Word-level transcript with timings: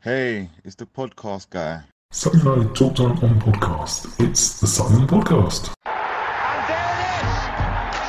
Hey, 0.00 0.48
it's 0.62 0.76
the 0.76 0.86
podcast 0.86 1.50
guy. 1.50 1.82
Something 2.12 2.46
I 2.46 2.72
talked 2.72 3.00
on 3.00 3.18
on 3.18 3.34
podcast. 3.42 4.06
It's 4.22 4.60
the 4.60 4.68
Sutton 4.68 5.08
Podcast. 5.10 5.74
And 5.90 6.62
there 6.70 6.86
it 7.02 7.18
is! 7.18 7.34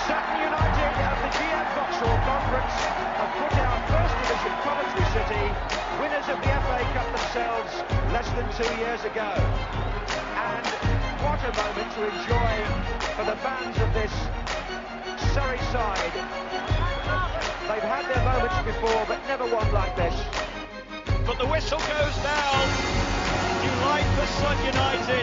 Sutton 0.05 0.37
United 0.37 0.93
of 1.01 1.17
the 1.17 1.31
GM 1.33 1.65
Vauxhall 1.73 2.17
Conference 2.29 2.77
have 3.17 3.33
put 3.41 3.53
out 3.57 3.81
First 3.89 4.13
Division 4.21 4.53
Coventry 4.61 5.05
City, 5.17 5.45
winners 5.97 6.29
of 6.29 6.37
the 6.45 6.51
FA 6.61 6.77
Cup 6.93 7.09
themselves 7.09 7.73
less 8.13 8.29
than 8.37 8.45
two 8.53 8.69
years 8.77 9.01
ago. 9.09 9.33
And 10.45 10.65
what 11.25 11.41
a 11.41 11.51
moment 11.57 11.89
to 11.97 12.01
enjoy 12.05 12.53
for 13.17 13.25
the 13.25 13.37
fans 13.41 13.75
of 13.81 13.89
this 13.97 14.13
Surrey 15.33 15.57
side. 15.73 16.13
They've 17.65 17.81
had 17.81 18.05
their 18.13 18.23
moments 18.29 18.61
before, 18.61 19.05
but 19.09 19.17
never 19.25 19.49
one 19.49 19.73
like 19.73 19.95
this. 19.97 20.13
But 21.29 21.37
the 21.37 21.45
whistle 21.45 21.77
goes 21.77 22.17
down. 22.25 22.65
Delight 23.61 24.09
for 24.17 24.25
Sutton 24.41 24.65
United. 24.65 25.21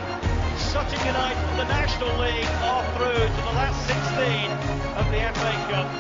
Sutton 0.55 1.03
United, 1.03 1.43
the 1.59 1.67
National 1.67 2.15
League, 2.23 2.47
are 2.63 2.87
through 2.95 3.27
to 3.27 3.41
the 3.43 3.55
last 3.59 3.75
16 3.91 4.15
of 5.03 5.11
the 5.11 5.19
FA 5.35 5.53
Cup. 5.67 5.91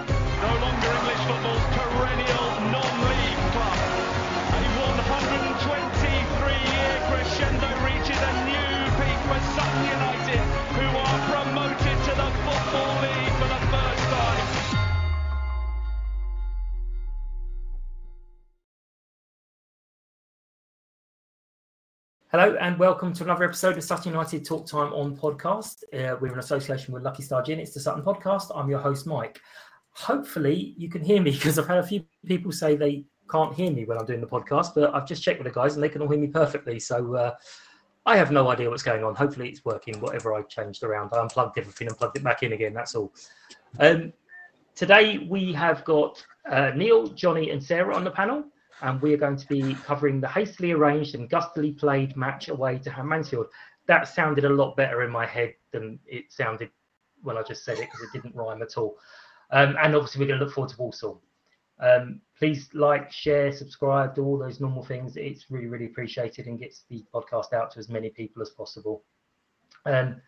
No 0.47 0.53
longer 0.62 0.95
English 0.95 1.19
football's 1.27 1.66
perennial 1.75 2.47
non-league 2.71 3.43
club. 3.50 3.78
A 4.55 4.59
123-year 4.78 6.95
crescendo 7.11 7.66
reaches 7.83 8.15
a 8.15 8.33
new 8.47 8.78
peak 9.03 9.19
for 9.27 9.43
Sutton 9.59 9.91
United, 9.91 10.56
Hello 22.32 22.56
and 22.60 22.76
welcome 22.76 23.12
to 23.12 23.22
another 23.22 23.44
episode 23.44 23.78
of 23.78 23.84
Sutton 23.84 24.10
United 24.10 24.44
Talk 24.44 24.66
Time 24.66 24.92
on 24.92 25.16
podcast. 25.16 25.84
Uh, 25.94 26.16
we're 26.20 26.32
in 26.32 26.41
association 26.41 26.92
with 26.92 27.04
Lucky 27.04 27.22
Star 27.22 27.41
Gin. 27.41 27.60
It's 27.60 27.72
the 27.72 27.78
Sutton 27.78 28.03
Podcast. 28.03 28.50
I'm 28.53 28.69
your 28.69 28.81
host, 28.81 29.06
Mike. 29.06 29.41
Hopefully, 29.92 30.75
you 30.76 30.88
can 30.91 31.04
hear 31.04 31.22
me 31.22 31.31
because 31.36 31.56
I've 31.56 31.69
had 31.69 31.78
a 31.78 31.86
few 31.86 32.04
people 32.26 32.50
say 32.50 32.75
they 32.75 33.04
can't 33.31 33.54
hear 33.54 33.70
me 33.70 33.84
when 33.84 33.97
I'm 33.97 34.06
doing 34.06 34.20
the 34.20 34.26
podcast, 34.26 34.75
but 34.75 34.92
I've 34.92 35.06
just 35.06 35.22
checked 35.22 35.38
with 35.38 35.47
the 35.47 35.54
guys 35.54 35.75
and 35.75 35.82
they 35.84 35.88
can 35.88 36.03
all 36.03 36.09
hear 36.09 36.19
me 36.19 36.26
perfectly. 36.26 36.81
So 36.81 37.15
uh, 37.15 37.34
I 38.06 38.16
have 38.16 38.32
no 38.32 38.48
idea 38.48 38.69
what's 38.69 38.82
going 38.82 39.04
on. 39.04 39.15
Hopefully, 39.15 39.48
it's 39.48 39.65
working, 39.65 40.00
whatever 40.00 40.34
I 40.34 40.42
changed 40.42 40.82
around. 40.82 41.10
I 41.12 41.20
unplugged 41.20 41.56
everything 41.59 41.86
and 41.86 41.97
plugged 41.97 42.16
it 42.16 42.25
back 42.25 42.42
in 42.42 42.54
again. 42.54 42.75
That's 42.75 42.97
all. 42.97 43.15
Um, 43.78 44.12
today, 44.75 45.19
we 45.19 45.53
have 45.53 45.84
got 45.84 46.26
uh, 46.50 46.72
Neil, 46.75 47.06
Johnnie, 47.06 47.50
and 47.50 47.62
Sarah 47.62 47.94
on 47.94 48.03
the 48.03 48.10
panel 48.10 48.47
and 48.82 49.00
we 49.00 49.14
are 49.14 49.19
going 49.19 49.37
to 49.37 49.47
be 49.47 49.75
covering 49.84 50.20
the 50.20 50.28
hastily 50.28 50.72
arranged 50.72 51.14
and 51.14 51.31
gustily 51.31 51.72
played 51.72 52.16
match 52.16 52.48
away 52.48 52.78
to 52.78 53.03
Mansfield. 53.03 53.47
That 53.87 54.09
sounded 54.09 54.44
a 54.44 54.48
lot 54.48 54.76
better 54.76 55.03
in 55.03 55.10
my 55.10 55.26
head 55.26 55.54
than 55.72 55.98
it 56.06 56.32
sounded 56.32 56.70
when 57.22 57.36
I 57.36 57.42
just 57.42 57.65
said 57.65 57.78
it 57.78 57.88
because 57.91 58.03
it 58.03 58.12
didn't 58.12 58.34
rhyme 58.34 58.62
at 58.62 58.76
all. 58.76 58.98
Um, 59.50 59.76
and 59.81 59.94
obviously, 59.94 60.20
we're 60.20 60.28
going 60.28 60.41
to 60.41 60.44
look 60.44 60.54
forward 60.54 60.70
to 60.70 60.76
Walsall. 60.78 61.22
Um, 61.78 62.20
please 62.38 62.69
like, 62.72 63.12
share, 63.12 63.53
subscribe, 63.53 64.15
do 64.15 64.25
all 64.25 64.38
those 64.38 64.60
normal 64.60 64.84
things. 64.84 65.16
It's 65.16 65.50
really, 65.50 65.66
really 65.66 65.86
appreciated 65.86 66.47
and 66.47 66.59
gets 66.59 66.84
the 66.88 67.04
podcast 67.15 67.53
out 67.53 67.70
to 67.72 67.78
as 67.78 67.88
many 67.88 68.10
people 68.10 68.42
as 68.42 68.50
possible. 68.50 69.04
Um, 69.84 70.20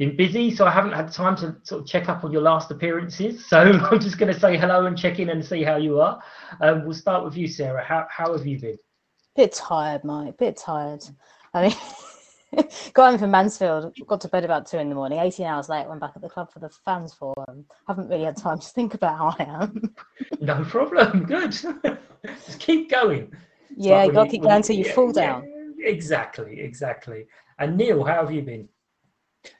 been 0.00 0.16
busy, 0.16 0.50
so 0.50 0.66
I 0.66 0.70
haven't 0.70 0.92
had 0.92 1.12
time 1.12 1.36
to 1.36 1.54
sort 1.62 1.82
of 1.82 1.86
check 1.86 2.08
up 2.08 2.24
on 2.24 2.32
your 2.32 2.40
last 2.40 2.70
appearances. 2.70 3.46
So 3.46 3.58
I'm 3.90 4.00
just 4.00 4.16
going 4.16 4.32
to 4.32 4.40
say 4.40 4.56
hello 4.56 4.86
and 4.86 4.96
check 4.96 5.18
in 5.18 5.28
and 5.28 5.44
see 5.44 5.62
how 5.62 5.76
you 5.76 6.00
are. 6.00 6.20
Um, 6.62 6.86
we'll 6.86 6.94
start 6.94 7.22
with 7.22 7.36
you, 7.36 7.46
Sarah. 7.46 7.84
How 7.84 8.06
how 8.10 8.32
have 8.32 8.46
you 8.46 8.58
been? 8.58 8.78
Bit 9.36 9.52
tired, 9.52 10.02
Mike. 10.02 10.38
Bit 10.38 10.56
tired. 10.56 11.04
I 11.52 11.68
mean, 11.68 12.64
got 12.94 13.10
home 13.10 13.18
from 13.18 13.30
Mansfield. 13.30 13.94
Got 14.06 14.22
to 14.22 14.28
bed 14.28 14.46
about 14.46 14.66
two 14.66 14.78
in 14.78 14.88
the 14.88 14.94
morning. 14.94 15.18
18 15.18 15.44
hours 15.44 15.68
late. 15.68 15.86
Went 15.86 16.00
back 16.00 16.12
at 16.16 16.22
the 16.22 16.30
club 16.30 16.50
for 16.50 16.60
the 16.60 16.70
fans 16.82 17.12
forum. 17.12 17.66
Haven't 17.86 18.08
really 18.08 18.24
had 18.24 18.38
time 18.38 18.58
to 18.58 18.68
think 18.68 18.94
about 18.94 19.18
how 19.18 19.34
I 19.38 19.62
am. 19.62 19.94
no 20.40 20.64
problem. 20.64 21.24
Good. 21.26 21.52
just 21.52 22.58
keep 22.58 22.90
going. 22.90 23.30
Yeah, 23.76 23.98
like 23.98 24.06
you 24.06 24.12
got 24.14 24.24
to 24.24 24.30
keep 24.30 24.42
going 24.42 24.56
until 24.56 24.76
you 24.76 24.86
yeah, 24.86 24.94
fall 24.94 25.12
down. 25.12 25.44
Yeah, 25.76 25.90
exactly, 25.90 26.58
exactly. 26.58 27.26
And 27.58 27.76
Neil, 27.76 28.02
how 28.02 28.24
have 28.24 28.32
you 28.32 28.40
been? 28.40 28.66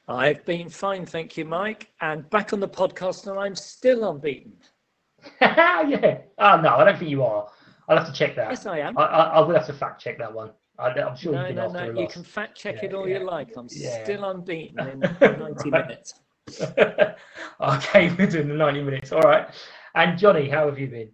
I've 0.09 0.45
been 0.45 0.69
fine, 0.69 1.07
thank 1.07 1.37
you, 1.37 1.45
Mike. 1.45 1.91
And 2.01 2.29
back 2.31 2.53
on 2.53 2.61
the 2.61 2.69
podcast, 2.69 3.27
and 3.27 3.39
I'm 3.39 3.55
still 3.55 4.09
unbeaten. 4.11 4.53
yeah. 5.41 6.19
Oh 6.39 6.61
no, 6.61 6.77
I 6.77 6.85
don't 6.85 6.99
think 6.99 7.11
you 7.11 7.23
are. 7.23 7.49
I'll 7.89 7.99
have 7.99 8.07
to 8.07 8.13
check 8.13 8.37
that. 8.37 8.51
Yes, 8.51 8.67
I 8.67 8.79
am. 8.79 8.97
I, 8.97 9.03
I, 9.03 9.23
I 9.25 9.41
will 9.41 9.55
have 9.55 9.67
to 9.67 9.73
fact 9.73 10.01
check 10.01 10.19
that 10.19 10.33
one. 10.33 10.51
I, 10.79 10.89
am 10.99 11.17
sure 11.17 11.33
no, 11.33 11.41
you 11.43 11.47
can. 11.49 11.57
No, 11.57 11.65
after 11.67 11.93
no, 11.93 12.01
You 12.01 12.09
can 12.09 12.25
fact 12.25 12.57
check 12.57 12.77
Yeah, 12.77 12.89
it 12.89 12.95
all 12.95 13.09
yeah. 13.09 13.19
you 13.19 13.25
like. 13.25 13.49
I'm 13.57 13.69
Yeah. 13.71 14.03
still 14.05 14.25
unbeaten 14.25 14.79
in 14.81 15.01
90 15.21 15.71
minutes. 15.71 16.15
okay, 17.61 18.15
we're 18.19 18.27
doing 18.27 18.49
the 18.49 18.55
90 18.55 18.83
minutes. 18.83 19.13
All 19.13 19.21
right. 19.21 19.49
And 19.95 20.19
Johnnie, 20.19 20.49
how 20.49 20.67
have 20.67 20.79
you 20.79 20.87
been? 20.87 21.11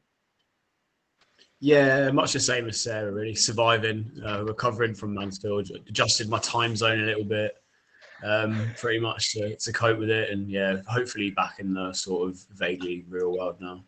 Yeah, 1.60 2.10
much 2.10 2.32
the 2.34 2.40
same 2.40 2.68
as 2.68 2.80
Sarah, 2.80 3.10
really. 3.10 3.34
Surviving, 3.34 4.10
uh, 4.24 4.44
recovering 4.44 4.94
from 4.94 5.14
Mansfield, 5.14 5.70
adjusted 5.88 6.28
my 6.28 6.38
time 6.38 6.76
zone 6.76 7.00
a 7.00 7.06
little 7.06 7.24
bit, 7.24 7.54
um, 8.24 8.70
pretty 8.76 9.00
much 9.00 9.32
to, 9.32 9.56
to 9.56 9.72
cope 9.72 9.98
with 9.98 10.10
it. 10.10 10.30
And 10.30 10.50
yeah, 10.50 10.78
hopefully 10.86 11.30
back 11.30 11.58
in 11.58 11.74
the 11.74 11.92
sort 11.92 12.28
of 12.28 12.44
vaguely 12.54 13.04
real 13.08 13.32
world 13.36 13.56
now. 13.60 13.84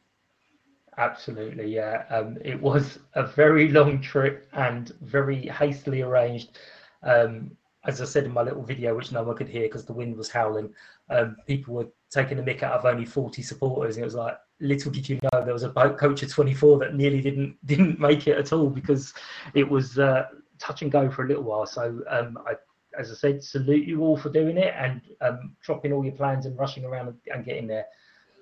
Absolutely, 0.96 1.72
yeah. 1.72 2.04
Um, 2.10 2.38
it 2.44 2.60
was 2.60 2.98
a 3.14 3.24
very 3.24 3.68
long 3.68 4.00
trip 4.00 4.48
and 4.52 4.92
very 5.00 5.46
hastily 5.46 6.02
arranged. 6.02 6.58
Um, 7.04 7.52
as 7.84 8.02
I 8.02 8.04
said 8.04 8.24
in 8.24 8.32
my 8.32 8.42
little 8.42 8.64
video, 8.64 8.94
which 8.96 9.12
no 9.12 9.22
one 9.22 9.36
could 9.36 9.48
hear 9.48 9.62
because 9.62 9.84
the 9.84 9.92
wind 9.92 10.16
was 10.16 10.28
howling, 10.28 10.74
um, 11.10 11.36
people 11.46 11.74
were 11.74 11.88
taking 12.10 12.36
the 12.36 12.42
mick 12.42 12.62
out 12.62 12.72
of 12.72 12.84
only 12.84 13.04
40 13.04 13.42
supporters. 13.42 13.96
And 13.96 14.02
it 14.02 14.06
was 14.06 14.16
like, 14.16 14.36
little 14.60 14.90
did 14.90 15.08
you 15.08 15.20
know 15.22 15.44
there 15.44 15.54
was 15.54 15.62
a 15.62 15.68
boat 15.68 15.96
coach 15.96 16.22
of 16.24 16.30
24 16.30 16.80
that 16.80 16.96
nearly 16.96 17.20
didn't 17.20 17.56
didn't 17.64 18.00
make 18.00 18.26
it 18.26 18.36
at 18.36 18.52
all 18.52 18.68
because 18.68 19.14
it 19.54 19.68
was 19.68 19.98
uh, 20.00 20.24
touch 20.58 20.82
and 20.82 20.90
go 20.90 21.08
for 21.08 21.24
a 21.24 21.28
little 21.28 21.44
while. 21.44 21.66
So, 21.66 22.02
um, 22.08 22.38
I, 22.46 22.54
as 22.98 23.10
I 23.10 23.14
said, 23.14 23.42
salute 23.42 23.86
you 23.86 24.02
all 24.02 24.16
for 24.16 24.30
doing 24.30 24.58
it 24.58 24.74
and 24.76 25.00
um, 25.20 25.56
dropping 25.62 25.92
all 25.92 26.04
your 26.04 26.14
plans 26.14 26.46
and 26.46 26.58
rushing 26.58 26.84
around 26.84 27.14
and, 27.32 27.44
getting 27.44 27.66
there. 27.66 27.86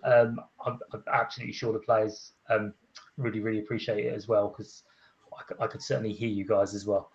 Um, 0.04 0.40
I'm, 0.64 0.78
I'm 0.92 1.02
absolutely 1.12 1.52
sure 1.52 1.72
the 1.72 1.78
players 1.78 2.32
um, 2.48 2.72
really, 3.18 3.40
really 3.40 3.58
appreciate 3.58 4.06
it 4.06 4.14
as 4.14 4.28
well 4.28 4.48
because 4.48 4.84
I 5.60 5.66
could 5.66 5.82
certainly 5.82 6.12
hear 6.12 6.28
you 6.28 6.46
guys 6.46 6.74
as 6.74 6.86
well. 6.86 7.10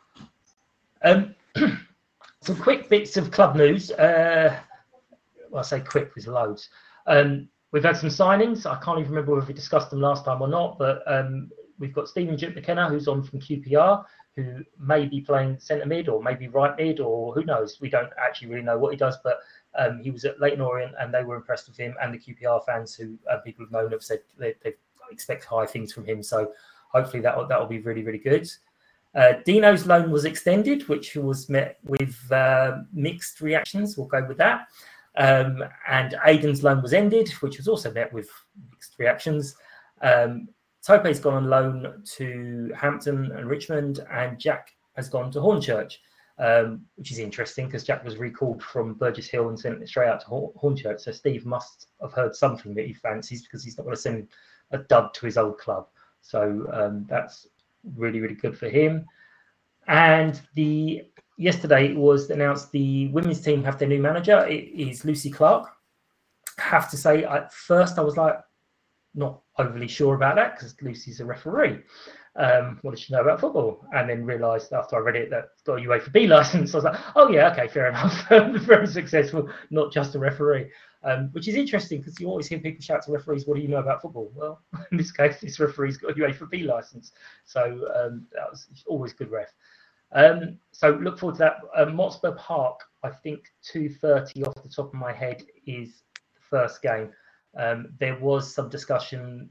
Um, 1.03 1.35
some 2.41 2.55
quick 2.57 2.89
bits 2.89 3.17
of 3.17 3.31
club 3.31 3.55
news. 3.55 3.91
Uh, 3.91 4.59
well, 5.49 5.59
I 5.59 5.63
say 5.63 5.79
quick, 5.81 6.13
there's 6.13 6.27
loads. 6.27 6.69
Um, 7.07 7.49
we've 7.71 7.83
had 7.83 7.97
some 7.97 8.09
signings. 8.09 8.65
I 8.65 8.79
can't 8.83 8.99
even 8.99 9.11
remember 9.11 9.37
if 9.39 9.47
we 9.47 9.53
discussed 9.53 9.89
them 9.89 10.01
last 10.01 10.25
time 10.25 10.41
or 10.41 10.47
not, 10.47 10.77
but 10.77 11.03
um, 11.07 11.49
we've 11.79 11.93
got 11.93 12.07
Stephen 12.07 12.35
Duke 12.35 12.55
McKenna, 12.55 12.89
who's 12.89 13.07
on 13.07 13.23
from 13.23 13.39
QPR, 13.39 14.05
who 14.35 14.63
may 14.79 15.05
be 15.05 15.21
playing 15.21 15.59
centre 15.59 15.85
mid 15.85 16.07
or 16.07 16.23
maybe 16.23 16.47
right 16.47 16.75
mid, 16.77 16.99
or 16.99 17.33
who 17.33 17.43
knows. 17.43 17.79
We 17.81 17.89
don't 17.89 18.11
actually 18.17 18.49
really 18.49 18.63
know 18.63 18.77
what 18.77 18.91
he 18.91 18.97
does, 18.97 19.17
but 19.23 19.39
um, 19.77 19.99
he 20.01 20.11
was 20.11 20.25
at 20.25 20.39
Leyton 20.39 20.61
Orient 20.61 20.93
and 20.99 21.13
they 21.13 21.23
were 21.23 21.35
impressed 21.35 21.67
with 21.67 21.77
him. 21.77 21.95
And 22.01 22.13
the 22.13 22.19
QPR 22.19 22.65
fans 22.65 22.95
who 22.95 23.17
uh, 23.29 23.37
people 23.37 23.65
have 23.65 23.71
known 23.71 23.91
have 23.91 24.03
said 24.03 24.19
they, 24.37 24.55
they, 24.63 24.73
expect 25.11 25.43
high 25.43 25.65
things 25.65 25.91
from 25.91 26.05
him. 26.05 26.23
So 26.23 26.53
hopefully 26.87 27.21
that 27.23 27.35
that 27.49 27.59
will 27.59 27.67
be 27.67 27.79
really, 27.79 28.01
really 28.01 28.17
good. 28.17 28.49
Uh, 29.13 29.33
Dino's 29.45 29.85
loan 29.85 30.09
was 30.09 30.23
extended, 30.23 30.87
which 30.87 31.15
was 31.15 31.49
met 31.49 31.79
with 31.83 32.17
uh, 32.31 32.77
mixed 32.93 33.41
reactions. 33.41 33.97
We'll 33.97 34.07
go 34.07 34.25
with 34.25 34.37
that. 34.37 34.67
Um, 35.17 35.63
and 35.87 36.15
Aidan's 36.25 36.63
loan 36.63 36.81
was 36.81 36.93
ended, 36.93 37.29
which 37.41 37.57
was 37.57 37.67
also 37.67 37.91
met 37.91 38.13
with 38.13 38.29
mixed 38.71 38.95
reactions. 38.97 39.55
Um, 40.01 40.47
Tope's 40.85 41.19
gone 41.19 41.35
on 41.35 41.49
loan 41.49 42.03
to 42.15 42.71
Hampton 42.75 43.31
and 43.31 43.47
Richmond, 43.47 44.05
and 44.11 44.39
Jack 44.39 44.71
has 44.95 45.09
gone 45.09 45.31
to 45.31 45.39
Hornchurch, 45.39 45.97
um, 46.39 46.81
which 46.95 47.11
is 47.11 47.19
interesting 47.19 47.67
because 47.67 47.83
Jack 47.83 48.03
was 48.03 48.17
recalled 48.17 48.63
from 48.63 48.95
Burgess 48.95 49.27
Hill 49.27 49.49
and 49.49 49.59
sent 49.59 49.87
straight 49.87 50.09
out 50.09 50.21
to 50.21 50.27
Hornchurch. 50.27 51.01
So 51.01 51.11
Steve 51.11 51.45
must 51.45 51.87
have 52.01 52.13
heard 52.13 52.35
something 52.35 52.73
that 52.73 52.87
he 52.87 52.93
fancies 52.93 53.43
because 53.43 53.63
he's 53.63 53.77
not 53.77 53.83
going 53.83 53.95
to 53.95 54.01
send 54.01 54.27
a 54.71 54.79
dud 54.79 55.13
to 55.13 55.25
his 55.25 55.37
old 55.37 55.59
club. 55.59 55.87
So 56.21 56.67
um, 56.73 57.05
that's 57.07 57.47
really, 57.95 58.19
really 58.19 58.35
good 58.35 58.57
for 58.57 58.69
him. 58.69 59.05
And 59.87 60.39
the 60.55 61.03
yesterday 61.37 61.93
was 61.93 62.29
announced 62.29 62.71
the 62.71 63.07
women's 63.09 63.41
team 63.41 63.63
have 63.63 63.77
their 63.77 63.87
new 63.87 64.01
manager. 64.01 64.45
It 64.47 64.69
is 64.69 65.05
Lucy 65.05 65.29
Clark. 65.29 65.69
I 66.59 66.61
have 66.63 66.89
to 66.91 66.97
say, 66.97 67.23
at 67.23 67.53
first 67.53 67.97
I 67.97 68.01
was 68.01 68.17
like 68.17 68.39
not 69.13 69.41
overly 69.57 69.87
sure 69.87 70.15
about 70.15 70.35
that 70.35 70.55
because 70.55 70.75
Lucy's 70.81 71.19
a 71.19 71.25
referee. 71.25 71.79
Um, 72.37 72.79
what 72.81 72.91
does 72.91 73.01
she 73.01 73.13
know 73.13 73.21
about 73.21 73.41
football? 73.41 73.85
And 73.93 74.09
then 74.09 74.25
realised 74.25 74.71
after 74.71 74.95
I 74.95 74.99
read 74.99 75.17
it 75.17 75.29
that 75.31 75.49
got 75.65 75.79
a 75.79 75.81
UEFA 75.81 76.11
B 76.13 76.27
license. 76.27 76.73
I 76.73 76.77
was 76.77 76.85
like, 76.85 76.99
oh 77.15 77.29
yeah, 77.29 77.51
okay, 77.51 77.67
fair 77.67 77.89
enough. 77.89 78.27
Very 78.29 78.87
successful, 78.87 79.49
not 79.69 79.91
just 79.91 80.15
a 80.15 80.19
referee. 80.19 80.71
Um, 81.03 81.29
which 81.31 81.47
is 81.47 81.55
interesting 81.55 81.99
because 81.99 82.19
you 82.19 82.27
always 82.27 82.47
hear 82.47 82.59
people 82.59 82.81
shout 82.81 83.03
to 83.05 83.11
referees, 83.11 83.47
"What 83.47 83.55
do 83.55 83.61
you 83.61 83.67
know 83.67 83.77
about 83.77 84.03
football?" 84.03 84.31
Well, 84.35 84.61
in 84.91 84.97
this 84.97 85.11
case, 85.11 85.41
this 85.41 85.59
referee's 85.59 85.97
got 85.97 86.11
a 86.11 86.13
UEFA 86.13 86.47
B 86.49 86.63
license, 86.63 87.11
so 87.43 87.63
um, 87.95 88.27
that 88.33 88.47
was 88.51 88.67
always 88.85 89.11
good 89.11 89.31
ref. 89.31 89.51
Um, 90.11 90.59
so 90.71 90.91
look 91.01 91.17
forward 91.17 91.37
to 91.37 91.39
that. 91.39 91.55
Uh, 91.75 91.85
Motspur 91.85 92.37
Park, 92.37 92.81
I 93.03 93.09
think 93.09 93.51
2:30 93.73 94.47
off 94.47 94.61
the 94.61 94.69
top 94.69 94.87
of 94.87 94.93
my 94.93 95.11
head 95.11 95.41
is 95.65 96.03
the 96.13 96.41
first 96.49 96.83
game. 96.83 97.11
Um, 97.57 97.93
there 97.99 98.17
was 98.17 98.53
some 98.53 98.69
discussion 98.69 99.49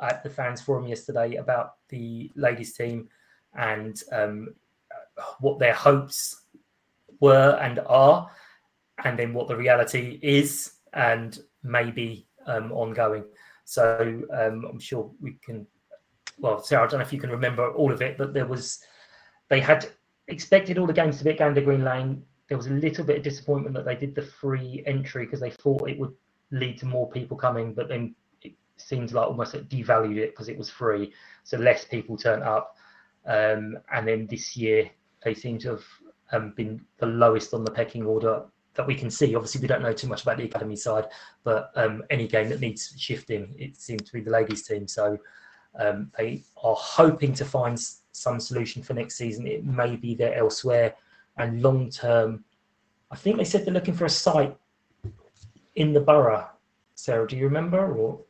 at 0.00 0.22
the 0.22 0.30
fans 0.30 0.60
forum 0.60 0.86
yesterday 0.86 1.36
about 1.36 1.74
the 1.88 2.30
ladies 2.34 2.72
team 2.74 3.08
and 3.54 4.02
um, 4.12 4.54
what 5.40 5.58
their 5.58 5.74
hopes 5.74 6.42
were 7.20 7.58
and 7.60 7.78
are, 7.86 8.30
and 9.04 9.18
then 9.18 9.34
what 9.34 9.48
the 9.48 9.56
reality 9.56 10.18
is 10.22 10.72
and 10.94 11.40
maybe 11.62 12.26
um, 12.46 12.72
ongoing. 12.72 13.24
So 13.64 14.22
um, 14.32 14.64
I'm 14.68 14.78
sure 14.78 15.10
we 15.20 15.38
can. 15.44 15.66
Well, 16.38 16.62
Sarah, 16.62 16.84
I 16.84 16.86
don't 16.88 16.98
know 16.98 17.06
if 17.06 17.12
you 17.12 17.20
can 17.20 17.30
remember 17.30 17.72
all 17.72 17.92
of 17.92 18.02
it, 18.02 18.18
but 18.18 18.32
there 18.32 18.46
was 18.46 18.80
they 19.48 19.60
had 19.60 19.90
expected 20.28 20.78
all 20.78 20.86
the 20.86 20.92
games 20.92 21.18
to 21.18 21.24
be 21.24 21.30
at 21.30 21.38
Gander 21.38 21.60
Green 21.60 21.84
Lane. 21.84 22.22
There 22.48 22.56
was 22.56 22.66
a 22.66 22.70
little 22.70 23.04
bit 23.04 23.18
of 23.18 23.22
disappointment 23.22 23.74
that 23.76 23.84
they 23.84 23.94
did 23.94 24.14
the 24.14 24.22
free 24.22 24.82
entry 24.86 25.24
because 25.24 25.40
they 25.40 25.50
thought 25.50 25.88
it 25.88 25.98
would 25.98 26.12
lead 26.52 26.78
to 26.78 26.86
more 26.86 27.10
people 27.10 27.36
coming, 27.36 27.74
but 27.74 27.88
then 27.88 28.14
it 28.42 28.52
seems 28.76 29.12
like 29.12 29.26
almost 29.26 29.54
it 29.54 29.68
devalued 29.68 30.18
it 30.18 30.30
because 30.30 30.48
it 30.48 30.56
was 30.56 30.70
free, 30.70 31.12
so 31.42 31.56
less 31.58 31.84
people 31.84 32.16
turned 32.16 32.42
up. 32.44 32.76
Um, 33.26 33.78
and 33.92 34.06
then 34.06 34.26
this 34.26 34.56
year 34.56 34.90
they 35.24 35.34
seem 35.34 35.58
to 35.58 35.70
have 35.70 35.84
um, 36.32 36.52
been 36.56 36.80
the 36.98 37.06
lowest 37.06 37.54
on 37.54 37.64
the 37.64 37.70
pecking 37.70 38.04
order 38.04 38.44
that 38.74 38.86
we 38.86 38.94
can 38.94 39.10
see. 39.10 39.34
Obviously, 39.34 39.60
we 39.60 39.68
don't 39.68 39.82
know 39.82 39.92
too 39.92 40.08
much 40.08 40.22
about 40.22 40.38
the 40.38 40.44
academy 40.44 40.76
side, 40.76 41.06
but 41.44 41.70
um, 41.76 42.02
any 42.10 42.26
game 42.26 42.48
that 42.48 42.60
needs 42.60 42.94
shifting, 42.98 43.54
it 43.58 43.76
seems 43.76 44.02
to 44.02 44.12
be 44.12 44.20
the 44.20 44.30
ladies' 44.30 44.66
team. 44.66 44.88
So 44.88 45.18
um, 45.78 46.10
they 46.18 46.42
are 46.62 46.76
hoping 46.76 47.32
to 47.34 47.44
find 47.44 47.78
some 48.12 48.40
solution 48.40 48.82
for 48.82 48.94
next 48.94 49.16
season. 49.16 49.46
It 49.46 49.64
may 49.64 49.96
be 49.96 50.14
there 50.14 50.34
elsewhere, 50.34 50.94
and 51.36 51.62
long 51.62 51.90
term, 51.90 52.44
I 53.10 53.16
think 53.16 53.36
they 53.36 53.44
said 53.44 53.64
they're 53.64 53.74
looking 53.74 53.94
for 53.94 54.06
a 54.06 54.10
site 54.10 54.56
in 55.76 55.92
the 55.92 56.00
borough. 56.00 56.48
Sarah, 56.94 57.26
do 57.26 57.36
you 57.36 57.44
remember? 57.44 57.94
Or 57.94 58.20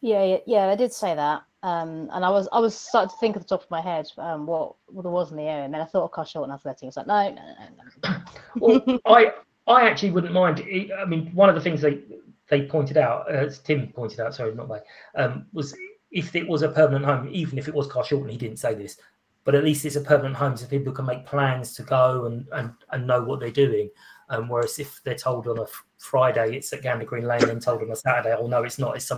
yeah, 0.00 0.38
yeah, 0.46 0.68
I 0.68 0.76
did 0.76 0.92
say 0.92 1.14
that. 1.14 1.42
Um, 1.62 2.08
and 2.12 2.24
I 2.24 2.30
was 2.30 2.48
I 2.52 2.60
was 2.60 2.76
starting 2.76 3.10
to 3.10 3.16
think 3.16 3.36
at 3.36 3.42
the 3.42 3.48
top 3.48 3.62
of 3.62 3.70
my 3.70 3.80
head 3.80 4.06
um, 4.18 4.46
what, 4.46 4.74
what 4.86 5.02
there 5.02 5.10
was 5.10 5.30
in 5.30 5.36
the 5.36 5.44
area, 5.44 5.64
and 5.64 5.74
then 5.74 5.80
I 5.80 5.84
thought 5.84 6.04
of 6.04 6.12
Carshalton 6.12 6.52
Athletic. 6.52 6.84
I 6.84 6.86
was 6.86 6.96
like, 6.96 7.06
no, 7.06 7.30
no, 7.30 7.42
no, 7.42 8.20
no. 8.60 8.80
well, 8.84 9.00
I 9.06 9.32
I 9.66 9.88
actually 9.88 10.10
wouldn't 10.10 10.32
mind. 10.32 10.62
I 10.96 11.04
mean, 11.06 11.32
one 11.34 11.48
of 11.48 11.54
the 11.54 11.60
things 11.60 11.80
they 11.80 12.02
they 12.48 12.66
pointed 12.66 12.96
out, 12.96 13.30
as 13.30 13.58
Tim 13.58 13.88
pointed 13.88 14.20
out, 14.20 14.34
sorry, 14.34 14.54
not 14.54 14.68
like, 14.68 14.84
um, 15.16 15.46
was 15.52 15.74
if 16.12 16.36
it 16.36 16.46
was 16.46 16.62
a 16.62 16.68
permanent 16.68 17.04
home, 17.04 17.28
even 17.32 17.58
if 17.58 17.68
it 17.68 17.74
was 17.74 17.88
Carshalton, 17.88 18.30
he 18.30 18.36
didn't 18.36 18.58
say 18.58 18.74
this, 18.74 18.98
but 19.44 19.54
at 19.54 19.64
least 19.64 19.84
it's 19.84 19.96
a 19.96 20.00
permanent 20.00 20.36
home 20.36 20.56
so 20.56 20.66
people 20.66 20.92
can 20.92 21.06
make 21.06 21.26
plans 21.26 21.74
to 21.74 21.82
go 21.82 22.26
and, 22.26 22.46
and, 22.52 22.72
and 22.92 23.06
know 23.06 23.22
what 23.22 23.40
they're 23.40 23.50
doing. 23.50 23.90
Um, 24.28 24.48
whereas 24.48 24.78
if 24.78 25.00
they're 25.04 25.14
told 25.14 25.46
on 25.46 25.58
a 25.58 25.66
Friday 25.98 26.56
it's 26.56 26.72
at 26.72 26.82
Gander 26.82 27.04
Green 27.04 27.26
Lane 27.26 27.48
and 27.48 27.62
told 27.62 27.82
on 27.82 27.90
a 27.90 27.96
Saturday, 27.96 28.34
oh 28.38 28.46
no, 28.46 28.64
it's 28.64 28.78
not, 28.78 28.96
it's 28.96 29.10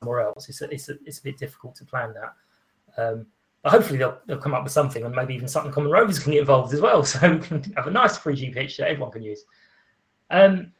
somewhere 0.00 0.20
else. 0.20 0.48
It's 0.48 0.60
a, 0.62 0.70
it's 0.70 0.88
a, 0.88 0.94
it's 1.04 1.20
a 1.20 1.22
bit 1.22 1.38
difficult 1.38 1.76
to 1.76 1.84
plan 1.84 2.14
that. 2.14 3.00
Um, 3.00 3.26
but 3.62 3.72
hopefully 3.72 3.98
they'll, 3.98 4.18
they'll 4.26 4.38
come 4.38 4.54
up 4.54 4.64
with 4.64 4.72
something 4.72 5.04
and 5.04 5.14
maybe 5.14 5.34
even 5.34 5.48
Sutton 5.48 5.72
Common 5.72 5.90
Rovers 5.90 6.18
can 6.18 6.32
get 6.32 6.40
involved 6.40 6.74
as 6.74 6.80
well. 6.80 7.04
So 7.04 7.32
we 7.32 7.38
can 7.38 7.62
have 7.76 7.86
a 7.86 7.90
nice 7.90 8.18
3G 8.18 8.52
pitch 8.52 8.76
that 8.78 8.88
everyone 8.88 9.12
can 9.12 9.22
use. 9.22 9.44
Um, 10.30 10.72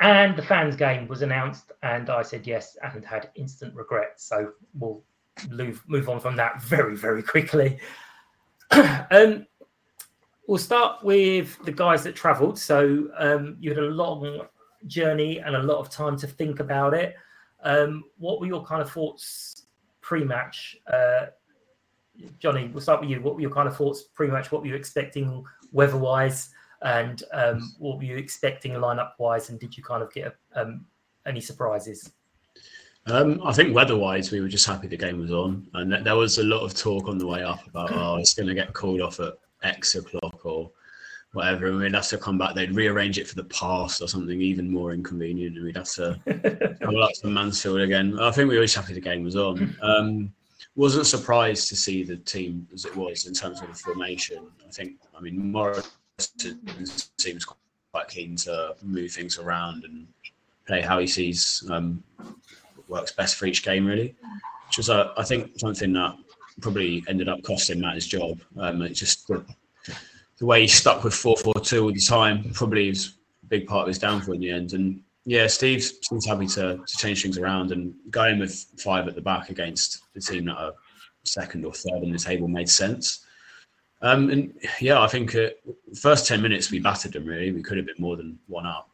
and 0.00 0.36
the 0.36 0.42
fans 0.42 0.76
game 0.76 1.08
was 1.08 1.22
announced, 1.22 1.72
and 1.82 2.10
I 2.10 2.22
said 2.22 2.46
yes 2.46 2.76
and 2.82 3.04
had 3.04 3.30
instant 3.34 3.74
regret. 3.74 4.20
So 4.20 4.52
we'll 4.74 5.02
move 5.48 5.82
move 5.86 6.08
on 6.08 6.20
from 6.20 6.36
that 6.36 6.62
very 6.62 6.96
very 6.96 7.22
quickly. 7.22 7.78
um, 8.70 9.46
we'll 10.46 10.58
start 10.58 11.02
with 11.04 11.58
the 11.64 11.72
guys 11.72 12.02
that 12.04 12.14
travelled. 12.14 12.58
So 12.58 13.08
um, 13.16 13.56
you 13.60 13.70
had 13.70 13.78
a 13.78 13.88
long 13.88 14.42
journey 14.86 15.38
and 15.38 15.56
a 15.56 15.62
lot 15.62 15.78
of 15.78 15.90
time 15.90 16.16
to 16.18 16.26
think 16.26 16.60
about 16.60 16.94
it. 16.94 17.16
Um, 17.62 18.04
what 18.18 18.40
were 18.40 18.46
your 18.46 18.64
kind 18.64 18.82
of 18.82 18.90
thoughts 18.90 19.66
pre-match? 20.00 20.76
Uh, 20.86 21.26
Johnnie, 22.38 22.70
we'll 22.72 22.82
start 22.82 23.00
with 23.00 23.10
you. 23.10 23.20
What 23.20 23.34
were 23.34 23.40
your 23.40 23.50
kind 23.50 23.68
of 23.68 23.76
thoughts 23.76 24.02
pre-match? 24.02 24.52
What 24.52 24.62
were 24.62 24.68
you 24.68 24.74
expecting 24.74 25.44
weather-wise? 25.72 26.50
and 26.82 27.22
um, 27.32 27.74
what 27.78 27.98
were 27.98 28.04
you 28.04 28.16
expecting 28.16 28.72
lineup 28.72 29.12
wise? 29.18 29.50
And 29.50 29.58
did 29.58 29.76
you 29.76 29.82
kind 29.82 30.02
of 30.02 30.12
get 30.12 30.36
um, 30.54 30.86
any 31.26 31.40
surprises? 31.40 32.12
Um, 33.06 33.40
I 33.44 33.52
think 33.52 33.74
weather-wise, 33.74 34.32
we 34.32 34.40
were 34.40 34.48
just 34.48 34.66
happy 34.66 34.88
the 34.88 34.96
game 34.96 35.20
was 35.20 35.30
on, 35.30 35.68
and 35.74 36.04
there 36.04 36.16
was 36.16 36.38
a 36.38 36.42
lot 36.42 36.62
of 36.62 36.74
talk 36.74 37.08
on 37.08 37.18
the 37.18 37.26
way 37.26 37.42
up 37.42 37.64
about 37.66 37.92
oh, 37.92 38.16
it's 38.16 38.34
going 38.34 38.48
to 38.48 38.54
get 38.54 38.72
called 38.72 39.00
off 39.00 39.20
at 39.20 39.34
X 39.66 39.94
o'clock 39.94 40.44
or 40.44 40.70
whatever, 41.32 41.66
and 41.66 41.78
we'd 41.78 41.94
have 41.94 42.08
to 42.08 42.18
come 42.18 42.38
back. 42.38 42.54
They'd 42.54 42.74
rearrange 42.74 43.18
it 43.18 43.28
for 43.28 43.34
the 43.34 43.44
past 43.44 44.00
or 44.00 44.08
something 44.08 44.40
even 44.40 44.70
more 44.70 44.92
inconvenient, 44.92 45.56
and 45.56 45.64
we'd 45.64 45.76
have 45.76 45.90
to 45.90 46.18
go 46.80 47.00
up 47.00 47.12
to 47.20 47.28
Mansfield 47.28 47.80
again. 47.80 48.18
I 48.18 48.30
think 48.30 48.48
we 48.48 48.56
were 48.56 48.64
just 48.64 48.76
happy 48.76 48.94
the 48.94 49.00
game 49.00 49.24
was 49.24 49.36
on. 49.36 49.76
Um, 49.82 50.32
wasn't 50.74 51.06
surprised 51.06 51.68
to 51.68 51.76
see 51.76 52.02
the 52.02 52.16
team 52.16 52.68
as 52.74 52.84
it 52.84 52.94
was 52.94 53.26
in 53.26 53.32
terms 53.32 53.62
of 53.62 53.68
the 53.68 53.74
formation. 53.74 54.46
I 54.66 54.70
think, 54.70 54.96
I 55.16 55.20
mean, 55.20 55.50
Morris 55.50 55.90
seems 57.18 57.46
quite 57.46 58.08
keen 58.08 58.36
to 58.36 58.74
move 58.82 59.10
things 59.10 59.38
around 59.38 59.84
and 59.84 60.06
play 60.66 60.82
how 60.82 60.98
he 60.98 61.06
sees 61.06 61.64
um, 61.70 62.02
works 62.88 63.12
best 63.12 63.36
for 63.36 63.46
each 63.46 63.64
game, 63.64 63.86
really. 63.86 64.14
Which 64.66 64.76
was, 64.76 64.90
uh, 64.90 65.12
I 65.16 65.22
think, 65.22 65.58
something 65.58 65.92
that 65.94 66.16
probably 66.60 67.04
ended 67.08 67.28
up 67.28 67.42
costing 67.42 67.80
Matt 67.80 67.94
his 67.94 68.06
job. 68.06 68.40
Um, 68.58 68.86
just 68.92 69.26
the, 69.28 69.44
way 70.40 70.62
he 70.62 70.66
stuck 70.66 71.04
with 71.04 71.14
four 71.14 71.36
four 71.36 71.54
two 71.54 71.84
all 71.84 71.92
the 71.92 72.00
time 72.00 72.50
probably 72.52 72.88
was 72.88 73.14
a 73.42 73.46
big 73.46 73.66
part 73.66 73.82
of 73.82 73.88
his 73.88 73.98
downfall 73.98 74.34
in 74.34 74.40
the 74.40 74.50
end. 74.50 74.72
And 74.72 75.02
yeah, 75.24 75.46
Steve 75.46 75.82
seems 75.82 76.26
happy 76.26 76.46
to, 76.48 76.78
to 76.84 76.96
change 76.96 77.22
things 77.22 77.38
around 77.38 77.72
and 77.72 77.94
going 78.10 78.38
with 78.38 78.66
five 78.78 79.08
at 79.08 79.14
the 79.14 79.20
back 79.20 79.50
against 79.50 80.02
the 80.14 80.20
team 80.20 80.46
that 80.46 80.56
are 80.56 80.74
second 81.24 81.64
or 81.64 81.72
third 81.72 82.02
in 82.02 82.12
the 82.12 82.18
table 82.18 82.48
made 82.48 82.68
sense. 82.68 83.24
Um, 84.02 84.30
and 84.30 84.54
yeah, 84.80 85.00
I 85.00 85.08
think 85.08 85.34
uh, 85.34 85.48
first 85.98 86.26
ten 86.26 86.42
minutes 86.42 86.70
we 86.70 86.78
battered 86.78 87.12
them. 87.12 87.26
Really, 87.26 87.52
we 87.52 87.62
could 87.62 87.76
have 87.76 87.86
been 87.86 87.96
more 87.98 88.16
than 88.16 88.38
one 88.46 88.66
up. 88.66 88.90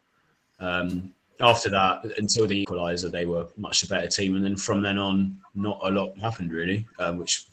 Um, 0.61 1.13
after 1.41 1.69
that, 1.71 2.05
until 2.19 2.47
the 2.47 2.65
equaliser, 2.65 3.11
they 3.11 3.27
were 3.27 3.47
much 3.57 3.83
a 3.83 3.89
better 3.89 4.09
team, 4.09 4.37
and 4.37 4.45
then 4.45 4.57
from 4.57 4.83
then 4.83 4.99
on, 4.99 5.37
not 5.55 5.81
a 5.83 5.91
lot 5.91 6.17
happened 6.19 6.53
really, 6.53 6.87
um, 6.99 7.19
which 7.19 7.47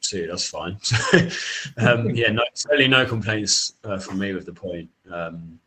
too. 0.00 0.26
That's 0.26 0.48
fine. 0.48 0.78
So, 0.82 0.96
um, 1.78 2.10
yeah, 2.10 2.30
no, 2.30 2.42
certainly 2.54 2.88
no 2.88 3.04
complaints 3.04 3.74
uh, 3.84 3.98
from 3.98 4.18
me 4.18 4.32
with 4.32 4.46
the 4.46 4.52
point. 4.52 4.88
Um, 5.10 5.58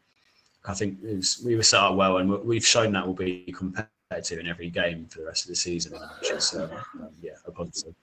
I 0.66 0.74
think 0.74 0.98
was, 1.04 1.42
we 1.46 1.56
were 1.56 1.64
set 1.64 1.80
up 1.80 1.96
well, 1.96 2.18
and 2.18 2.30
we've 2.44 2.66
shown 2.66 2.92
that 2.94 3.06
we'll 3.06 3.16
be 3.16 3.54
competitive 3.56 4.40
in 4.40 4.48
every 4.48 4.70
game 4.70 5.06
for 5.08 5.20
the 5.20 5.26
rest 5.26 5.46
of 5.46 5.50
the 5.50 5.56
season, 5.56 5.98
which 6.20 6.32
is 6.32 6.54
uh, 6.54 6.70
um, 7.00 7.10
yeah 7.22 7.32
a 7.46 7.52
positive. 7.52 7.96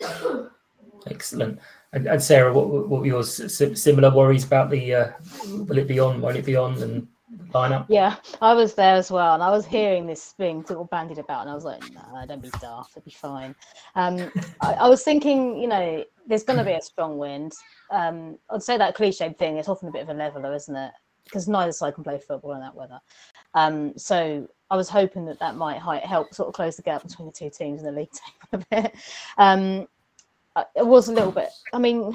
Excellent. 1.06 1.58
And, 1.92 2.06
and 2.06 2.22
Sarah, 2.22 2.52
what, 2.52 2.68
what 2.88 3.00
were 3.00 3.06
your 3.06 3.22
similar 3.22 4.10
worries 4.10 4.44
about 4.44 4.70
the? 4.70 4.94
Uh, 4.94 5.12
will 5.46 5.78
it 5.78 5.88
be 5.88 6.00
on? 6.00 6.20
Won't 6.20 6.36
it 6.36 6.44
be 6.44 6.56
on? 6.56 6.82
And 6.82 7.08
lineup? 7.52 7.86
Yeah, 7.88 8.16
I 8.40 8.54
was 8.54 8.74
there 8.74 8.94
as 8.94 9.10
well, 9.10 9.34
and 9.34 9.42
I 9.42 9.50
was 9.50 9.66
hearing 9.66 10.06
this 10.06 10.34
being 10.38 10.64
sort 10.64 10.80
of 10.80 10.90
bandied 10.90 11.18
about, 11.18 11.42
and 11.42 11.50
I 11.50 11.54
was 11.54 11.64
like, 11.64 11.82
"No, 11.92 12.24
don't 12.26 12.42
be 12.42 12.50
daft. 12.60 12.96
It'll 12.96 13.04
be 13.04 13.10
fine." 13.10 13.54
Um, 13.94 14.30
I, 14.60 14.74
I, 14.74 14.88
was 14.88 15.02
thinking, 15.02 15.56
you 15.56 15.68
know, 15.68 16.04
there's 16.26 16.44
going 16.44 16.58
to 16.58 16.64
be 16.64 16.72
a 16.72 16.82
strong 16.82 17.18
wind. 17.18 17.52
Um, 17.90 18.38
I'd 18.50 18.62
say 18.62 18.76
that 18.76 18.96
cliched 18.96 19.38
thing. 19.38 19.56
It's 19.56 19.68
often 19.68 19.88
a 19.88 19.92
bit 19.92 20.02
of 20.02 20.08
a 20.08 20.14
leveler, 20.14 20.54
isn't 20.54 20.76
it? 20.76 20.92
Because 21.24 21.48
neither 21.48 21.72
side 21.72 21.94
can 21.94 22.04
play 22.04 22.18
football 22.18 22.54
in 22.54 22.60
that 22.60 22.74
weather. 22.74 23.00
Um, 23.54 23.96
so 23.96 24.48
I 24.70 24.76
was 24.76 24.88
hoping 24.88 25.24
that 25.26 25.38
that 25.40 25.56
might 25.56 25.80
help 25.80 26.34
sort 26.34 26.48
of 26.48 26.54
close 26.54 26.76
the 26.76 26.82
gap 26.82 27.02
between 27.02 27.26
the 27.26 27.32
two 27.32 27.50
teams 27.50 27.80
in 27.80 27.86
the 27.86 27.92
league 27.92 28.10
table 28.12 28.64
a 28.72 28.82
bit. 28.82 28.94
Um, 29.36 29.88
it 30.74 30.86
was 30.86 31.08
a 31.08 31.12
little 31.12 31.32
bit. 31.32 31.50
I 31.72 31.78
mean, 31.78 32.14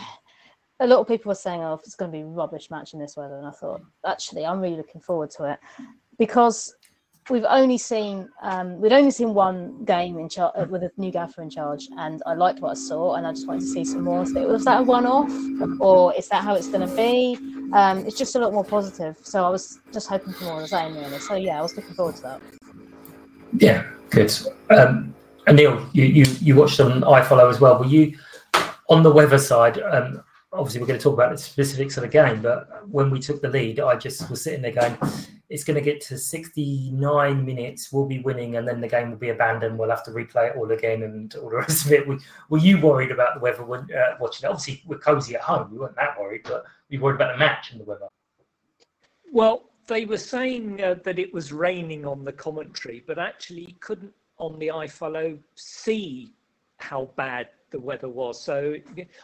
a 0.83 0.87
lot 0.87 0.99
of 0.99 1.07
people 1.07 1.29
were 1.29 1.35
saying, 1.35 1.61
"Oh, 1.61 1.79
it's 1.83 1.95
going 1.95 2.11
to 2.11 2.17
be 2.17 2.23
rubbish 2.23 2.69
match 2.69 2.93
in 2.93 2.99
this 2.99 3.15
weather," 3.15 3.37
and 3.37 3.47
I 3.47 3.51
thought, 3.51 3.81
actually, 4.05 4.45
I'm 4.45 4.59
really 4.59 4.75
looking 4.75 5.01
forward 5.01 5.31
to 5.31 5.51
it 5.51 5.59
because 6.19 6.75
we've 7.29 7.45
only 7.47 7.77
seen 7.77 8.29
um, 8.41 8.81
we'd 8.81 8.91
only 8.91 9.11
seen 9.11 9.33
one 9.33 9.85
game 9.85 10.19
in 10.19 10.27
charge 10.27 10.53
uh, 10.57 10.65
with 10.69 10.83
a 10.83 10.91
new 10.97 11.09
gaffer 11.09 11.41
in 11.41 11.49
charge, 11.49 11.87
and 11.97 12.21
I 12.25 12.33
liked 12.33 12.59
what 12.59 12.71
I 12.71 12.73
saw, 12.73 13.15
and 13.15 13.25
I 13.25 13.31
just 13.31 13.47
wanted 13.47 13.61
to 13.61 13.67
see 13.67 13.85
some 13.85 14.01
more. 14.01 14.25
So 14.25 14.45
was 14.45 14.65
that 14.65 14.81
a 14.81 14.83
one-off, 14.83 15.31
or 15.79 16.13
is 16.15 16.27
that 16.27 16.43
how 16.43 16.55
it's 16.55 16.67
going 16.67 16.87
to 16.87 16.95
be? 16.95 17.37
Um, 17.71 17.99
it's 17.99 18.17
just 18.17 18.35
a 18.35 18.39
lot 18.39 18.53
more 18.53 18.65
positive. 18.65 19.17
So 19.23 19.45
I 19.45 19.49
was 19.49 19.79
just 19.93 20.07
hoping 20.09 20.33
for 20.33 20.43
more 20.43 20.55
of 20.55 20.61
the 20.63 20.67
same, 20.67 20.95
really. 20.95 21.19
So 21.19 21.35
yeah, 21.35 21.59
I 21.59 21.61
was 21.61 21.75
looking 21.77 21.95
forward 21.95 22.17
to 22.17 22.21
that. 22.23 22.41
Yeah, 23.57 23.89
good. 24.09 24.33
Um, 24.69 25.15
and 25.47 25.55
Neil, 25.55 25.87
you, 25.93 26.03
you 26.03 26.25
you 26.41 26.55
watched 26.55 26.81
on 26.81 27.01
iFollow 27.01 27.49
as 27.49 27.61
well. 27.61 27.79
Were 27.79 27.85
you 27.85 28.17
on 28.89 29.01
the 29.01 29.11
weather 29.11 29.37
side? 29.37 29.79
Um, 29.79 30.23
obviously, 30.53 30.81
we're 30.81 30.87
going 30.87 30.99
to 30.99 31.03
talk 31.03 31.13
about 31.13 31.31
the 31.31 31.37
specifics 31.37 31.97
of 31.97 32.03
the 32.03 32.09
game, 32.09 32.41
but 32.41 32.87
when 32.87 33.09
we 33.09 33.19
took 33.19 33.41
the 33.41 33.49
lead, 33.49 33.79
I 33.79 33.95
just 33.95 34.29
was 34.29 34.41
sitting 34.43 34.61
there 34.61 34.71
going, 34.71 34.97
"It's 35.49 35.63
going 35.63 35.75
to 35.75 35.81
get 35.81 36.01
to 36.01 36.17
69 36.17 37.45
minutes. 37.45 37.91
We'll 37.91 38.05
be 38.05 38.19
winning, 38.19 38.55
and 38.55 38.67
then 38.67 38.79
the 38.79 38.87
game 38.87 39.09
will 39.09 39.17
be 39.17 39.29
abandoned. 39.29 39.77
We'll 39.77 39.89
have 39.89 40.03
to 40.05 40.11
replay 40.11 40.51
it 40.51 40.55
all 40.55 40.71
again, 40.71 41.03
and 41.03 41.33
all 41.35 41.49
the 41.49 41.57
rest 41.57 41.85
of 41.85 41.91
it." 41.91 42.07
Were, 42.07 42.17
were 42.49 42.59
you 42.59 42.79
worried 42.79 43.11
about 43.11 43.35
the 43.35 43.39
weather 43.39 43.63
when 43.63 43.87
uh, 43.91 44.15
watching? 44.19 44.47
It? 44.47 44.51
Obviously, 44.51 44.83
we're 44.85 44.99
cozy 44.99 45.35
at 45.35 45.41
home. 45.41 45.71
We 45.71 45.77
weren't 45.77 45.95
that 45.95 46.19
worried, 46.19 46.41
but 46.43 46.63
we 46.89 46.97
worried 46.97 47.15
about 47.15 47.33
the 47.33 47.39
match 47.39 47.71
and 47.71 47.79
the 47.79 47.85
weather. 47.85 48.07
Well, 49.31 49.69
they 49.87 50.05
were 50.05 50.17
saying 50.17 50.81
uh, 50.81 50.95
that 51.03 51.19
it 51.19 51.33
was 51.33 51.51
raining 51.51 52.05
on 52.05 52.23
the 52.23 52.31
commentary, 52.31 53.03
but 53.05 53.17
actually 53.17 53.75
couldn't 53.79 54.13
on 54.37 54.57
the 54.59 54.67
iFollow 54.67 55.39
see 55.55 56.33
how 56.83 57.09
bad 57.15 57.47
the 57.71 57.79
weather 57.79 58.09
was. 58.09 58.39
So 58.39 58.75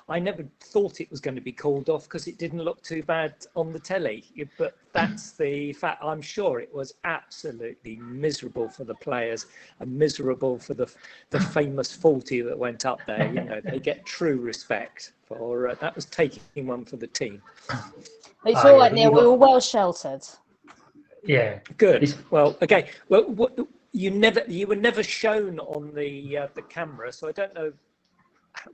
I 0.07 0.17
never 0.17 0.43
thought 0.59 1.01
it 1.01 1.11
was 1.11 1.19
going 1.19 1.35
to 1.35 1.41
be 1.41 1.51
called 1.51 1.89
off 1.89 2.03
because 2.05 2.27
it 2.27 2.37
didn't 2.37 2.63
look 2.63 2.81
too 2.81 3.03
bad 3.03 3.33
on 3.55 3.73
the 3.73 3.79
telly. 3.79 4.23
But 4.57 4.75
that's 4.93 5.33
the 5.33 5.73
fact. 5.73 6.03
I'm 6.03 6.21
sure 6.21 6.59
it 6.59 6.73
was 6.73 6.95
absolutely 7.03 7.97
miserable 7.97 8.69
for 8.69 8.85
the 8.85 8.95
players 8.95 9.45
and 9.79 9.91
miserable 9.91 10.57
for 10.57 10.73
the 10.73 10.87
the 11.29 11.39
famous 11.57 11.91
faulty 11.91 12.41
that 12.41 12.57
went 12.57 12.85
up 12.85 12.99
there. 13.05 13.27
You 13.27 13.43
know, 13.43 13.61
they 13.61 13.79
get 13.79 14.05
true 14.17 14.37
respect 14.37 15.13
for 15.25 15.67
uh, 15.67 15.75
that 15.81 15.95
was 15.95 16.05
taking 16.05 16.65
one 16.65 16.85
for 16.85 16.97
the 16.97 17.07
team. 17.07 17.41
It's 18.45 18.63
all 18.65 18.77
right, 18.77 18.93
Neil. 18.93 19.11
We 19.11 19.21
were 19.21 19.33
well 19.33 19.59
sheltered. 19.59 20.23
Yeah. 21.23 21.59
Good. 21.77 22.15
Well, 22.31 22.57
okay. 22.61 22.89
Well, 23.09 23.25
what, 23.25 23.57
you 23.91 24.11
never 24.11 24.43
you 24.47 24.67
were 24.67 24.75
never 24.75 25.03
shown 25.03 25.59
on 25.59 25.93
the 25.93 26.37
uh, 26.37 26.47
the 26.53 26.61
camera, 26.63 27.11
so 27.11 27.27
I 27.27 27.31
don't 27.31 27.53
know 27.53 27.73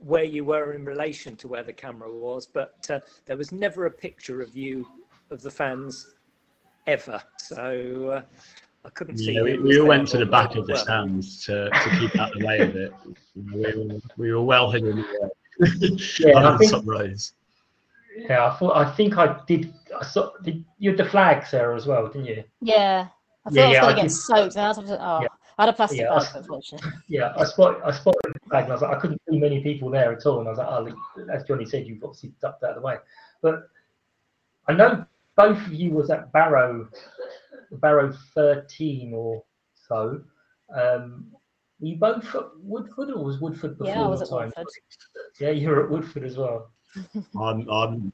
where 0.00 0.24
you 0.24 0.44
were 0.44 0.72
in 0.72 0.84
relation 0.84 1.36
to 1.36 1.48
where 1.48 1.62
the 1.62 1.72
camera 1.72 2.12
was, 2.12 2.46
but 2.46 2.86
uh, 2.90 3.00
there 3.24 3.36
was 3.36 3.52
never 3.52 3.86
a 3.86 3.90
picture 3.90 4.40
of 4.40 4.56
you 4.56 4.86
of 5.30 5.42
the 5.42 5.50
fans 5.50 6.14
ever. 6.86 7.22
So 7.38 8.10
uh, 8.10 8.22
I 8.84 8.90
couldn't 8.90 9.18
see. 9.18 9.32
Yeah, 9.32 9.42
we, 9.42 9.58
we 9.58 9.80
all 9.80 9.86
went 9.86 10.08
to 10.08 10.18
the 10.18 10.26
back 10.26 10.54
of 10.56 10.66
the 10.66 10.76
stands 10.76 11.44
to, 11.46 11.70
to 11.70 11.90
keep 11.98 12.18
out 12.18 12.32
the 12.36 12.46
way 12.46 12.60
of 12.60 12.76
it. 12.76 12.92
we, 13.34 13.60
were, 13.60 14.00
we 14.16 14.32
were 14.32 14.42
well 14.42 14.70
hidden. 14.70 15.04
yeah, 15.58 16.36
I 16.36 16.56
think, 16.56 16.70
top 16.70 16.86
rows. 16.86 17.32
Yeah, 18.16 18.46
I 18.46 18.56
thought 18.56 18.76
I 18.76 18.90
think 18.92 19.18
I 19.18 19.40
did. 19.46 19.72
I 19.98 20.04
saw 20.04 20.30
did 20.42 20.64
you 20.78 20.90
had 20.90 20.98
the 20.98 21.04
flag, 21.04 21.46
Sarah, 21.46 21.76
as 21.76 21.86
well, 21.86 22.06
didn't 22.06 22.26
you? 22.26 22.44
Yeah. 22.60 23.08
I 23.46 23.50
thought 23.50 23.54
yeah, 23.54 23.64
I 23.64 23.68
was 23.70 23.78
going 23.78 23.96
to 23.96 24.02
get 24.02 24.10
soaked. 24.10 24.56
And 24.56 24.64
I 24.64 24.68
was 24.68 24.78
like, 24.78 25.00
oh, 25.00 25.20
yeah. 25.22 25.28
I 25.58 25.62
had 25.64 25.68
a 25.70 25.72
plastic 25.72 26.00
yeah, 26.00 26.18
bag, 26.18 26.26
unfortunately. 26.34 26.90
Yeah, 27.08 27.32
I 27.36 27.44
spotted, 27.44 27.80
I 27.82 27.90
spotted 27.92 28.20
the 28.24 28.48
bag 28.50 28.64
and 28.64 28.72
I 28.72 28.74
was 28.74 28.82
like, 28.82 28.96
I 28.96 29.00
couldn't 29.00 29.22
see 29.28 29.38
many 29.38 29.62
people 29.62 29.88
there 29.88 30.12
at 30.12 30.26
all. 30.26 30.40
And 30.40 30.48
I 30.48 30.50
was 30.50 30.58
like, 30.58 30.68
oh, 30.68 31.32
as 31.32 31.44
Johnnie 31.44 31.64
said, 31.64 31.86
you've 31.86 32.02
obviously 32.04 32.34
ducked 32.42 32.62
out 32.64 32.70
of 32.70 32.76
the 32.76 32.82
way. 32.82 32.96
But 33.40 33.68
I 34.68 34.74
know 34.74 35.06
both 35.36 35.58
of 35.58 35.72
you 35.72 35.92
was 35.92 36.10
at 36.10 36.30
Barrow, 36.32 36.88
Barrow 37.72 38.12
13 38.34 39.14
or 39.14 39.42
so. 39.88 40.20
Um, 40.74 41.28
were 41.80 41.86
you 41.86 41.96
both 41.96 42.34
at 42.34 42.44
Woodford 42.58 43.10
or 43.10 43.24
was 43.24 43.40
Woodford 43.40 43.78
before 43.78 43.94
yeah, 43.94 44.02
I 44.02 44.08
was 44.08 44.22
at 44.22 44.28
time? 44.28 44.52
Woodford. 44.56 44.66
Yeah, 45.40 45.50
you 45.50 45.68
were 45.68 45.84
at 45.84 45.90
Woodford 45.90 46.24
as 46.24 46.36
well. 46.36 46.70
I'm, 47.40 47.68
I'm 47.70 48.12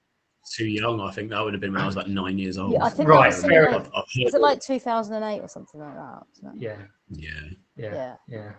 too 0.51 0.67
young. 0.67 1.01
I 1.01 1.11
think 1.13 1.31
that 1.31 1.41
would 1.43 1.55
have 1.55 1.61
been 1.61 1.73
when 1.73 1.83
I 1.83 1.87
was 1.87 1.97
like 1.97 2.09
nine 2.09 2.39
years 2.39 2.59
old. 2.59 2.73
Yeah, 2.73 2.85
I 2.85 2.91
think 2.91 3.09
right. 3.09 3.27
Was, 3.27 3.45
like, 3.45 3.53
I've, 3.53 3.91
I've 3.95 4.05
is 4.17 4.35
it 4.35 4.41
like 4.41 4.61
2008 4.61 5.41
or 5.41 5.49
something 5.49 5.81
like 5.81 5.95
that? 5.95 6.23
Yeah. 6.55 6.77
Yeah. 7.11 7.31
Yeah. 7.77 7.95
Yeah. 7.95 8.17
Yeah. 8.29 8.53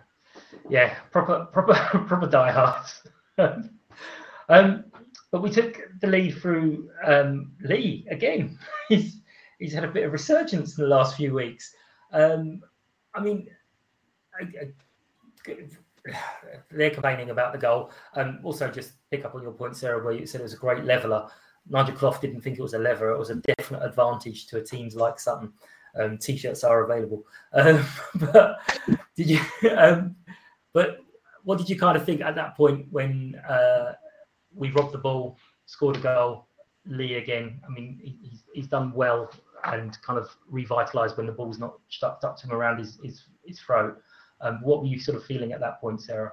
Yeah. 0.68 0.94
Proper, 1.10 1.46
proper, 1.46 1.74
proper 2.06 2.26
diehards. 2.26 3.02
um, 4.48 4.84
but 5.30 5.42
we 5.42 5.50
took 5.50 5.80
the 6.00 6.06
lead 6.06 6.38
through 6.38 6.90
um, 7.04 7.52
Lee 7.62 8.06
again. 8.10 8.58
he's 8.88 9.20
he's 9.58 9.72
had 9.72 9.84
a 9.84 9.88
bit 9.88 10.04
of 10.04 10.12
resurgence 10.12 10.78
in 10.78 10.84
the 10.84 10.90
last 10.90 11.16
few 11.16 11.34
weeks. 11.34 11.74
Um, 12.12 12.60
I 13.14 13.20
mean, 13.20 13.48
I, 14.40 14.44
I, 15.50 15.56
they're 16.70 16.90
complaining 16.90 17.30
about 17.30 17.52
the 17.52 17.58
goal. 17.58 17.90
Um, 18.14 18.40
also, 18.42 18.70
just 18.70 18.92
pick 19.10 19.24
up 19.24 19.34
on 19.34 19.42
your 19.42 19.52
point, 19.52 19.76
Sarah, 19.76 20.02
where 20.02 20.12
you 20.12 20.26
said 20.26 20.40
it 20.40 20.44
was 20.44 20.54
a 20.54 20.58
great 20.58 20.84
leveler. 20.84 21.28
Nigel 21.68 21.94
Clough 21.94 22.18
didn't 22.20 22.40
think 22.40 22.58
it 22.58 22.62
was 22.62 22.74
a 22.74 22.78
lever. 22.78 23.10
It 23.10 23.18
was 23.18 23.30
a 23.30 23.36
definite 23.36 23.82
advantage 23.82 24.46
to 24.48 24.58
a 24.58 24.62
teams 24.62 24.94
like 24.94 25.18
Sutton. 25.18 25.52
Um, 25.98 26.18
t-shirts 26.18 26.64
are 26.64 26.84
available. 26.84 27.24
Um, 27.52 27.84
but 28.16 28.58
did 29.16 29.30
you? 29.30 29.40
Um, 29.70 30.16
but 30.72 30.98
what 31.44 31.58
did 31.58 31.68
you 31.68 31.78
kind 31.78 31.96
of 31.96 32.04
think 32.04 32.20
at 32.20 32.34
that 32.34 32.56
point 32.56 32.86
when 32.90 33.40
uh, 33.48 33.92
we 34.54 34.70
robbed 34.70 34.92
the 34.92 34.98
ball, 34.98 35.38
scored 35.66 35.96
a 35.96 36.00
goal, 36.00 36.48
Lee 36.86 37.14
again? 37.14 37.60
I 37.66 37.70
mean, 37.70 38.00
he's, 38.02 38.44
he's 38.52 38.66
done 38.66 38.92
well 38.92 39.30
and 39.64 39.96
kind 40.02 40.18
of 40.18 40.28
revitalised 40.52 41.16
when 41.16 41.26
the 41.26 41.32
ball's 41.32 41.58
not 41.58 41.78
stuck 41.88 42.20
up 42.24 42.36
to 42.38 42.46
him 42.46 42.52
around 42.52 42.78
his 42.78 42.98
his, 43.02 43.24
his 43.44 43.60
throat. 43.60 44.00
Um, 44.40 44.60
what 44.62 44.80
were 44.80 44.88
you 44.88 44.98
sort 44.98 45.16
of 45.16 45.24
feeling 45.24 45.52
at 45.52 45.60
that 45.60 45.80
point, 45.80 46.02
Sarah? 46.02 46.32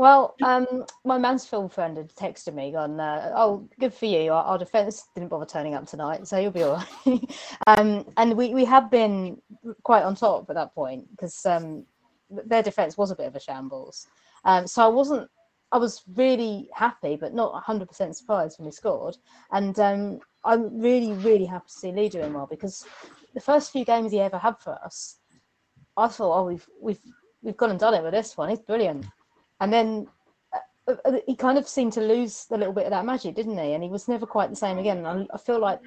Well, 0.00 0.34
um, 0.42 0.86
my 1.04 1.18
Mansfield 1.18 1.74
friend 1.74 1.98
had 1.98 2.08
texted 2.14 2.54
me, 2.54 2.72
gone, 2.72 2.98
uh, 2.98 3.34
"Oh, 3.36 3.68
good 3.78 3.92
for 3.92 4.06
you. 4.06 4.32
Our, 4.32 4.42
our, 4.44 4.56
defence 4.56 5.06
didn't 5.14 5.28
bother 5.28 5.44
turning 5.44 5.74
up 5.74 5.86
tonight, 5.86 6.26
so 6.26 6.38
you'll 6.38 6.52
be 6.52 6.62
all 6.62 6.82
right." 7.04 7.36
um, 7.66 8.06
and 8.16 8.34
we 8.34 8.54
we 8.54 8.64
have 8.64 8.90
been 8.90 9.42
quite 9.82 10.02
on 10.02 10.14
top 10.14 10.48
at 10.48 10.56
that 10.56 10.74
point 10.74 11.06
because 11.10 11.44
um, 11.44 11.84
their 12.30 12.62
defence 12.62 12.96
was 12.96 13.10
a 13.10 13.14
bit 13.14 13.26
of 13.26 13.36
a 13.36 13.40
shambles. 13.40 14.06
Um, 14.46 14.66
so 14.66 14.82
I 14.82 14.88
wasn't. 14.88 15.28
I 15.70 15.76
was 15.76 16.02
really 16.16 16.70
happy, 16.74 17.16
but 17.16 17.34
not 17.34 17.62
100% 17.62 18.14
surprised 18.14 18.58
when 18.58 18.64
we 18.64 18.72
scored. 18.72 19.18
And 19.52 19.78
um, 19.80 20.20
I'm 20.46 20.80
really, 20.80 21.12
really 21.12 21.44
happy 21.44 21.68
to 21.68 21.74
see 21.74 21.92
Lee 21.92 22.08
doing 22.08 22.32
well 22.32 22.46
because 22.46 22.86
the 23.34 23.40
first 23.40 23.70
few 23.70 23.84
games 23.84 24.12
he 24.12 24.20
ever 24.20 24.38
had 24.38 24.58
for 24.60 24.82
us, 24.82 25.16
I 25.98 26.08
thought, 26.08 26.40
"Oh, 26.40 26.46
we've 26.46 26.66
we've 26.80 27.02
we've 27.42 27.58
gone 27.58 27.72
and 27.72 27.78
done 27.78 27.92
it 27.92 28.02
with 28.02 28.12
this 28.12 28.38
one. 28.38 28.48
He's 28.48 28.60
brilliant." 28.60 29.04
And 29.60 29.72
then 29.72 30.08
uh, 30.88 30.94
uh, 31.04 31.18
he 31.26 31.36
kind 31.36 31.58
of 31.58 31.68
seemed 31.68 31.92
to 31.94 32.00
lose 32.00 32.46
a 32.50 32.56
little 32.56 32.72
bit 32.72 32.84
of 32.84 32.90
that 32.90 33.04
magic, 33.04 33.34
didn't 33.34 33.58
he? 33.58 33.72
And 33.72 33.82
he 33.82 33.90
was 33.90 34.08
never 34.08 34.26
quite 34.26 34.50
the 34.50 34.56
same 34.56 34.78
again. 34.78 35.04
And 35.04 35.28
I, 35.32 35.38
feel 35.38 35.60
like 35.60 35.80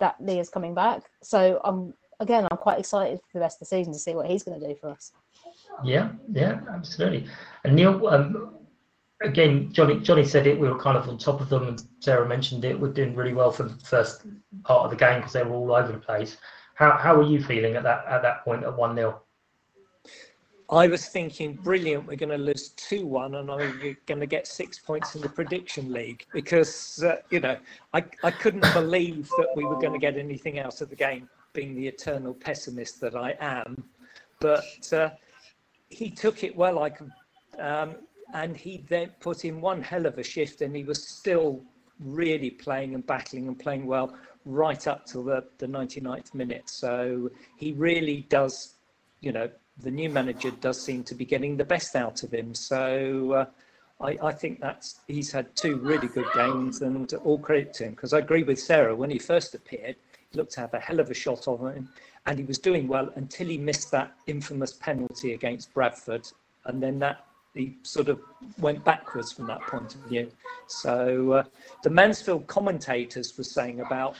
that 0.00 0.16
Lee 0.20 0.40
is 0.40 0.48
coming 0.48 0.74
back. 0.74 1.02
So 1.22 1.60
I'm 1.64 1.94
again, 2.20 2.46
I'm 2.50 2.56
quite 2.56 2.78
excited 2.78 3.18
for 3.30 3.38
the 3.38 3.40
rest 3.40 3.56
of 3.56 3.60
the 3.60 3.76
season 3.76 3.92
to 3.92 3.98
see 3.98 4.14
what 4.14 4.30
he's 4.30 4.42
going 4.42 4.58
to 4.58 4.66
do 4.66 4.74
for 4.74 4.90
us. 4.90 5.12
Yeah, 5.84 6.10
yeah, 6.32 6.60
absolutely. 6.72 7.26
And 7.64 7.74
Neil, 7.74 8.06
um, 8.06 8.54
again, 9.22 9.72
Johnnie, 9.72 10.00
Johnnie 10.00 10.24
said 10.24 10.46
it. 10.46 10.58
We 10.58 10.68
were 10.68 10.78
kind 10.78 10.96
of 10.96 11.08
on 11.08 11.18
top 11.18 11.40
of 11.40 11.48
them, 11.48 11.68
and 11.68 11.82
Sarah 12.00 12.28
mentioned 12.28 12.64
it. 12.64 12.78
We're 12.78 12.92
doing 12.92 13.14
really 13.14 13.34
well 13.34 13.50
for 13.50 13.64
the 13.64 13.74
first 13.84 14.22
part 14.64 14.84
of 14.84 14.90
the 14.90 14.96
game 14.96 15.18
because 15.18 15.32
they 15.32 15.42
were 15.42 15.54
all 15.54 15.74
over 15.74 15.92
the 15.92 15.98
place. 15.98 16.36
How 16.74 16.96
how 16.96 17.14
are 17.16 17.22
you 17.22 17.42
feeling 17.42 17.76
at 17.76 17.82
that 17.82 18.04
at 18.06 18.22
that 18.22 18.44
point 18.44 18.64
at 18.64 18.76
one 18.76 18.94
0 18.94 19.20
I 20.72 20.86
was 20.86 21.04
thinking, 21.04 21.52
brilliant, 21.52 22.06
we're 22.06 22.16
going 22.16 22.30
to 22.30 22.38
lose 22.38 22.70
2 22.70 23.06
1 23.06 23.34
and 23.34 23.50
I'm 23.50 23.96
going 24.06 24.20
to 24.20 24.26
get 24.26 24.46
six 24.46 24.78
points 24.78 25.14
in 25.14 25.20
the 25.20 25.28
prediction 25.28 25.92
league 25.92 26.24
because, 26.32 27.04
uh, 27.04 27.16
you 27.28 27.40
know, 27.40 27.58
I, 27.92 28.02
I 28.24 28.30
couldn't 28.30 28.64
believe 28.72 29.28
that 29.36 29.48
we 29.54 29.66
were 29.66 29.78
going 29.78 29.92
to 29.92 29.98
get 29.98 30.16
anything 30.16 30.58
out 30.60 30.80
of 30.80 30.88
the 30.88 30.96
game, 30.96 31.28
being 31.52 31.74
the 31.74 31.86
eternal 31.86 32.32
pessimist 32.32 33.02
that 33.02 33.14
I 33.14 33.36
am. 33.38 33.84
But 34.40 34.90
uh, 34.94 35.10
he 35.90 36.08
took 36.08 36.42
it 36.42 36.56
well. 36.56 36.82
I 36.82 36.88
can, 36.88 37.12
um, 37.58 37.96
and 38.32 38.56
he 38.56 38.82
then 38.88 39.10
put 39.20 39.44
in 39.44 39.60
one 39.60 39.82
hell 39.82 40.06
of 40.06 40.16
a 40.16 40.22
shift 40.22 40.62
and 40.62 40.74
he 40.74 40.84
was 40.84 41.06
still 41.06 41.60
really 42.00 42.50
playing 42.50 42.94
and 42.94 43.06
battling 43.06 43.46
and 43.46 43.58
playing 43.58 43.84
well 43.84 44.16
right 44.46 44.86
up 44.86 45.04
till 45.04 45.22
the, 45.22 45.44
the 45.58 45.66
99th 45.66 46.32
minute. 46.32 46.70
So 46.70 47.30
he 47.58 47.72
really 47.72 48.24
does, 48.30 48.76
you 49.20 49.32
know, 49.32 49.50
the 49.80 49.90
new 49.90 50.10
manager 50.10 50.50
does 50.50 50.80
seem 50.80 51.02
to 51.04 51.14
be 51.14 51.24
getting 51.24 51.56
the 51.56 51.64
best 51.64 51.96
out 51.96 52.22
of 52.22 52.32
him. 52.32 52.54
So 52.54 53.32
uh, 53.32 54.04
I, 54.04 54.18
I, 54.28 54.32
think 54.32 54.60
that's 54.60 55.00
he's 55.08 55.32
had 55.32 55.54
two 55.56 55.76
really 55.76 56.08
good 56.08 56.26
games, 56.34 56.82
and 56.82 57.12
all 57.24 57.38
credit 57.38 57.72
to 57.74 57.84
him. 57.84 57.90
Because 57.92 58.12
I 58.12 58.18
agree 58.18 58.42
with 58.42 58.60
Sarah 58.60 58.94
when 58.94 59.10
he 59.10 59.18
first 59.18 59.54
appeared, 59.54 59.96
he 60.30 60.38
looked 60.38 60.52
to 60.52 60.60
have 60.60 60.74
a 60.74 60.78
hell 60.80 61.00
of 61.00 61.10
a 61.10 61.14
shot 61.14 61.48
on 61.48 61.74
him, 61.74 61.88
and 62.26 62.38
he 62.38 62.44
was 62.44 62.58
doing 62.58 62.86
well 62.86 63.10
until 63.16 63.48
he 63.48 63.58
missed 63.58 63.90
that 63.92 64.12
infamous 64.26 64.74
penalty 64.74 65.32
against 65.32 65.72
Bradford, 65.72 66.28
and 66.66 66.82
then 66.82 66.98
that 66.98 67.24
he 67.54 67.76
sort 67.82 68.08
of 68.08 68.20
went 68.58 68.82
backwards 68.84 69.32
from 69.32 69.46
that 69.46 69.60
point 69.62 69.94
of 69.94 70.00
view. 70.02 70.30
So 70.68 71.32
uh, 71.32 71.44
the 71.82 71.90
Mansfield 71.90 72.46
commentators 72.46 73.36
were 73.36 73.44
saying 73.44 73.80
about, 73.80 74.16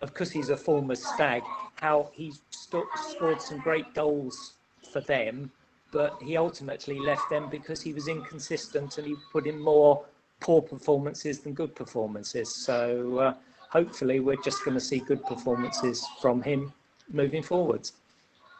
of 0.00 0.14
course, 0.14 0.30
he's 0.30 0.50
a 0.50 0.56
former 0.56 0.96
stag, 0.96 1.42
how 1.76 2.10
he 2.12 2.32
st- 2.50 2.84
scored 2.96 3.40
some 3.40 3.60
great 3.60 3.94
goals 3.94 4.54
for 4.92 5.00
them, 5.00 5.50
but 5.90 6.16
he 6.22 6.36
ultimately 6.36 6.98
left 6.98 7.28
them 7.30 7.48
because 7.50 7.80
he 7.82 7.92
was 7.92 8.08
inconsistent 8.08 8.98
and 8.98 9.06
he 9.06 9.14
put 9.32 9.46
in 9.46 9.60
more 9.60 10.04
poor 10.40 10.60
performances 10.60 11.40
than 11.40 11.54
good 11.54 11.74
performances. 11.74 12.54
So 12.54 13.18
uh, 13.18 13.34
hopefully, 13.70 14.20
we're 14.20 14.42
just 14.42 14.64
going 14.64 14.74
to 14.74 14.80
see 14.80 14.98
good 14.98 15.24
performances 15.24 16.06
from 16.20 16.42
him 16.42 16.72
moving 17.10 17.42
forwards. 17.42 17.92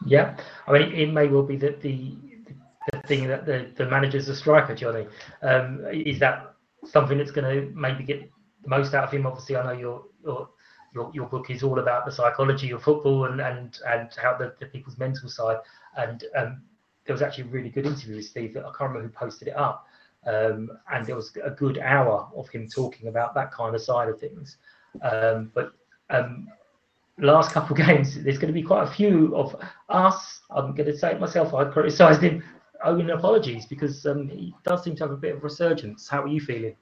Yeah, 0.05 0.37
I 0.67 0.73
mean, 0.73 0.91
it 0.93 1.11
may 1.11 1.27
well 1.27 1.43
be 1.43 1.57
that 1.57 1.81
the 1.81 2.15
the 2.91 2.99
thing 3.07 3.27
that 3.27 3.45
the, 3.45 3.71
the 3.75 3.85
manager's 3.85 4.27
a 4.27 4.35
striker, 4.35 4.75
Johnnie. 4.75 5.07
Um, 5.41 5.85
is 5.91 6.19
that 6.19 6.53
something 6.85 7.17
that's 7.17 7.31
going 7.31 7.49
to 7.55 7.73
maybe 7.73 8.03
get 8.03 8.29
the 8.63 8.69
most 8.69 8.93
out 8.93 9.05
of 9.05 9.11
him? 9.11 9.25
Obviously, 9.25 9.55
I 9.55 9.63
know 9.63 9.79
your 9.79 10.03
your 10.23 10.49
your, 10.93 11.11
your 11.13 11.27
book 11.27 11.49
is 11.49 11.63
all 11.63 11.79
about 11.79 12.05
the 12.05 12.11
psychology 12.11 12.71
of 12.71 12.83
football 12.83 13.25
and 13.25 13.41
and 13.41 13.79
and 13.87 14.09
how 14.15 14.37
the, 14.37 14.53
the 14.59 14.65
people's 14.67 14.97
mental 14.97 15.29
side. 15.29 15.57
And 15.97 16.23
um, 16.35 16.61
there 17.05 17.13
was 17.13 17.21
actually 17.21 17.45
a 17.45 17.47
really 17.47 17.69
good 17.69 17.85
interview 17.85 18.15
with 18.17 18.25
Steve. 18.25 18.53
That 18.53 18.61
I 18.65 18.69
can't 18.69 18.91
remember 18.91 19.03
who 19.03 19.09
posted 19.09 19.49
it 19.49 19.55
up. 19.55 19.87
Um, 20.25 20.71
and 20.91 21.05
there 21.05 21.15
was 21.15 21.35
a 21.43 21.49
good 21.49 21.77
hour 21.79 22.29
of 22.35 22.47
him 22.49 22.69
talking 22.69 23.09
about 23.09 23.33
that 23.35 23.51
kind 23.51 23.75
of 23.75 23.81
side 23.81 24.07
of 24.07 24.19
things. 24.19 24.57
Um, 25.01 25.51
but 25.53 25.73
um, 26.09 26.47
last 27.17 27.51
couple 27.51 27.77
of 27.77 27.85
games, 27.85 28.21
there's 28.23 28.37
going 28.37 28.53
to 28.53 28.59
be 28.59 28.63
quite 28.63 28.83
a 28.83 28.91
few 28.91 29.35
of 29.35 29.55
us. 29.89 30.41
I'm 30.49 30.73
going 30.75 30.89
to 30.89 30.97
say 30.97 31.11
it 31.11 31.19
myself. 31.19 31.53
I 31.53 31.65
criticised 31.65 32.21
him, 32.21 32.41
owing 32.83 33.09
apologies 33.09 33.65
because 33.65 34.05
um, 34.05 34.29
he 34.29 34.53
does 34.65 34.83
seem 34.83 34.95
to 34.97 35.03
have 35.03 35.11
a 35.11 35.17
bit 35.17 35.35
of 35.35 35.43
resurgence. 35.43 36.07
How 36.07 36.23
are 36.23 36.27
you 36.27 36.39
feeling? 36.39 36.75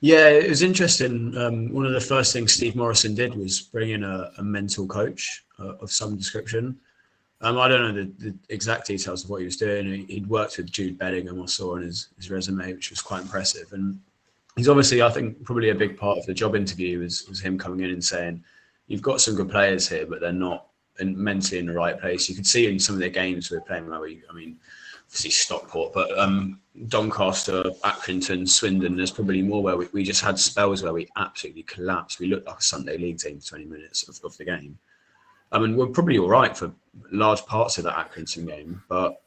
Yeah, 0.00 0.28
it 0.28 0.48
was 0.48 0.62
interesting. 0.62 1.36
Um, 1.36 1.72
one 1.72 1.86
of 1.86 1.92
the 1.92 2.00
first 2.00 2.32
things 2.32 2.52
Steve 2.52 2.76
Morison 2.76 3.14
did 3.14 3.34
was 3.34 3.60
bring 3.60 3.90
in 3.90 4.04
a, 4.04 4.30
a 4.38 4.42
mental 4.42 4.86
coach 4.86 5.44
uh, 5.58 5.74
of 5.76 5.90
some 5.90 6.16
description. 6.16 6.78
Um, 7.40 7.58
I 7.58 7.68
don't 7.68 7.82
know 7.82 8.02
the, 8.02 8.12
the, 8.18 8.34
exact 8.48 8.86
details 8.86 9.24
of 9.24 9.30
what 9.30 9.40
he 9.40 9.44
was 9.44 9.56
doing. 9.56 10.06
He, 10.06 10.20
would 10.20 10.28
worked 10.28 10.56
with 10.56 10.70
Jude 10.70 10.98
Bellingham, 10.98 11.42
I 11.42 11.46
saw 11.46 11.76
on 11.76 11.82
his, 11.82 12.08
his 12.16 12.30
resume, 12.30 12.72
which 12.72 12.90
was 12.90 13.02
quite 13.02 13.22
impressive. 13.22 13.72
And 13.72 14.00
he's 14.56 14.68
obviously, 14.68 15.02
I 15.02 15.10
think, 15.10 15.44
probably 15.44 15.70
a 15.70 15.74
big 15.74 15.98
part 15.98 16.18
of 16.18 16.26
the 16.26 16.34
job 16.34 16.56
interview 16.56 17.00
was, 17.00 17.26
was 17.28 17.40
him 17.40 17.58
coming 17.58 17.80
in 17.80 17.90
and 17.90 18.04
saying, 18.04 18.42
"You've 18.86 19.02
got 19.02 19.20
some 19.20 19.34
good 19.34 19.50
players 19.50 19.88
here, 19.88 20.06
but 20.06 20.20
they're 20.20 20.32
not 20.32 20.66
mentally 21.00 21.58
in 21.58 21.66
the 21.66 21.74
right 21.74 22.00
place." 22.00 22.28
You 22.28 22.34
could 22.34 22.46
see 22.46 22.66
in 22.66 22.78
some 22.78 22.94
of 22.94 23.00
their 23.00 23.10
games 23.10 23.50
we're 23.50 23.60
playing 23.60 23.88
where 23.88 24.00
we, 24.00 24.22
I 24.30 24.32
mean, 24.32 24.56
obviously 25.06 25.30
Stockport, 25.30 25.92
but 25.92 26.18
um, 26.18 26.60
Doncaster, 26.88 27.62
Accrington, 27.84 28.48
Swindon. 28.48 28.96
There's 28.96 29.10
probably 29.10 29.42
more 29.42 29.62
where 29.62 29.76
we, 29.76 29.88
we 29.92 30.04
just 30.04 30.22
had 30.22 30.38
spells 30.38 30.82
where 30.82 30.92
we 30.92 31.08
absolutely 31.16 31.62
collapsed. 31.62 32.18
We 32.18 32.26
looked 32.28 32.46
like 32.46 32.58
a 32.58 32.62
Sunday 32.62 32.98
League 32.98 33.18
team 33.18 33.40
for 33.40 33.50
20 33.50 33.64
minutes 33.66 34.08
of, 34.08 34.20
of 34.24 34.36
the 34.36 34.44
game. 34.44 34.78
I 35.52 35.58
mean, 35.58 35.76
we're 35.76 35.86
probably 35.86 36.18
all 36.18 36.28
right 36.28 36.56
for 36.56 36.72
large 37.12 37.44
parts 37.46 37.78
of 37.78 37.84
that 37.84 37.96
Accrington 37.96 38.46
game, 38.46 38.82
but 38.88 39.22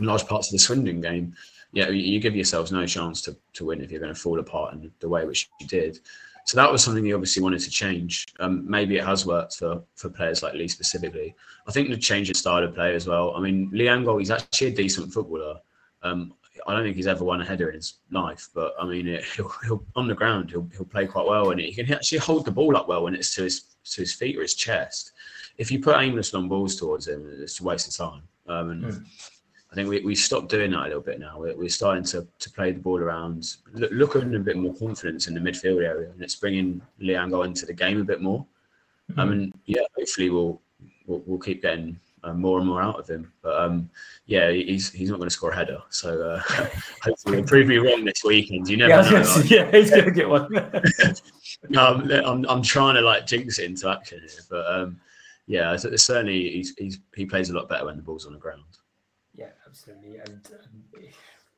large 0.00 0.26
parts 0.26 0.48
of 0.48 0.52
the 0.52 0.58
Swindon 0.58 1.00
game, 1.00 1.34
yeah, 1.72 1.88
you 1.88 2.18
give 2.20 2.34
yourselves 2.34 2.72
no 2.72 2.86
chance 2.86 3.20
to, 3.22 3.36
to 3.54 3.66
win 3.66 3.80
if 3.80 3.90
you're 3.90 4.00
going 4.00 4.14
to 4.14 4.20
fall 4.20 4.40
apart 4.40 4.74
in 4.74 4.90
the 5.00 5.08
way 5.08 5.24
which 5.24 5.48
you 5.60 5.66
did. 5.66 5.98
So 6.44 6.56
that 6.56 6.72
was 6.72 6.82
something 6.82 7.04
he 7.04 7.12
obviously 7.12 7.42
wanted 7.42 7.60
to 7.60 7.70
change. 7.70 8.26
Um, 8.40 8.68
maybe 8.68 8.96
it 8.96 9.04
has 9.04 9.26
worked 9.26 9.56
for, 9.56 9.82
for 9.96 10.08
players 10.08 10.42
like 10.42 10.54
Lee 10.54 10.68
specifically. 10.68 11.34
I 11.66 11.72
think 11.72 11.90
the 11.90 11.96
change 11.96 12.30
in 12.30 12.34
style 12.34 12.64
of 12.64 12.74
play 12.74 12.94
as 12.94 13.06
well. 13.06 13.34
I 13.36 13.40
mean, 13.40 13.68
Lee 13.72 13.84
Angol, 13.84 14.18
he's 14.18 14.30
actually 14.30 14.68
a 14.68 14.74
decent 14.74 15.12
footballer. 15.12 15.60
Um, 16.02 16.32
I 16.66 16.72
don't 16.72 16.82
think 16.82 16.96
he's 16.96 17.06
ever 17.06 17.22
won 17.22 17.42
a 17.42 17.44
header 17.44 17.68
in 17.68 17.76
his 17.76 17.98
life, 18.10 18.48
but 18.54 18.74
I 18.80 18.86
mean, 18.86 19.06
it, 19.06 19.24
he'll, 19.36 19.52
he'll, 19.64 19.84
on 19.94 20.08
the 20.08 20.14
ground, 20.14 20.50
he'll, 20.50 20.68
he'll 20.72 20.86
play 20.86 21.06
quite 21.06 21.26
well, 21.26 21.50
and 21.50 21.60
he 21.60 21.74
can 21.74 21.92
actually 21.92 22.18
hold 22.18 22.46
the 22.46 22.50
ball 22.50 22.76
up 22.76 22.88
well 22.88 23.04
when 23.04 23.14
it's 23.14 23.34
to 23.34 23.42
his 23.42 23.64
to 23.84 24.02
his 24.02 24.12
feet 24.12 24.36
or 24.36 24.42
his 24.42 24.54
chest 24.54 25.12
if 25.58 25.72
you 25.72 25.80
put 25.80 26.00
aimless 26.00 26.32
long 26.32 26.48
balls 26.48 26.76
towards 26.76 27.08
him, 27.08 27.28
it's 27.40 27.60
a 27.60 27.64
waste 27.64 27.88
of 27.88 28.06
time. 28.06 28.22
Um, 28.46 28.70
and 28.70 28.84
mm. 28.84 29.06
I 29.70 29.74
think 29.74 29.88
we, 29.88 30.00
we 30.00 30.14
stopped 30.14 30.48
doing 30.48 30.70
that 30.70 30.84
a 30.84 30.88
little 30.88 31.02
bit 31.02 31.20
now. 31.20 31.38
We're, 31.38 31.56
we're 31.56 31.68
starting 31.68 32.04
to, 32.04 32.26
to 32.38 32.50
play 32.50 32.72
the 32.72 32.80
ball 32.80 33.00
around, 33.00 33.54
look, 33.74 33.90
looking 33.92 34.34
a 34.34 34.38
bit 34.38 34.56
more 34.56 34.74
confidence 34.74 35.28
in 35.28 35.34
the 35.34 35.40
midfield 35.40 35.84
area, 35.84 36.10
and 36.10 36.22
it's 36.22 36.36
bringing 36.36 36.80
Lee 37.00 37.14
Angol 37.14 37.44
into 37.44 37.66
the 37.66 37.74
game 37.74 38.00
a 38.00 38.04
bit 38.04 38.22
more. 38.22 38.46
Mm. 39.12 39.18
Um, 39.18 39.32
and 39.32 39.54
yeah, 39.66 39.82
hopefully 39.96 40.30
we'll, 40.30 40.60
we'll, 41.06 41.22
we'll 41.26 41.38
keep 41.38 41.62
getting 41.62 42.00
uh, 42.24 42.32
more 42.32 42.58
and 42.58 42.66
more 42.66 42.82
out 42.82 42.98
of 42.98 43.08
him. 43.08 43.30
But 43.42 43.60
um, 43.60 43.90
yeah, 44.26 44.50
he's 44.50 44.90
he's 44.90 45.10
not 45.10 45.18
going 45.18 45.28
to 45.28 45.34
score 45.34 45.50
a 45.50 45.56
header. 45.56 45.80
So 45.90 46.20
uh, 46.22 46.40
hopefully 47.02 47.36
he'll 47.36 47.46
prove 47.46 47.68
me 47.68 47.76
wrong 47.76 48.04
this 48.04 48.24
weekend. 48.24 48.68
You 48.68 48.78
never 48.78 49.02
yeah, 49.02 49.10
know. 49.10 49.34
Like, 49.36 49.50
yeah, 49.50 49.70
he's 49.70 49.90
going 49.90 50.04
to 50.04 50.10
get 50.10 50.28
one. 50.28 50.56
um, 51.76 52.10
I'm 52.10 52.46
I'm 52.48 52.62
trying 52.62 52.94
to 52.94 53.02
like 53.02 53.26
jinx 53.26 53.58
it 53.58 53.66
into 53.66 53.88
action 53.88 54.20
here, 54.20 54.44
but 54.50 54.66
um, 54.66 55.00
yeah, 55.46 55.76
certainly 55.76 56.50
he's, 56.50 56.74
he's, 56.76 56.98
he 57.16 57.24
plays 57.24 57.48
a 57.48 57.54
lot 57.54 57.68
better 57.70 57.86
when 57.86 57.96
the 57.96 58.02
ball's 58.02 58.26
on 58.26 58.34
the 58.34 58.38
ground. 58.38 58.62
Absolutely, 59.68 60.18
and 60.18 60.48
um, 60.52 61.02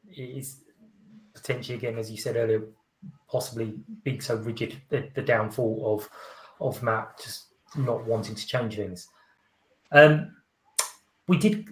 he's 0.08 0.62
potentially 1.34 1.78
again, 1.78 1.98
as 1.98 2.10
you 2.10 2.16
said 2.16 2.36
earlier, 2.36 2.64
possibly 3.30 3.74
being 4.02 4.20
so 4.20 4.36
rigid 4.36 4.80
the, 4.88 5.08
the 5.14 5.22
downfall 5.22 5.94
of 5.94 6.08
of 6.60 6.82
Matt 6.82 7.18
just 7.22 7.46
not 7.76 8.04
wanting 8.04 8.34
to 8.34 8.46
change 8.46 8.76
things. 8.76 9.08
Um, 9.92 10.34
we 11.28 11.38
did 11.38 11.68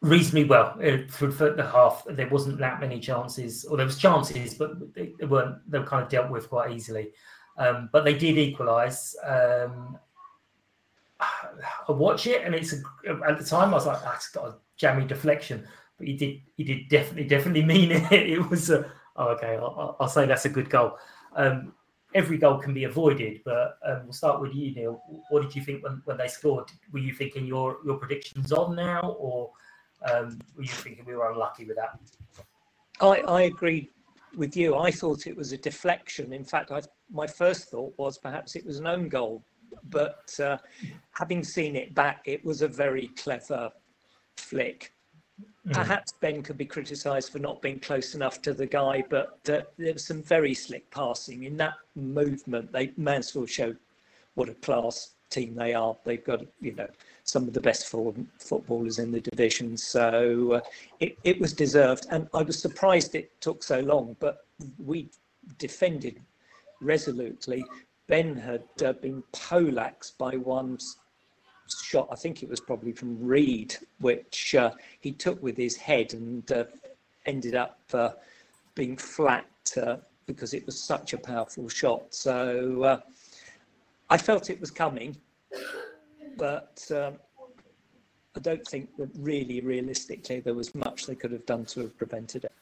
reasonably 0.00 0.44
well 0.44 0.78
uh, 0.82 0.98
through 1.10 1.32
the 1.32 1.68
half. 1.70 2.04
There 2.08 2.28
wasn't 2.28 2.58
that 2.58 2.80
many 2.80 3.00
chances, 3.00 3.64
or 3.64 3.76
there 3.76 3.86
was 3.86 3.98
chances, 3.98 4.54
but 4.54 4.94
they, 4.94 5.12
they 5.18 5.26
weren't. 5.26 5.58
They 5.70 5.80
were 5.80 5.86
kind 5.86 6.04
of 6.04 6.08
dealt 6.08 6.30
with 6.30 6.48
quite 6.48 6.72
easily. 6.72 7.10
Um, 7.56 7.88
but 7.92 8.04
they 8.04 8.14
did 8.14 8.36
equalise, 8.36 9.16
um, 9.24 9.96
I 11.88 11.92
watch 11.92 12.26
it, 12.26 12.42
and 12.42 12.54
it's 12.54 12.72
a, 12.72 12.76
at 13.28 13.38
the 13.38 13.44
time 13.44 13.70
I 13.70 13.74
was 13.74 13.86
like, 13.86 14.02
that's 14.02 14.30
got 14.30 14.48
a 14.48 14.54
jammy 14.76 15.06
deflection, 15.06 15.66
but 15.98 16.06
he 16.06 16.14
did 16.14 16.40
he 16.56 16.64
did 16.64 16.88
definitely 16.88 17.24
definitely 17.24 17.64
mean 17.74 17.92
it. 17.92 18.12
It 18.12 18.50
was 18.50 18.70
a 18.70 18.90
oh, 19.16 19.28
okay. 19.28 19.56
I'll, 19.56 19.96
I'll, 20.00 20.08
say 20.08 20.26
that's 20.26 20.44
a 20.44 20.50
good 20.50 20.70
goal. 20.70 20.98
Um, 21.36 21.72
every 22.14 22.38
goal 22.38 22.58
can 22.58 22.74
be 22.74 22.84
avoided, 22.84 23.40
but 23.44 23.78
um, 23.86 24.02
we'll 24.04 24.12
start 24.12 24.40
with 24.40 24.54
you, 24.54 24.74
Neil. 24.74 25.02
What 25.30 25.42
did 25.42 25.54
you 25.54 25.62
think 25.62 25.82
when, 25.82 26.02
when 26.04 26.16
they 26.16 26.28
scored? 26.28 26.70
Were 26.92 27.00
you 27.00 27.12
thinking 27.12 27.46
your 27.46 27.78
your 27.84 27.96
predictions 27.96 28.52
on 28.52 28.76
now, 28.76 29.16
or 29.18 29.50
um, 30.10 30.38
were 30.56 30.62
you 30.62 30.68
thinking 30.68 31.04
we 31.04 31.16
were 31.16 31.30
unlucky 31.30 31.64
with 31.64 31.76
that? 31.76 31.98
I 33.00 33.20
I 33.20 33.42
agree 33.42 33.90
with 34.36 34.56
you. 34.56 34.76
I 34.76 34.90
thought 34.90 35.26
it 35.26 35.36
was 35.36 35.52
a 35.52 35.58
deflection. 35.58 36.32
In 36.32 36.44
fact, 36.44 36.70
I, 36.70 36.82
my 37.10 37.26
first 37.26 37.70
thought 37.70 37.94
was 37.98 38.18
perhaps 38.18 38.56
it 38.56 38.66
was 38.66 38.78
an 38.78 38.86
own 38.86 39.08
goal 39.08 39.44
but 39.90 40.38
uh, 40.42 40.58
having 41.12 41.44
seen 41.44 41.76
it 41.76 41.94
back, 41.94 42.22
it 42.24 42.44
was 42.44 42.62
a 42.62 42.68
very 42.68 43.08
clever 43.08 43.70
flick. 44.36 44.92
Mm. 45.66 45.72
Perhaps 45.72 46.12
Ben 46.20 46.42
could 46.42 46.58
be 46.58 46.66
criticised 46.66 47.32
for 47.32 47.38
not 47.38 47.62
being 47.62 47.80
close 47.80 48.14
enough 48.14 48.40
to 48.42 48.52
the 48.52 48.66
guy, 48.66 49.02
but 49.08 49.38
uh, 49.48 49.62
there 49.78 49.92
was 49.92 50.04
some 50.04 50.22
very 50.22 50.54
slick 50.54 50.90
passing 50.90 51.44
in 51.44 51.56
that 51.56 51.74
movement. 51.96 52.72
They 52.72 52.92
Mansfield 52.96 53.48
showed 53.48 53.78
what 54.34 54.48
a 54.48 54.54
class 54.54 55.14
team 55.30 55.54
they 55.54 55.74
are. 55.74 55.96
They've 56.04 56.24
got 56.24 56.42
you 56.60 56.74
know 56.74 56.88
some 57.24 57.48
of 57.48 57.54
the 57.54 57.60
best 57.60 57.88
footballers 57.88 58.98
in 58.98 59.10
the 59.10 59.20
division, 59.20 59.76
so 59.76 60.52
uh, 60.52 60.60
it, 61.00 61.18
it 61.24 61.40
was 61.40 61.52
deserved. 61.52 62.06
And 62.10 62.28
I 62.34 62.42
was 62.42 62.60
surprised 62.60 63.14
it 63.14 63.32
took 63.40 63.62
so 63.62 63.80
long, 63.80 64.16
but 64.20 64.46
we 64.78 65.08
defended 65.58 66.20
resolutely. 66.80 67.64
Ben 68.06 68.36
had 68.36 68.64
uh, 68.84 68.92
been 68.94 69.22
poleaxed 69.32 70.18
by 70.18 70.36
one 70.36 70.78
shot. 71.82 72.08
I 72.10 72.16
think 72.16 72.42
it 72.42 72.48
was 72.48 72.60
probably 72.60 72.92
from 72.92 73.22
Reed, 73.24 73.76
which 74.00 74.54
uh, 74.54 74.72
he 75.00 75.12
took 75.12 75.42
with 75.42 75.56
his 75.56 75.76
head 75.76 76.12
and 76.12 76.50
uh, 76.52 76.64
ended 77.26 77.54
up 77.54 77.80
uh, 77.94 78.10
being 78.74 78.96
flat 78.96 79.46
uh, 79.82 79.96
because 80.26 80.52
it 80.52 80.66
was 80.66 80.80
such 80.80 81.14
a 81.14 81.18
powerful 81.18 81.68
shot. 81.68 82.14
So 82.14 82.82
uh, 82.82 83.00
I 84.10 84.18
felt 84.18 84.50
it 84.50 84.60
was 84.60 84.70
coming, 84.70 85.16
but 86.36 86.90
I 88.36 88.40
don't 88.40 88.66
think 88.66 88.96
that 88.96 89.10
really, 89.18 89.60
realistically, 89.60 90.40
there 90.40 90.54
was 90.54 90.74
much 90.74 91.06
they 91.06 91.14
could 91.14 91.32
have 91.32 91.46
done 91.46 91.64
to 91.66 91.80
have 91.80 91.96
prevented 91.96 92.44
it. 92.44 92.52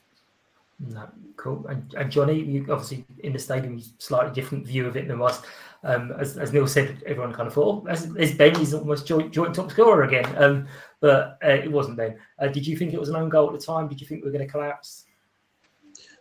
No, 0.88 1.08
cool. 1.36 1.66
And, 1.68 1.94
and 1.94 2.10
Johnnie, 2.10 2.42
you 2.42 2.66
obviously 2.70 3.04
in 3.20 3.32
the 3.32 3.38
stadium, 3.38 3.80
slightly 3.98 4.32
different 4.32 4.66
view 4.66 4.86
of 4.86 4.96
it 4.96 5.08
than 5.08 5.22
us. 5.22 5.42
Um, 5.84 6.12
as, 6.18 6.38
as 6.38 6.52
Neil 6.52 6.66
said, 6.66 7.02
everyone 7.06 7.32
kind 7.32 7.46
of 7.46 7.54
thought, 7.54 7.84
oh, 7.88 8.08
there's 8.14 8.34
Ben, 8.34 8.54
he's 8.54 8.74
almost 8.74 9.06
joint, 9.06 9.32
joint 9.32 9.54
top 9.54 9.70
scorer 9.70 10.04
again. 10.04 10.26
Um, 10.36 10.66
but 11.00 11.38
uh, 11.44 11.48
it 11.48 11.70
wasn't 11.70 11.96
then. 11.96 12.18
Uh, 12.38 12.48
did 12.48 12.66
you 12.66 12.76
think 12.76 12.92
it 12.92 13.00
was 13.00 13.08
an 13.08 13.16
own 13.16 13.28
goal 13.28 13.52
at 13.52 13.58
the 13.58 13.64
time? 13.64 13.88
Did 13.88 14.00
you 14.00 14.06
think 14.06 14.22
we 14.22 14.30
were 14.30 14.36
going 14.36 14.46
to 14.46 14.50
collapse? 14.50 15.04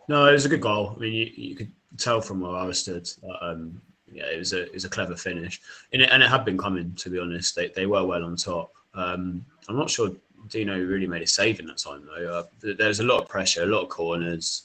No, 0.08 0.26
it 0.26 0.32
was 0.32 0.44
a 0.44 0.48
good 0.48 0.60
goal. 0.60 0.94
I 0.96 1.00
mean, 1.00 1.12
you, 1.12 1.30
you 1.34 1.54
could 1.56 1.72
tell 1.96 2.20
from 2.20 2.40
where 2.40 2.56
I 2.56 2.64
was 2.64 2.80
stood. 2.80 3.08
Um, 3.40 3.80
yeah, 4.12 4.24
it 4.24 4.38
was 4.38 4.52
a 4.52 4.64
it 4.64 4.74
was 4.74 4.84
a 4.84 4.90
clever 4.90 5.16
finish, 5.16 5.60
and 5.92 6.02
it, 6.02 6.10
and 6.12 6.22
it 6.22 6.28
had 6.28 6.44
been 6.44 6.58
coming. 6.58 6.92
To 6.96 7.08
be 7.08 7.18
honest, 7.18 7.54
they, 7.54 7.68
they 7.68 7.86
were 7.86 8.04
well 8.04 8.24
on 8.24 8.36
top. 8.36 8.72
Um, 8.94 9.44
I'm 9.68 9.76
not 9.76 9.88
sure 9.88 10.10
Dino 10.48 10.78
really 10.78 11.06
made 11.06 11.22
a 11.22 11.26
save 11.26 11.60
in 11.60 11.66
that 11.66 11.78
time 11.78 12.06
though. 12.06 12.38
Uh, 12.38 12.74
there 12.76 12.88
was 12.88 13.00
a 13.00 13.04
lot 13.04 13.22
of 13.22 13.28
pressure, 13.28 13.62
a 13.62 13.66
lot 13.66 13.82
of 13.82 13.88
corners, 13.88 14.64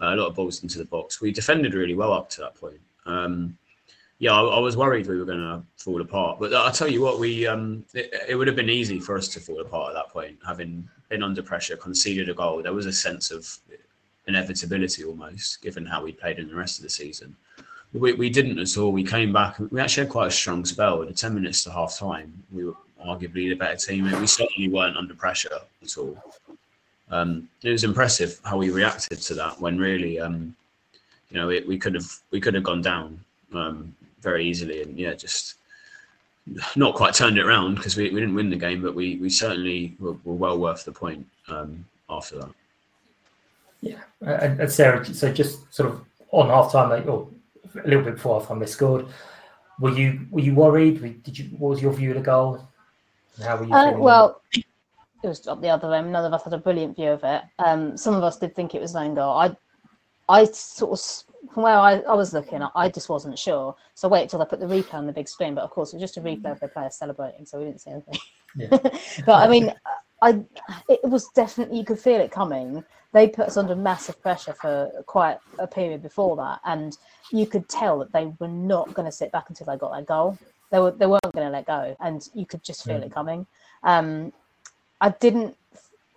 uh, 0.00 0.14
a 0.14 0.16
lot 0.16 0.28
of 0.28 0.34
balls 0.34 0.62
into 0.62 0.78
the 0.78 0.84
box. 0.84 1.20
We 1.20 1.32
defended 1.32 1.74
really 1.74 1.94
well 1.94 2.12
up 2.12 2.28
to 2.30 2.40
that 2.40 2.54
point. 2.54 2.80
Um, 3.06 3.56
yeah, 4.18 4.34
I, 4.34 4.42
I, 4.42 4.58
was 4.60 4.76
worried 4.76 5.08
we 5.08 5.18
were 5.18 5.24
going 5.24 5.38
to 5.38 5.62
fall 5.76 6.00
apart, 6.00 6.38
but 6.38 6.54
I'll 6.54 6.70
tell 6.70 6.86
you 6.86 7.02
what, 7.02 7.18
we 7.18 7.44
um, 7.46 7.84
it, 7.92 8.14
it, 8.28 8.36
would 8.36 8.46
have 8.46 8.54
been 8.54 8.70
easy 8.70 9.00
for 9.00 9.16
us 9.18 9.26
to 9.28 9.40
fall 9.40 9.60
apart 9.60 9.90
at 9.90 9.94
that 9.94 10.10
point, 10.10 10.38
having 10.46 10.88
been 11.08 11.24
under 11.24 11.42
pressure, 11.42 11.76
conceded 11.76 12.28
a 12.28 12.34
goal. 12.34 12.62
There 12.62 12.72
was 12.72 12.86
a 12.86 12.92
sense 12.92 13.32
of 13.32 13.58
inevitability 14.28 15.02
almost, 15.02 15.60
given 15.60 15.84
how 15.84 16.04
we 16.04 16.12
played 16.12 16.38
in 16.38 16.48
the 16.48 16.54
rest 16.54 16.78
of 16.78 16.84
the 16.84 16.90
season. 16.90 17.34
We, 17.92 18.12
we 18.12 18.30
didn't 18.30 18.60
at 18.60 18.78
all. 18.78 18.92
We 18.92 19.02
came 19.02 19.32
back. 19.32 19.58
We 19.70 19.80
actually 19.80 20.04
had 20.04 20.12
quite 20.12 20.28
a 20.28 20.30
strong 20.30 20.64
spell. 20.64 21.04
The 21.04 21.12
ten 21.12 21.34
minutes 21.34 21.64
to 21.64 21.72
half 21.72 21.98
time, 21.98 22.44
we 22.52 22.64
were 22.64 22.76
arguably 23.06 23.48
the 23.48 23.54
better 23.54 23.76
team. 23.76 24.04
We 24.04 24.26
certainly 24.26 24.68
weren't 24.68 24.96
under 24.96 25.14
pressure 25.14 25.58
at 25.82 25.98
all. 25.98 26.16
Um, 27.10 27.48
it 27.62 27.70
was 27.70 27.84
impressive 27.84 28.40
how 28.44 28.56
we 28.56 28.70
reacted 28.70 29.20
to 29.20 29.34
that 29.34 29.60
when 29.60 29.78
really, 29.78 30.18
um, 30.18 30.56
you 31.30 31.36
know, 31.36 31.50
it, 31.50 31.66
we 31.66 31.78
could 31.78 31.94
have 31.94 32.10
we 32.30 32.40
could 32.40 32.54
have 32.54 32.64
gone 32.64 32.80
down 32.80 33.20
um, 33.52 33.94
very 34.20 34.46
easily 34.46 34.82
and 34.82 34.98
yeah, 34.98 35.12
just 35.12 35.56
not 36.74 36.94
quite 36.94 37.14
turned 37.14 37.38
it 37.38 37.44
around 37.44 37.76
because 37.76 37.96
we, 37.96 38.04
we 38.10 38.20
didn't 38.20 38.34
win 38.34 38.50
the 38.50 38.56
game, 38.56 38.82
but 38.82 38.94
we 38.94 39.16
we 39.16 39.28
certainly 39.28 39.94
were, 40.00 40.16
were 40.24 40.34
well 40.34 40.58
worth 40.58 40.84
the 40.84 40.92
point 40.92 41.26
um, 41.48 41.84
after 42.08 42.38
that. 42.38 42.50
Yeah, 43.80 44.00
and, 44.20 44.70
Sarah, 44.70 45.04
so 45.04 45.32
just 45.32 45.72
sort 45.74 45.90
of 45.90 46.04
on 46.30 46.48
half 46.48 46.72
time, 46.72 47.08
or 47.08 47.28
a 47.84 47.86
little 47.86 48.04
bit 48.04 48.14
before 48.14 48.38
half 48.38 48.48
time, 48.48 48.58
they 48.58 48.66
scored. 48.66 49.06
Were 49.80 49.90
you 49.90 50.26
were 50.30 50.40
you 50.40 50.54
worried? 50.54 51.22
Did 51.22 51.38
you? 51.38 51.46
What 51.58 51.70
was 51.70 51.82
your 51.82 51.92
view 51.92 52.10
of 52.10 52.16
the 52.16 52.22
goal? 52.22 52.68
How 53.40 53.56
were 53.56 53.64
you? 53.64 53.74
Uh, 53.74 53.92
well, 53.98 54.42
it 54.54 54.64
was 55.22 55.46
up 55.46 55.60
the 55.60 55.68
other 55.68 55.88
way. 55.88 56.02
None 56.02 56.24
of 56.24 56.32
us 56.32 56.44
had 56.44 56.52
a 56.52 56.58
brilliant 56.58 56.96
view 56.96 57.10
of 57.10 57.24
it. 57.24 57.42
Um, 57.58 57.96
some 57.96 58.14
of 58.14 58.22
us 58.22 58.38
did 58.38 58.54
think 58.54 58.74
it 58.74 58.80
was 58.80 58.96
own 58.96 59.14
goal. 59.14 59.30
I, 59.30 59.56
I 60.28 60.44
sort 60.44 60.98
of 60.98 61.32
from 61.52 61.64
where 61.64 61.76
I, 61.76 61.98
I 62.00 62.14
was 62.14 62.32
looking, 62.32 62.62
I 62.74 62.88
just 62.88 63.08
wasn't 63.08 63.38
sure. 63.38 63.74
So 63.94 64.08
I 64.08 64.12
waited 64.12 64.30
till 64.30 64.42
I 64.42 64.44
put 64.44 64.60
the 64.60 64.66
replay 64.66 64.94
on 64.94 65.06
the 65.06 65.12
big 65.12 65.28
screen. 65.28 65.54
But 65.54 65.64
of 65.64 65.70
course, 65.70 65.92
it 65.92 65.96
was 65.96 66.02
just 66.02 66.16
a 66.16 66.20
replay 66.20 66.52
of 66.52 66.60
the 66.60 66.68
players 66.68 66.96
celebrating, 66.96 67.44
so 67.46 67.58
we 67.58 67.64
didn't 67.64 67.80
see 67.80 67.90
anything. 67.90 68.18
Yeah. 68.56 68.68
but 69.26 69.34
I 69.42 69.48
mean, 69.48 69.72
I 70.22 70.40
it 70.88 71.00
was 71.04 71.28
definitely 71.28 71.78
you 71.78 71.84
could 71.84 71.98
feel 71.98 72.20
it 72.20 72.30
coming. 72.30 72.84
They 73.12 73.28
put 73.28 73.46
us 73.46 73.56
under 73.56 73.76
massive 73.76 74.22
pressure 74.22 74.54
for 74.54 74.90
quite 75.06 75.38
a 75.58 75.66
period 75.66 76.02
before 76.02 76.36
that, 76.36 76.60
and 76.64 76.96
you 77.30 77.46
could 77.46 77.68
tell 77.68 77.98
that 77.98 78.12
they 78.12 78.32
were 78.38 78.48
not 78.48 78.94
going 78.94 79.06
to 79.06 79.12
sit 79.12 79.32
back 79.32 79.46
until 79.48 79.66
they 79.66 79.76
got 79.76 79.92
their 79.92 80.02
goal 80.02 80.38
they 80.72 80.80
were 80.80 80.90
they 80.90 81.06
weren't 81.06 81.22
going 81.32 81.46
to 81.46 81.52
let 81.52 81.66
go, 81.66 81.94
and 82.00 82.28
you 82.34 82.46
could 82.46 82.64
just 82.64 82.84
feel 82.84 83.02
it 83.02 83.12
coming. 83.12 83.46
Um, 83.84 84.32
I 85.00 85.10
didn't 85.10 85.56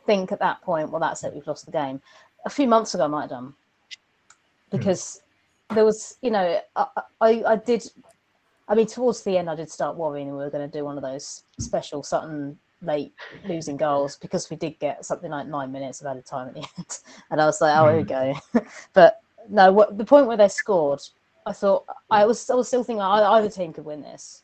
think 0.06 0.32
at 0.32 0.40
that 0.40 0.62
point, 0.62 0.90
well, 0.90 1.02
that's 1.02 1.24
it, 1.24 1.34
we've 1.34 1.46
lost 1.46 1.66
the 1.66 1.72
game. 1.72 2.02
A 2.46 2.50
few 2.50 2.68
months 2.68 2.94
ago, 2.96 3.04
I 3.04 3.08
might 3.08 3.22
have 3.22 3.32
done 3.32 3.54
because 4.72 5.22
mm. 5.70 5.76
there 5.76 5.86
was, 5.86 6.18
you 6.22 6.32
know, 6.32 6.60
I, 6.76 6.88
I, 7.22 7.44
I 7.46 7.56
did. 7.58 7.84
I 8.68 8.76
mean, 8.76 8.88
towards 8.88 9.24
the 9.24 9.38
end, 9.38 9.50
I 9.50 9.56
did 9.56 9.70
start 9.70 9.96
worrying 9.96 10.28
we 10.28 10.38
were 10.38 10.50
going 10.50 10.68
to 10.70 10.78
do 10.78 10.86
one 10.86 10.98
of 10.98 11.04
those 11.04 11.44
special 11.60 12.02
Sutton 12.02 12.58
late 12.82 13.14
losing 13.48 13.78
goals 13.78 14.18
because 14.18 14.50
we 14.50 14.56
did 14.58 14.80
get 14.80 15.06
something 15.06 15.32
like 15.32 15.48
nine 15.48 15.72
minutes 15.72 16.02
of 16.02 16.08
added 16.08 16.26
time 16.26 16.48
at 16.48 16.54
the 16.54 16.60
end, 16.78 17.00
and 17.30 17.42
I 17.42 17.46
was 17.46 17.60
like, 17.60 17.78
oh, 17.78 17.90
here 17.90 17.98
we 17.98 18.04
mm. 18.04 18.44
go. 18.54 18.62
but 18.94 19.22
no, 19.50 19.72
what, 19.72 19.98
the 19.98 20.06
point 20.06 20.28
where 20.28 20.38
they 20.38 20.48
scored, 20.48 21.02
I 21.46 21.52
thought 21.52 21.86
I 22.10 22.26
was 22.26 22.50
I 22.50 22.56
was 22.56 22.68
still 22.68 22.84
thinking 22.84 23.02
either 23.02 23.50
team 23.50 23.74
could 23.74 23.86
win 23.86 24.02
this, 24.02 24.44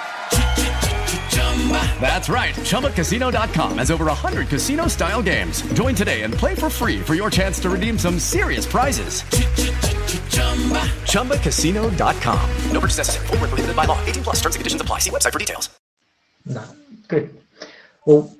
That's 2.01 2.27
right. 2.27 2.55
ChumbaCasino.com 2.55 3.77
has 3.77 3.91
over 3.91 4.05
100 4.05 4.47
casino 4.47 4.87
style 4.87 5.21
games. 5.21 5.61
Join 5.73 5.93
today 5.93 6.23
and 6.23 6.33
play 6.33 6.55
for 6.55 6.69
free 6.69 6.99
for 6.99 7.13
your 7.13 7.29
chance 7.29 7.59
to 7.59 7.69
redeem 7.69 7.99
some 7.99 8.17
serious 8.17 8.65
prizes. 8.65 9.21
ChumbaCasino.com. 11.05 12.49
No 12.71 12.79
purchase 12.79 12.97
necessary. 12.97 13.27
Full 13.27 13.37
prohibited 13.37 13.75
by 13.75 13.85
law. 13.85 14.03
18 14.05 14.23
plus 14.23 14.35
terms 14.37 14.55
and 14.55 14.59
conditions 14.59 14.81
apply. 14.81 14.99
See 14.99 15.11
website 15.11 15.31
for 15.31 15.39
details. 15.39 15.69
No, 16.45 16.63
good. 17.07 17.37
Well, 18.05 18.35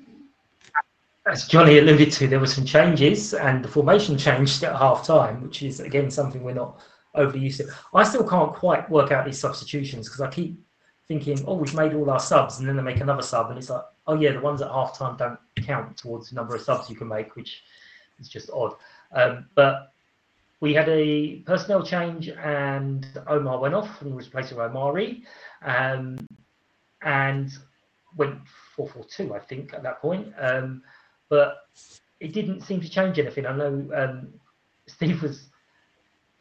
as 1.26 1.46
Johnnie 1.46 1.78
alluded 1.78 2.10
to, 2.12 2.26
there 2.26 2.40
were 2.40 2.46
some 2.46 2.64
changes 2.64 3.32
and 3.32 3.64
the 3.64 3.68
formation 3.68 4.18
changed 4.18 4.64
at 4.64 4.74
half 4.76 5.06
time, 5.06 5.42
which 5.42 5.62
is, 5.62 5.78
again, 5.80 6.10
something 6.10 6.42
we're 6.42 6.54
not 6.54 6.80
overly 7.14 7.40
used 7.40 7.60
to. 7.60 7.68
I 7.94 8.02
still 8.02 8.28
can't 8.28 8.52
quite 8.52 8.90
work 8.90 9.12
out 9.12 9.24
these 9.24 9.38
substitutions 9.38 10.08
because 10.08 10.20
I 10.20 10.30
keep 10.30 10.58
thinking, 11.12 11.44
oh, 11.46 11.54
we've 11.54 11.74
made 11.74 11.94
all 11.94 12.08
our 12.10 12.20
subs, 12.20 12.58
and 12.58 12.68
then 12.68 12.76
they 12.76 12.82
make 12.82 13.00
another 13.00 13.22
sub, 13.22 13.50
and 13.50 13.58
it's 13.58 13.68
like, 13.70 13.82
oh 14.06 14.14
yeah, 14.14 14.32
the 14.32 14.40
ones 14.40 14.62
at 14.62 14.70
halftime 14.70 15.18
don't 15.18 15.38
count 15.66 15.96
towards 15.96 16.30
the 16.30 16.36
number 16.36 16.54
of 16.54 16.62
subs 16.62 16.88
you 16.88 16.96
can 16.96 17.08
make, 17.08 17.36
which 17.36 17.62
is 18.18 18.28
just 18.28 18.50
odd. 18.50 18.74
Um, 19.12 19.46
but 19.54 19.92
we 20.60 20.72
had 20.72 20.88
a 20.88 21.36
personnel 21.40 21.82
change, 21.84 22.28
and 22.28 23.06
Omar 23.26 23.58
went 23.58 23.74
off 23.74 24.00
and 24.00 24.14
was 24.14 24.26
replaced 24.26 24.56
by 24.56 24.64
Omari, 24.64 25.24
um, 25.62 26.26
and 27.02 27.50
went 28.16 28.38
4-4-2, 28.78 29.36
I 29.36 29.38
think, 29.40 29.74
at 29.74 29.82
that 29.82 30.00
point. 30.00 30.32
Um, 30.40 30.82
but 31.28 31.66
it 32.20 32.32
didn't 32.32 32.62
seem 32.62 32.80
to 32.80 32.88
change 32.88 33.18
anything. 33.18 33.46
I 33.46 33.56
know 33.56 33.90
um, 33.94 34.28
Steve 34.86 35.22
was 35.22 35.48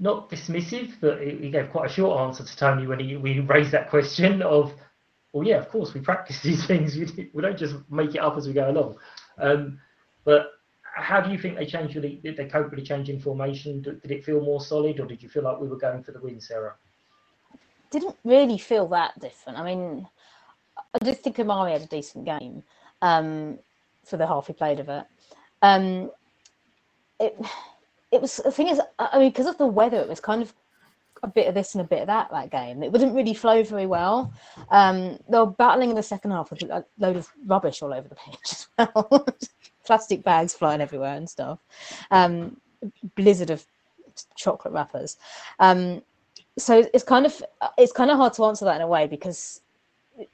not 0.01 0.31
dismissive, 0.31 0.95
but 0.99 1.21
he 1.21 1.51
gave 1.51 1.69
quite 1.69 1.89
a 1.89 1.93
short 1.93 2.19
answer 2.19 2.43
to 2.43 2.57
Tony 2.57 2.87
when 2.87 2.99
he 2.99 3.15
we 3.17 3.39
raised 3.39 3.71
that 3.71 3.89
question 3.89 4.41
of, 4.41 4.73
well, 5.31 5.47
yeah, 5.47 5.57
of 5.57 5.69
course 5.69 5.93
we 5.93 6.01
practice 6.01 6.41
these 6.43 6.65
things. 6.65 6.97
We, 6.97 7.29
we 7.33 7.41
don't 7.41 7.57
just 7.57 7.75
make 7.89 8.15
it 8.15 8.17
up 8.17 8.35
as 8.35 8.47
we 8.47 8.53
go 8.53 8.69
along. 8.69 8.97
Um, 9.37 9.79
but 10.25 10.53
how 10.81 11.21
do 11.21 11.31
you 11.31 11.37
think 11.37 11.55
they 11.55 11.67
changed? 11.67 11.95
Really, 11.95 12.19
did 12.23 12.35
they 12.35 12.45
cope 12.45 12.71
with 12.71 12.79
the 12.79 12.85
change 12.85 13.09
in 13.09 13.19
formation? 13.19 13.83
Did, 13.83 14.01
did, 14.01 14.11
it 14.11 14.25
feel 14.25 14.41
more 14.41 14.59
solid, 14.59 14.99
or 14.99 15.05
did 15.05 15.21
you 15.21 15.29
feel 15.29 15.43
like 15.43 15.59
we 15.59 15.67
were 15.67 15.77
going 15.77 16.03
for 16.03 16.11
the 16.11 16.19
win, 16.19 16.41
Sarah? 16.41 16.73
Didn't 17.91 18.15
really 18.23 18.57
feel 18.57 18.87
that 18.89 19.19
different. 19.19 19.59
I 19.59 19.63
mean, 19.63 20.07
I 20.77 21.05
did 21.05 21.19
think 21.19 21.39
Omari 21.39 21.73
had 21.73 21.83
a 21.83 21.85
decent 21.85 22.25
game 22.25 22.63
um, 23.03 23.59
for 24.03 24.17
the 24.17 24.25
half 24.25 24.47
he 24.47 24.53
played 24.53 24.79
of 24.79 24.89
it. 24.89 25.05
Um, 25.61 26.09
it 27.19 27.37
it 28.11 28.21
was 28.21 28.37
the 28.37 28.51
thing 28.51 28.67
is, 28.67 28.81
I 28.99 29.19
mean, 29.19 29.29
because 29.29 29.47
of 29.47 29.57
the 29.57 29.67
weather, 29.67 29.99
it 29.99 30.09
was 30.09 30.19
kind 30.19 30.41
of 30.41 30.53
a 31.23 31.27
bit 31.27 31.47
of 31.47 31.53
this 31.53 31.75
and 31.75 31.81
a 31.81 31.87
bit 31.87 32.01
of 32.01 32.07
that 32.07 32.31
that 32.31 32.49
game. 32.49 32.83
It 32.83 32.91
wouldn't 32.91 33.15
really 33.15 33.33
flow 33.33 33.63
very 33.63 33.85
well. 33.85 34.33
Um, 34.69 35.19
they 35.29 35.37
were 35.37 35.45
battling 35.45 35.91
in 35.91 35.95
the 35.95 36.03
second 36.03 36.31
half 36.31 36.49
with 36.49 36.63
a 36.63 36.85
load 36.97 37.15
of 37.15 37.29
rubbish 37.45 37.81
all 37.81 37.93
over 37.93 38.07
the 38.07 38.15
pitch 38.15 38.51
as 38.51 38.67
well, 38.77 39.27
plastic 39.85 40.23
bags 40.23 40.53
flying 40.53 40.81
everywhere 40.81 41.15
and 41.15 41.29
stuff. 41.29 41.59
Um, 42.09 42.57
blizzard 43.15 43.49
of 43.49 43.65
chocolate 44.35 44.73
wrappers. 44.73 45.17
Um, 45.59 46.01
so 46.57 46.83
it's 46.93 47.03
kind 47.03 47.25
of 47.25 47.41
it's 47.77 47.93
kind 47.93 48.11
of 48.11 48.17
hard 48.17 48.33
to 48.33 48.45
answer 48.45 48.65
that 48.65 48.75
in 48.75 48.81
a 48.81 48.87
way 48.87 49.07
because 49.07 49.61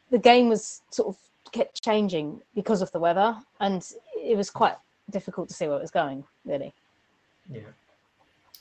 the 0.10 0.18
game 0.18 0.50
was 0.50 0.82
sort 0.90 1.10
of 1.10 1.18
kept 1.52 1.82
changing 1.82 2.42
because 2.56 2.82
of 2.82 2.92
the 2.92 3.00
weather, 3.00 3.38
and 3.60 3.88
it 4.16 4.36
was 4.36 4.50
quite 4.50 4.76
difficult 5.10 5.48
to 5.50 5.54
see 5.54 5.68
where 5.68 5.78
it 5.78 5.82
was 5.82 5.92
going. 5.92 6.24
Really. 6.46 6.74
Yeah. 7.52 7.62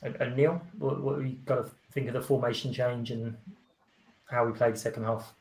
And, 0.02 0.14
and 0.16 0.36
Neil, 0.36 0.60
what, 0.78 1.02
what 1.02 1.20
you 1.20 1.36
got 1.44 1.64
to 1.64 1.70
think 1.92 2.08
of 2.08 2.14
the 2.14 2.20
formation 2.20 2.72
change 2.72 3.10
and 3.10 3.36
how 4.30 4.44
we 4.44 4.52
played 4.52 4.74
the 4.74 4.78
second 4.78 5.04
half? 5.04 5.32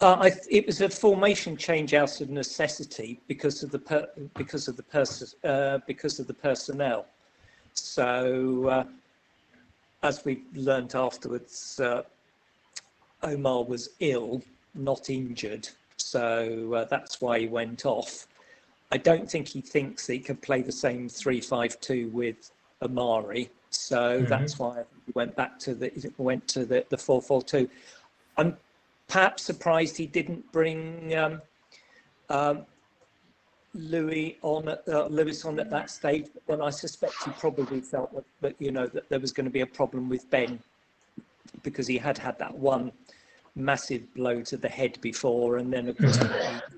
Uh, 0.00 0.30
it 0.50 0.66
was 0.66 0.80
a 0.80 0.88
formation 0.88 1.56
change 1.56 1.94
out 1.94 2.20
of 2.20 2.28
necessity 2.28 3.20
because 3.28 3.62
of 3.62 3.70
the 3.70 3.78
per, 3.78 4.08
because 4.36 4.66
of 4.66 4.76
the 4.76 4.82
pers- 4.82 5.36
uh, 5.44 5.78
because 5.86 6.18
of 6.18 6.26
the 6.26 6.34
personnel. 6.34 7.06
So, 7.74 8.66
uh, 8.66 8.84
as 10.02 10.24
we 10.24 10.42
learned 10.54 10.96
afterwards, 10.96 11.78
uh, 11.78 12.02
Omar 13.22 13.62
was 13.62 13.90
ill, 14.00 14.42
not 14.74 15.08
injured, 15.08 15.68
so 15.96 16.74
uh, 16.74 16.84
that's 16.86 17.20
why 17.20 17.38
he 17.38 17.46
went 17.46 17.86
off. 17.86 18.26
I 18.92 18.98
don't 18.98 19.28
think 19.28 19.48
he 19.48 19.62
thinks 19.62 20.06
he 20.06 20.18
could 20.18 20.42
play 20.42 20.60
the 20.60 20.70
same 20.70 21.08
three-five-two 21.08 22.10
with 22.10 22.50
Omari, 22.82 23.50
so 23.70 24.22
Mhm. 24.22 24.28
that's 24.28 24.58
why 24.58 24.84
he 25.06 25.12
went 25.14 25.34
back 25.34 25.58
to 25.60 25.74
the 25.74 25.90
went 26.18 26.46
to 26.48 26.66
the 26.66 26.84
the 26.90 26.98
four-four-two. 26.98 27.70
I'm 28.36 28.58
perhaps 29.08 29.42
surprised 29.44 29.96
he 29.96 30.06
didn't 30.06 30.50
bring 30.52 31.16
um, 31.16 31.40
um, 32.28 32.66
Louis 33.72 34.38
on 34.42 34.68
at, 34.68 34.86
uh, 34.86 35.06
Lewis 35.06 35.46
on 35.46 35.58
at 35.58 35.70
that 35.70 35.88
stage. 35.88 36.26
But 36.34 36.46
then 36.46 36.60
I 36.60 36.68
suspect 36.68 37.14
he 37.24 37.30
probably 37.32 37.80
felt 37.80 38.14
that, 38.14 38.24
that 38.42 38.54
you 38.58 38.72
know 38.72 38.86
that 38.88 39.08
there 39.08 39.20
was 39.20 39.32
going 39.32 39.46
to 39.46 39.50
be 39.50 39.62
a 39.62 39.66
problem 39.80 40.10
with 40.10 40.28
Ben 40.28 40.60
because 41.62 41.86
he 41.86 41.96
had 41.96 42.18
had 42.18 42.38
that 42.38 42.54
one 42.54 42.92
massive 43.54 44.12
blow 44.14 44.40
to 44.42 44.56
the 44.56 44.68
head 44.68 44.98
before, 45.00 45.58
and 45.58 45.72
then 45.72 45.88
of 45.88 45.98
course 45.98 46.16
he, 46.16 46.26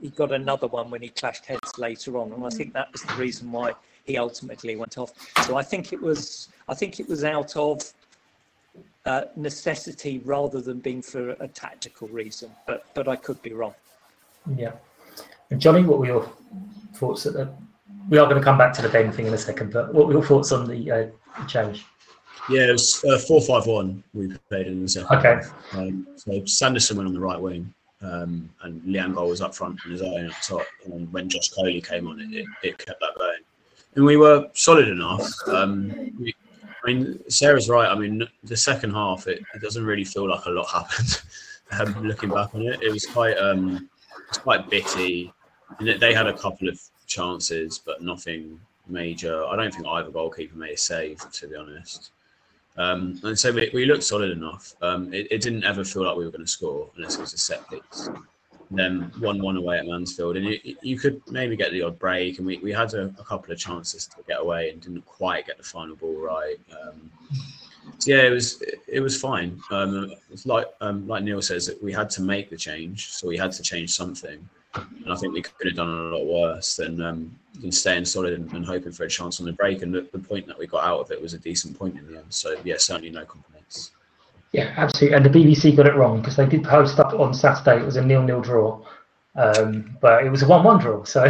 he 0.02 0.08
got 0.10 0.32
another 0.32 0.66
one 0.66 0.90
when 0.90 1.02
he 1.02 1.08
clashed 1.08 1.46
heads 1.46 1.78
later 1.78 2.18
on, 2.18 2.32
and 2.32 2.44
I 2.44 2.50
think 2.50 2.72
that 2.72 2.90
was 2.92 3.02
the 3.02 3.14
reason 3.14 3.50
why 3.52 3.72
he 4.04 4.18
ultimately 4.18 4.76
went 4.76 4.98
off. 4.98 5.12
So 5.46 5.56
I 5.56 5.62
think 5.62 5.92
it 5.92 6.00
was 6.00 6.48
I 6.68 6.74
think 6.74 7.00
it 7.00 7.08
was 7.08 7.24
out 7.24 7.56
of 7.56 7.92
uh, 9.06 9.24
necessity 9.36 10.20
rather 10.24 10.60
than 10.60 10.80
being 10.80 11.02
for 11.02 11.30
a 11.30 11.48
tactical 11.48 12.08
reason, 12.08 12.50
but 12.66 12.86
but 12.94 13.08
I 13.08 13.16
could 13.16 13.40
be 13.42 13.52
wrong. 13.52 13.74
Yeah. 14.56 14.72
And 15.50 15.60
Johnnie, 15.60 15.82
what 15.82 15.98
were 15.98 16.06
your 16.06 16.32
thoughts? 16.94 17.26
At 17.26 17.34
the, 17.34 17.52
we 18.08 18.18
are 18.18 18.26
going 18.26 18.38
to 18.38 18.44
come 18.44 18.58
back 18.58 18.72
to 18.74 18.82
the 18.82 18.88
Ben 18.88 19.12
thing 19.12 19.26
in 19.26 19.34
a 19.34 19.38
second, 19.38 19.72
but 19.72 19.94
what 19.94 20.06
were 20.06 20.12
your 20.12 20.24
thoughts 20.24 20.52
on 20.52 20.66
the 20.66 20.90
uh, 20.90 21.46
change? 21.46 21.86
Yeah, 22.48 22.68
it 22.68 22.72
was 22.72 23.02
uh, 23.04 23.18
four 23.18 23.40
five 23.40 23.66
one. 23.66 24.02
We 24.12 24.36
played 24.48 24.66
in 24.66 24.82
the 24.82 24.88
second. 24.88 25.18
Okay. 25.18 25.40
Um, 25.72 26.06
so 26.16 26.44
Sanderson 26.44 26.96
went 26.96 27.08
on 27.08 27.14
the 27.14 27.20
right 27.20 27.40
wing, 27.40 27.72
um, 28.02 28.50
and 28.62 28.84
Lee 28.84 28.98
Angol 28.98 29.28
was 29.28 29.40
up 29.40 29.54
front 29.54 29.80
on 29.84 29.92
his 29.92 30.02
own 30.02 30.28
up 30.28 30.36
top. 30.42 30.66
And 30.84 31.10
when 31.12 31.28
Josh 31.28 31.48
Coley 31.50 31.80
came 31.80 32.06
on, 32.06 32.20
it, 32.20 32.32
it, 32.32 32.46
it 32.62 32.78
kept 32.78 33.00
that 33.00 33.14
going. 33.16 33.38
And 33.96 34.04
we 34.04 34.16
were 34.16 34.48
solid 34.54 34.88
enough. 34.88 35.30
Um, 35.48 36.12
we, 36.20 36.34
I 36.84 36.86
mean, 36.86 37.18
Sarah's 37.28 37.68
right. 37.68 37.88
I 37.88 37.94
mean, 37.94 38.26
the 38.42 38.56
second 38.56 38.92
half, 38.92 39.26
it, 39.26 39.42
it 39.54 39.62
doesn't 39.62 39.84
really 39.84 40.04
feel 40.04 40.28
like 40.28 40.44
a 40.44 40.50
lot 40.50 40.68
happened. 40.68 41.22
um, 41.96 42.06
looking 42.06 42.30
back 42.30 42.54
on 42.54 42.62
it, 42.62 42.82
it 42.82 42.92
was 42.92 43.06
quite, 43.06 43.38
um, 43.38 43.88
it's 44.28 44.38
quite 44.38 44.68
bitty. 44.68 45.32
And 45.78 46.00
they 46.00 46.12
had 46.12 46.26
a 46.26 46.36
couple 46.36 46.68
of 46.68 46.78
chances, 47.06 47.78
but 47.78 48.02
nothing 48.02 48.60
major. 48.86 49.44
I 49.46 49.56
don't 49.56 49.72
think 49.72 49.86
either 49.86 50.10
goalkeeper 50.10 50.56
made 50.56 50.74
a 50.74 50.76
save, 50.76 51.18
to 51.32 51.48
be 51.48 51.56
honest. 51.56 52.10
Um, 52.76 53.20
and 53.22 53.38
so 53.38 53.52
we, 53.52 53.70
we 53.72 53.84
looked 53.84 54.02
solid 54.02 54.30
enough. 54.30 54.74
Um, 54.82 55.12
it, 55.14 55.28
it 55.30 55.40
didn't 55.40 55.64
ever 55.64 55.84
feel 55.84 56.04
like 56.04 56.16
we 56.16 56.24
were 56.24 56.30
going 56.30 56.44
to 56.44 56.50
score 56.50 56.90
unless 56.96 57.16
it 57.16 57.20
was 57.20 57.32
a 57.32 57.38
set 57.38 57.68
piece. 57.70 58.08
Then 58.70 59.12
one 59.18 59.40
one 59.40 59.56
away 59.56 59.78
at 59.78 59.86
Mansfield, 59.86 60.36
and 60.36 60.46
you, 60.46 60.76
you 60.82 60.98
could 60.98 61.20
maybe 61.30 61.54
get 61.54 61.70
the 61.70 61.82
odd 61.82 61.98
break. 61.98 62.38
And 62.38 62.46
we, 62.46 62.58
we 62.58 62.72
had 62.72 62.94
a, 62.94 63.14
a 63.18 63.24
couple 63.24 63.52
of 63.52 63.58
chances 63.58 64.06
to 64.06 64.16
get 64.26 64.40
away 64.40 64.70
and 64.70 64.80
didn't 64.80 65.04
quite 65.04 65.46
get 65.46 65.58
the 65.58 65.62
final 65.62 65.94
ball 65.94 66.16
right. 66.16 66.56
Um, 66.82 67.10
so 67.98 68.10
yeah, 68.10 68.22
it 68.22 68.30
was 68.30 68.62
it 68.88 69.00
was 69.00 69.20
fine. 69.20 69.60
Um, 69.70 70.12
it's 70.30 70.46
like 70.46 70.66
um, 70.80 71.06
like 71.06 71.22
Neil 71.22 71.42
says, 71.42 71.70
we 71.82 71.92
had 71.92 72.10
to 72.10 72.22
make 72.22 72.50
the 72.50 72.56
change, 72.56 73.10
so 73.10 73.28
we 73.28 73.36
had 73.36 73.52
to 73.52 73.62
change 73.62 73.90
something. 73.90 74.48
And 74.76 75.12
I 75.12 75.16
think 75.16 75.34
we 75.34 75.42
could 75.42 75.66
have 75.66 75.76
done 75.76 75.88
a 75.88 76.16
lot 76.16 76.26
worse 76.26 76.76
than 76.76 77.00
um, 77.02 77.38
than 77.60 77.70
staying 77.70 78.04
solid 78.04 78.32
and, 78.32 78.50
and 78.52 78.64
hoping 78.64 78.92
for 78.92 79.04
a 79.04 79.08
chance 79.08 79.40
on 79.40 79.46
the 79.46 79.52
break. 79.52 79.82
And 79.82 79.94
the, 79.94 80.08
the 80.12 80.18
point 80.18 80.46
that 80.46 80.58
we 80.58 80.66
got 80.66 80.84
out 80.84 81.00
of 81.00 81.10
it 81.10 81.20
was 81.20 81.34
a 81.34 81.38
decent 81.38 81.78
point 81.78 81.96
in 81.96 82.06
the 82.10 82.18
end. 82.18 82.26
So 82.30 82.56
yeah, 82.64 82.76
certainly 82.78 83.10
no 83.10 83.24
complaints. 83.24 83.92
Yeah, 84.52 84.72
absolutely. 84.76 85.16
And 85.16 85.26
the 85.26 85.30
BBC 85.30 85.76
got 85.76 85.86
it 85.86 85.96
wrong 85.96 86.20
because 86.20 86.36
they 86.36 86.46
did 86.46 86.62
post 86.62 87.00
up 87.00 87.12
on 87.14 87.34
Saturday 87.34 87.82
it 87.82 87.84
was 87.84 87.96
a 87.96 88.04
nil-nil 88.04 88.40
draw, 88.40 88.80
um, 89.34 89.96
but 90.00 90.24
it 90.24 90.30
was 90.30 90.42
a 90.42 90.46
one-one 90.46 90.78
draw. 90.78 91.02
So 91.02 91.24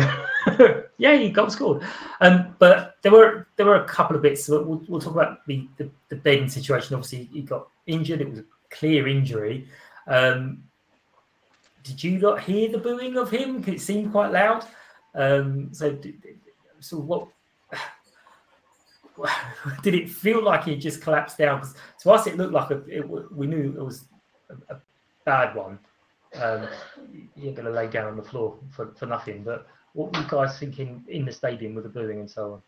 yeah, 0.98 1.12
you 1.12 1.30
got 1.30 1.50
scored. 1.50 1.82
Um, 2.20 2.54
but 2.58 2.96
there 3.02 3.12
were 3.12 3.46
there 3.56 3.66
were 3.66 3.76
a 3.76 3.88
couple 3.88 4.14
of 4.14 4.22
bits. 4.22 4.48
We'll, 4.48 4.64
we'll, 4.64 4.82
we'll 4.88 5.00
talk 5.00 5.14
about 5.14 5.46
the, 5.46 5.66
the 5.78 5.90
the 6.10 6.16
Ben 6.16 6.48
situation. 6.48 6.94
Obviously, 6.94 7.30
he 7.32 7.40
got 7.42 7.68
injured. 7.86 8.20
It 8.20 8.28
was 8.28 8.40
a 8.40 8.44
clear 8.70 9.08
injury. 9.08 9.68
Um, 10.06 10.64
did 11.84 12.02
you 12.02 12.18
not 12.18 12.40
hear 12.40 12.68
the 12.70 12.78
booing 12.78 13.16
of 13.16 13.30
him? 13.30 13.62
It 13.66 13.80
seemed 13.80 14.10
quite 14.10 14.32
loud. 14.32 14.66
Um, 15.14 15.72
so, 15.72 15.96
so 16.80 16.98
what? 16.98 17.28
Did 19.82 19.94
it 19.94 20.10
feel 20.10 20.42
like 20.42 20.64
he 20.64 20.74
just 20.76 21.00
collapsed 21.00 21.38
down? 21.38 21.60
'Cause 21.60 21.76
to 22.00 22.10
us, 22.10 22.26
it 22.26 22.36
looked 22.36 22.52
like 22.52 22.70
a, 22.70 22.82
it, 22.88 23.08
we 23.32 23.46
knew 23.46 23.74
it 23.78 23.84
was 23.84 24.06
a, 24.50 24.74
a 24.74 24.80
bad 25.24 25.54
one. 25.54 25.78
Um, 26.34 26.66
you're 27.36 27.52
going 27.52 27.66
to 27.66 27.70
lay 27.70 27.86
down 27.86 28.08
on 28.08 28.16
the 28.16 28.24
floor 28.24 28.58
for, 28.70 28.92
for 28.96 29.06
nothing. 29.06 29.44
But 29.44 29.68
what 29.92 30.12
were 30.12 30.20
you 30.20 30.26
guys 30.28 30.58
thinking 30.58 31.04
in 31.06 31.24
the 31.24 31.32
stadium 31.32 31.74
with 31.76 31.84
the 31.84 31.90
booing 31.90 32.18
and 32.18 32.28
so 32.28 32.54
on? 32.54 32.62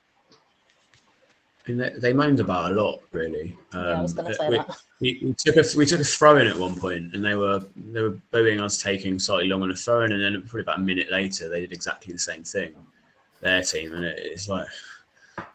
I 1.66 1.70
mean, 1.70 1.78
they, 1.78 1.90
they 1.98 2.12
moaned 2.12 2.38
about 2.38 2.70
a 2.70 2.74
lot, 2.74 3.00
really. 3.10 3.56
Um, 3.72 3.80
I 3.80 4.02
was 4.02 4.12
gonna 4.12 4.34
say 4.34 4.48
we, 4.48 4.56
that. 4.56 4.76
we, 5.00 5.20
we 5.24 5.34
took 5.34 5.56
a 5.56 5.64
we 5.76 5.84
took 5.84 6.00
a 6.00 6.04
throw 6.04 6.36
in 6.36 6.46
at 6.46 6.56
one 6.56 6.76
point, 6.78 7.12
and 7.14 7.24
they 7.24 7.34
were 7.34 7.64
they 7.76 8.02
were 8.02 8.18
booing 8.30 8.60
us 8.60 8.80
taking 8.80 9.18
slightly 9.18 9.48
long 9.48 9.62
on 9.62 9.70
a 9.70 9.74
throw 9.74 10.04
in, 10.04 10.12
and 10.12 10.22
then 10.22 10.40
probably 10.42 10.60
about 10.60 10.78
a 10.78 10.82
minute 10.82 11.10
later, 11.10 11.48
they 11.48 11.60
did 11.60 11.72
exactly 11.72 12.12
the 12.12 12.18
same 12.18 12.44
thing. 12.44 12.74
Their 13.40 13.62
team, 13.62 13.92
and 13.94 14.04
it, 14.04 14.18
it's 14.20 14.48
like, 14.48 14.66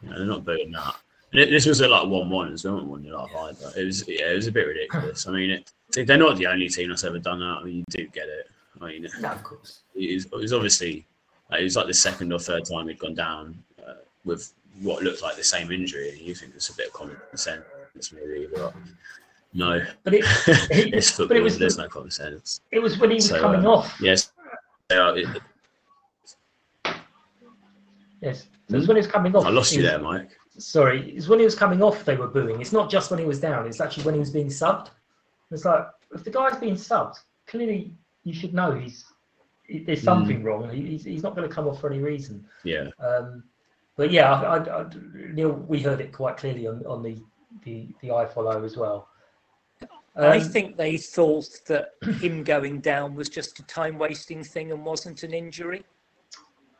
you 0.03 0.09
know, 0.09 0.17
they're 0.17 0.27
not 0.27 0.45
booing 0.45 0.71
that. 0.73 0.95
And 1.31 1.41
it, 1.41 1.49
this 1.49 1.65
was 1.65 1.81
at 1.81 1.89
like 1.89 2.07
one 2.07 2.29
one 2.29 2.51
as 2.53 2.65
well, 2.65 2.83
one 2.83 3.03
nil 3.03 3.17
up 3.17 3.33
either. 3.33 3.71
It 3.77 3.85
was 3.85 4.05
yeah, 4.07 4.31
it 4.31 4.35
was 4.35 4.47
a 4.47 4.51
bit 4.51 4.67
ridiculous. 4.67 5.27
I 5.27 5.31
mean, 5.31 5.49
it, 5.49 5.71
they're 6.07 6.17
not 6.17 6.37
the 6.37 6.47
only 6.47 6.67
team 6.67 6.89
that's 6.89 7.05
ever 7.05 7.19
done 7.19 7.39
that. 7.39 7.59
I 7.61 7.63
mean, 7.63 7.77
you 7.77 7.83
do 7.89 8.07
get 8.07 8.27
it. 8.27 8.49
I 8.81 8.87
mean, 8.87 9.07
No, 9.21 9.29
of 9.29 9.43
course. 9.43 9.81
it 9.95 10.13
was, 10.13 10.25
it 10.25 10.35
was 10.35 10.53
obviously 10.53 11.05
like, 11.49 11.61
it 11.61 11.63
was 11.63 11.75
like 11.75 11.87
the 11.87 11.93
second 11.93 12.33
or 12.33 12.39
third 12.39 12.65
time 12.65 12.85
we'd 12.85 12.99
gone 12.99 13.13
down 13.13 13.63
uh, 13.85 13.93
with 14.25 14.53
what 14.81 15.03
looked 15.03 15.21
like 15.21 15.35
the 15.35 15.43
same 15.43 15.71
injury. 15.71 16.09
And 16.09 16.19
you 16.19 16.33
think 16.35 16.53
it's 16.55 16.69
a 16.69 16.75
bit 16.75 16.87
of 16.87 16.93
common 16.93 17.17
sense, 17.35 17.63
maybe, 18.13 18.47
but 18.55 18.73
no. 19.53 19.81
But 20.03 20.13
it, 20.15 20.23
it's 20.47 21.11
but 21.11 21.17
football. 21.17 21.37
it 21.37 21.41
was 21.41 21.57
There's 21.57 21.77
no 21.77 21.87
common 21.87 22.11
sense. 22.11 22.61
It 22.71 22.79
was 22.79 22.97
when 22.97 23.09
he 23.11 23.15
was 23.15 23.27
So, 23.29 23.39
coming 23.39 23.65
uh, 23.65 23.71
off. 23.71 23.97
Yes. 24.01 24.31
It, 24.89 25.41
Yes, 28.21 28.43
so 28.69 28.75
it 28.75 28.77
was 28.77 28.87
when 28.87 28.97
he 28.97 29.01
was 29.01 29.07
coming 29.11 29.35
off. 29.35 29.45
I 29.45 29.49
lost 29.49 29.73
you 29.73 29.81
was- 29.81 29.89
there, 29.89 29.99
Mike. 29.99 30.29
Sorry, 30.57 31.11
it's 31.15 31.27
when 31.27 31.39
he 31.39 31.45
was 31.45 31.55
coming 31.55 31.81
off 31.81 32.03
they 32.05 32.15
were 32.15 32.27
booing. 32.27 32.59
It's 32.61 32.73
not 32.73 32.91
just 32.91 33.09
when 33.09 33.19
he 33.19 33.25
was 33.25 33.39
down. 33.39 33.65
It's 33.65 33.79
actually 33.81 34.03
when 34.03 34.13
he 34.15 34.19
was 34.19 34.29
being 34.29 34.47
subbed. 34.47 34.89
It's 35.49 35.65
like 35.65 35.87
if 36.13 36.23
the 36.23 36.29
guy's 36.29 36.57
being 36.57 36.75
subbed, 36.75 37.15
clearly 37.47 37.93
you 38.25 38.33
should 38.33 38.53
know 38.53 38.71
he's 38.73 39.05
there's 39.85 40.03
something 40.03 40.43
wrong. 40.43 40.69
He, 40.69 40.81
he's, 40.81 41.05
he's 41.05 41.23
not 41.23 41.35
going 41.35 41.47
to 41.47 41.55
come 41.55 41.67
off 41.67 41.79
for 41.79 41.89
any 41.89 42.01
reason. 42.01 42.45
Yeah. 42.65 42.89
Um, 42.99 43.43
but 43.95 44.11
yeah, 44.11 44.31
I, 44.31 44.57
I, 44.57 44.81
I, 44.81 44.85
Neil, 45.33 45.51
we 45.51 45.81
heard 45.81 46.01
it 46.01 46.11
quite 46.13 46.37
clearly 46.37 46.67
on, 46.67 46.85
on 46.85 47.03
the 47.03 47.21
the 47.63 47.87
the 48.01 48.09
iFollow 48.09 48.63
as 48.65 48.77
well. 48.77 49.07
I 50.15 50.37
Um, 50.37 50.43
think 50.43 50.75
they 50.75 50.97
thought 50.97 51.49
that 51.67 51.93
him 52.21 52.43
going 52.43 52.81
down 52.81 53.15
was 53.15 53.29
just 53.29 53.59
a 53.59 53.63
time 53.63 53.97
wasting 53.97 54.43
thing 54.43 54.71
and 54.71 54.85
wasn't 54.85 55.23
an 55.23 55.33
injury, 55.33 55.83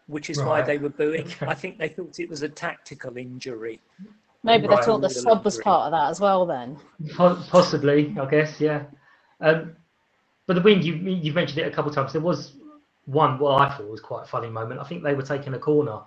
which 0.08 0.30
is 0.30 0.42
why 0.42 0.62
they 0.62 0.78
were 0.78 0.90
booing. 0.90 1.28
I 1.42 1.54
think 1.54 1.78
they 1.78 1.88
thought 1.90 2.20
it 2.20 2.30
was 2.30 2.42
a 2.42 2.50
tactical 2.50 3.18
injury. 3.18 3.80
Maybe 4.44 4.68
they 4.68 4.76
thought 4.78 5.02
the 5.02 5.10
sub 5.10 5.46
was 5.46 5.58
part 5.60 5.86
of 5.86 5.92
that 5.92 6.10
as 6.10 6.20
well. 6.20 6.46
Then 6.46 6.78
Possibly, 7.16 8.16
I 8.20 8.26
guess, 8.26 8.60
yeah. 8.60 8.84
Um, 9.40 9.76
but 10.48 10.56
the 10.56 10.62
wing, 10.62 10.82
you 10.82 10.96
you 10.96 11.32
mentioned 11.32 11.60
it 11.60 11.68
a 11.72 11.76
couple 11.76 11.90
of 11.90 11.96
times. 11.96 12.12
There 12.12 12.22
was 12.22 12.56
one 13.06 13.40
what 13.40 13.62
I 13.62 13.76
thought 13.78 13.90
was 13.90 14.02
quite 14.02 14.24
a 14.24 14.28
funny 14.28 14.50
moment. 14.50 14.80
I 14.82 14.84
think 14.84 15.04
they 15.04 15.14
were 15.14 15.22
taking 15.24 15.54
a 15.54 15.60
corner, 15.60 16.02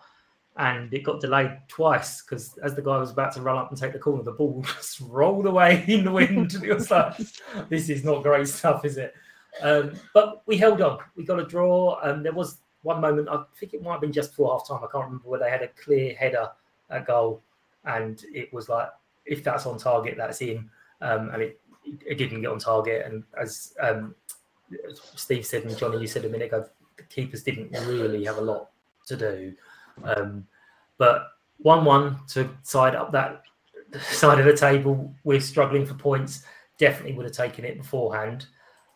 and 0.57 0.93
it 0.95 1.03
got 1.03 1.21
delayed 1.21 1.59
twice 1.67 2.23
because 2.23 2.57
as 2.59 2.75
the 2.75 2.83
guy 2.83 2.97
was 2.97 3.11
about 3.11 3.35
to 3.35 3.43
run 3.43 3.57
up 3.57 3.71
and 3.71 3.79
take 3.79 3.93
the 3.93 3.99
corner, 3.99 4.23
the 4.23 4.33
ball 4.33 4.65
just 4.77 5.01
rolled 5.01 5.47
away 5.47 5.85
in 5.89 6.05
the 6.05 6.13
wind. 6.13 6.55
it 6.63 6.73
was 6.73 6.91
like, 6.91 7.17
this 7.69 7.89
is 7.89 8.05
not 8.05 8.23
great 8.23 8.47
stuff, 8.47 8.85
is 8.85 8.97
it? 8.97 9.15
Um, 9.63 9.93
but 10.13 10.43
we 10.47 10.57
held 10.57 10.81
on. 10.81 10.99
We 11.17 11.25
got 11.25 11.41
a 11.41 11.47
draw. 11.47 11.99
Um, 12.03 12.23
there 12.23 12.33
was 12.33 12.59
one 12.83 13.01
moment, 13.01 13.29
I 13.29 13.43
think 13.59 13.75
it 13.75 13.83
might 13.83 13.93
have 13.93 14.01
been 14.01 14.13
just 14.13 14.31
before 14.31 14.57
half 14.57 14.69
time. 14.69 14.79
I 14.79 14.93
can't 14.93 15.07
remember 15.07 15.29
where 15.29 15.41
they 15.41 15.51
had 15.51 15.63
a 15.63 15.69
clear 15.69 16.15
header 16.15 16.51
at 16.91 17.07
goal, 17.07 17.43
and 17.85 18.23
it 18.33 18.53
was 18.53 18.69
like, 18.69 18.89
if 19.27 19.43
that's 19.43 19.67
on 19.67 19.79
target, 19.79 20.17
that's 20.17 20.41
in. 20.41 20.69
Um, 21.01 21.31
and 21.31 21.43
it, 21.43 21.61
it 22.07 22.17
didn't 22.17 22.43
get 22.43 22.51
on 22.51 22.59
target. 22.59 23.07
And 23.07 23.25
as 23.41 23.75
um, 23.81 24.15
Steve 25.17 25.47
said, 25.47 25.65
and 25.65 25.77
Johnnie, 25.77 26.01
you 26.01 26.07
said 26.07 26.25
a 26.25 26.29
minute 26.29 26.47
ago, 26.47 26.69
the 26.97 27.03
keepers 27.05 27.43
didn't 27.43 27.73
really 27.87 28.25
have 28.25 28.39
a 28.39 28.43
lot 28.43 28.71
to 29.07 29.17
do. 29.17 29.55
Um, 30.03 30.47
but 30.99 31.29
1 31.59 31.85
1 31.85 32.21
to 32.29 32.51
side 32.63 32.95
up 32.95 33.13
that 33.13 33.43
side 34.01 34.39
of 34.39 34.47
the 34.47 34.57
table, 34.57 35.15
we're 35.25 35.41
struggling 35.41 35.87
for 35.87 35.95
points. 35.95 36.45
Definitely 36.79 37.15
would 37.15 37.27
have 37.27 37.35
taken 37.35 37.65
it 37.65 37.79
beforehand. 37.79 38.47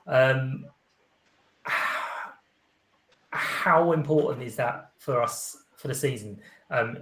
Um, 0.06 0.66
how 3.30 3.92
important 3.92 4.42
is 4.42 4.56
that 4.56 4.90
for 4.98 5.22
us 5.22 5.64
for 5.76 5.88
the 5.88 5.94
season? 5.94 6.40
Um, 6.70 6.98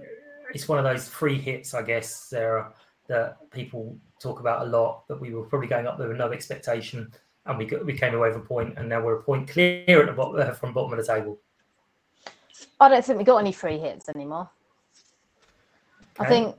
it's 0.53 0.67
one 0.67 0.77
of 0.77 0.83
those 0.83 1.07
free 1.07 1.39
hits, 1.39 1.73
I 1.73 1.81
guess, 1.81 2.13
Sarah, 2.15 2.73
that 3.07 3.37
people 3.51 3.97
talk 4.19 4.39
about 4.39 4.67
a 4.67 4.69
lot. 4.69 5.07
That 5.07 5.19
we 5.19 5.33
were 5.33 5.43
probably 5.43 5.67
going 5.67 5.87
up 5.87 5.97
there 5.97 6.07
with 6.07 6.17
no 6.17 6.31
expectation, 6.31 7.11
and 7.45 7.57
we 7.57 7.65
got, 7.65 7.85
we 7.85 7.97
came 7.97 8.13
away 8.13 8.29
with 8.29 8.37
a 8.37 8.41
point, 8.41 8.77
and 8.77 8.87
now 8.87 9.01
we're 9.01 9.19
a 9.19 9.23
point 9.23 9.49
clear 9.49 10.01
at 10.01 10.05
the 10.05 10.13
bottom 10.13 10.55
from 10.55 10.73
bottom 10.73 10.97
of 10.97 11.05
the 11.05 11.13
table. 11.13 11.39
I 12.79 12.89
don't 12.89 13.03
think 13.03 13.17
we 13.17 13.23
got 13.23 13.37
any 13.37 13.51
free 13.51 13.77
hits 13.77 14.09
anymore. 14.09 14.49
Okay. 16.19 16.25
I 16.25 16.29
think 16.29 16.55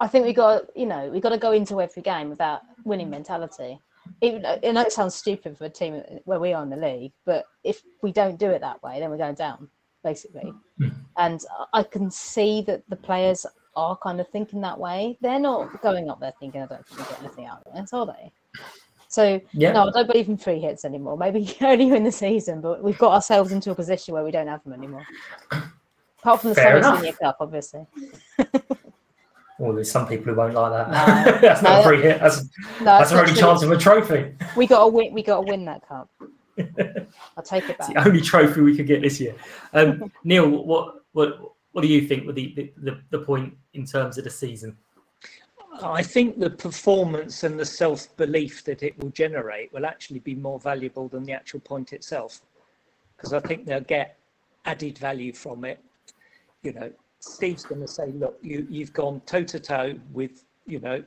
I 0.00 0.08
think 0.08 0.26
we 0.26 0.32
got 0.32 0.64
you 0.76 0.86
know 0.86 1.08
we 1.08 1.20
got 1.20 1.30
to 1.30 1.38
go 1.38 1.52
into 1.52 1.80
every 1.80 2.02
game 2.02 2.28
with 2.28 2.38
that 2.38 2.62
winning 2.84 3.10
mentality. 3.10 3.80
Even 4.20 4.46
I 4.46 4.58
know 4.70 4.82
it 4.82 4.92
sounds 4.92 5.14
stupid 5.14 5.58
for 5.58 5.64
a 5.64 5.70
team 5.70 6.02
where 6.24 6.38
we 6.38 6.52
are 6.52 6.62
in 6.62 6.70
the 6.70 6.76
league, 6.76 7.12
but 7.24 7.46
if 7.64 7.82
we 8.02 8.12
don't 8.12 8.38
do 8.38 8.50
it 8.50 8.60
that 8.60 8.82
way, 8.82 9.00
then 9.00 9.10
we're 9.10 9.16
going 9.16 9.34
down 9.34 9.68
basically. 10.04 10.52
Mm. 10.80 10.94
And 11.16 11.40
I 11.72 11.82
can 11.82 12.10
see 12.10 12.62
that 12.62 12.82
the 12.88 12.96
players 12.96 13.44
are 13.74 13.98
kind 14.02 14.20
of 14.20 14.28
thinking 14.28 14.60
that 14.60 14.78
way. 14.78 15.18
They're 15.20 15.40
not 15.40 15.82
going 15.82 16.08
up 16.08 16.20
there 16.20 16.32
thinking 16.38 16.62
I 16.62 16.66
don't 16.66 16.86
think 16.86 17.00
we 17.00 17.06
get 17.06 17.22
anything 17.22 17.46
out 17.46 17.62
of 17.66 17.74
this, 17.74 17.92
are 17.92 18.06
they? 18.06 18.32
So 19.16 19.40
yeah. 19.54 19.72
no, 19.72 19.88
I 19.88 19.92
don't 19.92 20.06
believe 20.06 20.28
in 20.28 20.36
free 20.36 20.60
hits 20.60 20.84
anymore. 20.84 21.16
Maybe 21.16 21.56
earlier 21.62 21.96
in 21.96 22.04
the 22.04 22.12
season, 22.12 22.60
but 22.60 22.84
we've 22.84 22.98
got 22.98 23.12
ourselves 23.12 23.50
into 23.50 23.70
a 23.70 23.74
position 23.74 24.12
where 24.12 24.22
we 24.22 24.30
don't 24.30 24.46
have 24.46 24.62
them 24.62 24.74
anymore. 24.74 25.06
Apart 26.20 26.42
from 26.42 26.50
the 26.50 26.54
Fair 26.54 26.82
Senior 26.82 27.14
Cup, 27.14 27.38
obviously. 27.40 27.86
well, 29.58 29.72
there's 29.72 29.90
some 29.90 30.06
people 30.06 30.26
who 30.26 30.34
won't 30.34 30.52
like 30.52 30.70
that. 30.70 30.90
No, 30.90 31.38
that's 31.40 31.62
no, 31.62 31.70
not 31.70 31.80
a 31.80 31.82
free 31.82 32.02
hit. 32.02 32.20
That's, 32.20 32.42
no, 32.80 32.84
that's 32.84 33.10
our 33.12 33.20
only 33.20 33.32
true. 33.32 33.40
chance 33.40 33.62
of 33.62 33.70
a 33.70 33.78
trophy. 33.78 34.34
We 34.54 34.66
got 34.66 34.84
to 34.84 34.88
win. 34.88 35.14
We 35.14 35.22
got 35.22 35.36
to 35.36 35.50
win 35.50 35.64
that 35.64 35.88
cup. 35.88 36.10
I'll 37.38 37.42
take 37.42 37.70
it 37.70 37.78
back. 37.78 37.88
It's 37.88 37.94
the 37.94 38.06
only 38.06 38.20
trophy 38.20 38.60
we 38.60 38.76
could 38.76 38.86
get 38.86 39.00
this 39.00 39.18
year. 39.18 39.34
Um, 39.72 40.12
Neil, 40.24 40.46
what 40.46 40.96
what 41.12 41.38
what 41.72 41.80
do 41.80 41.88
you 41.88 42.06
think 42.06 42.26
with 42.26 42.36
the, 42.36 42.52
the, 42.54 42.72
the, 42.76 43.00
the 43.08 43.18
point 43.20 43.56
in 43.72 43.86
terms 43.86 44.18
of 44.18 44.24
the 44.24 44.30
season? 44.30 44.76
I 45.82 46.02
think 46.02 46.38
the 46.38 46.50
performance 46.50 47.42
and 47.44 47.58
the 47.58 47.64
self 47.64 48.14
belief 48.16 48.64
that 48.64 48.82
it 48.82 48.98
will 48.98 49.10
generate 49.10 49.72
will 49.72 49.86
actually 49.86 50.20
be 50.20 50.34
more 50.34 50.58
valuable 50.58 51.08
than 51.08 51.24
the 51.24 51.32
actual 51.32 51.60
point 51.60 51.92
itself. 51.92 52.40
Because 53.16 53.32
I 53.32 53.40
think 53.40 53.66
they'll 53.66 53.80
get 53.80 54.18
added 54.64 54.98
value 54.98 55.32
from 55.32 55.64
it. 55.64 55.82
You 56.62 56.72
know, 56.72 56.92
Steve's 57.20 57.64
going 57.64 57.80
to 57.80 57.88
say, 57.88 58.12
look, 58.12 58.38
you, 58.42 58.66
you've 58.68 58.92
gone 58.92 59.20
toe 59.26 59.44
to 59.44 59.60
toe 59.60 59.98
with, 60.12 60.44
you 60.66 60.80
know, 60.80 61.02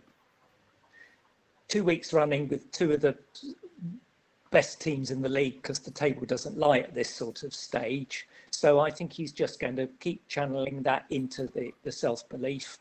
two 1.67 1.83
weeks 1.83 2.13
running 2.13 2.47
with 2.47 2.71
two 2.71 2.91
of 2.93 3.01
the 3.01 3.15
best 4.51 4.81
teams 4.81 5.11
in 5.11 5.21
the 5.21 5.29
league 5.29 5.61
because 5.61 5.79
the 5.79 5.91
table 5.91 6.25
doesn't 6.25 6.57
lie 6.57 6.79
at 6.79 6.95
this 6.95 7.09
sort 7.09 7.43
of 7.43 7.53
stage. 7.53 8.27
So 8.51 8.79
I 8.79 8.89
think 8.89 9.13
he's 9.13 9.31
just 9.31 9.59
going 9.59 9.75
to 9.75 9.87
keep 9.99 10.27
channeling 10.27 10.81
that 10.83 11.05
into 11.09 11.47
the, 11.47 11.71
the 11.83 11.91
self 11.91 12.27
belief 12.29 12.79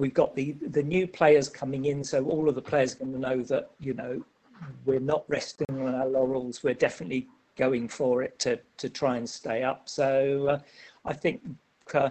we've 0.00 0.14
got 0.14 0.34
the 0.34 0.52
the 0.78 0.82
new 0.82 1.06
players 1.06 1.48
coming 1.48 1.84
in, 1.84 2.02
so 2.02 2.24
all 2.24 2.48
of 2.48 2.54
the 2.54 2.62
players 2.62 2.94
are 2.94 2.98
going 3.00 3.12
to 3.12 3.18
know 3.18 3.42
that 3.42 3.70
you 3.78 3.94
know 3.94 4.24
we're 4.84 4.98
not 4.98 5.24
resting 5.28 5.66
on 5.70 5.94
our 5.94 6.06
laurels. 6.06 6.64
We're 6.64 6.74
definitely 6.74 7.28
going 7.56 7.88
for 7.88 8.22
it 8.22 8.38
to 8.40 8.58
to 8.78 8.88
try 8.88 9.16
and 9.18 9.28
stay 9.28 9.62
up. 9.62 9.88
So 9.88 10.48
uh, 10.48 10.58
I 11.04 11.12
think, 11.12 11.42
uh, 11.94 12.10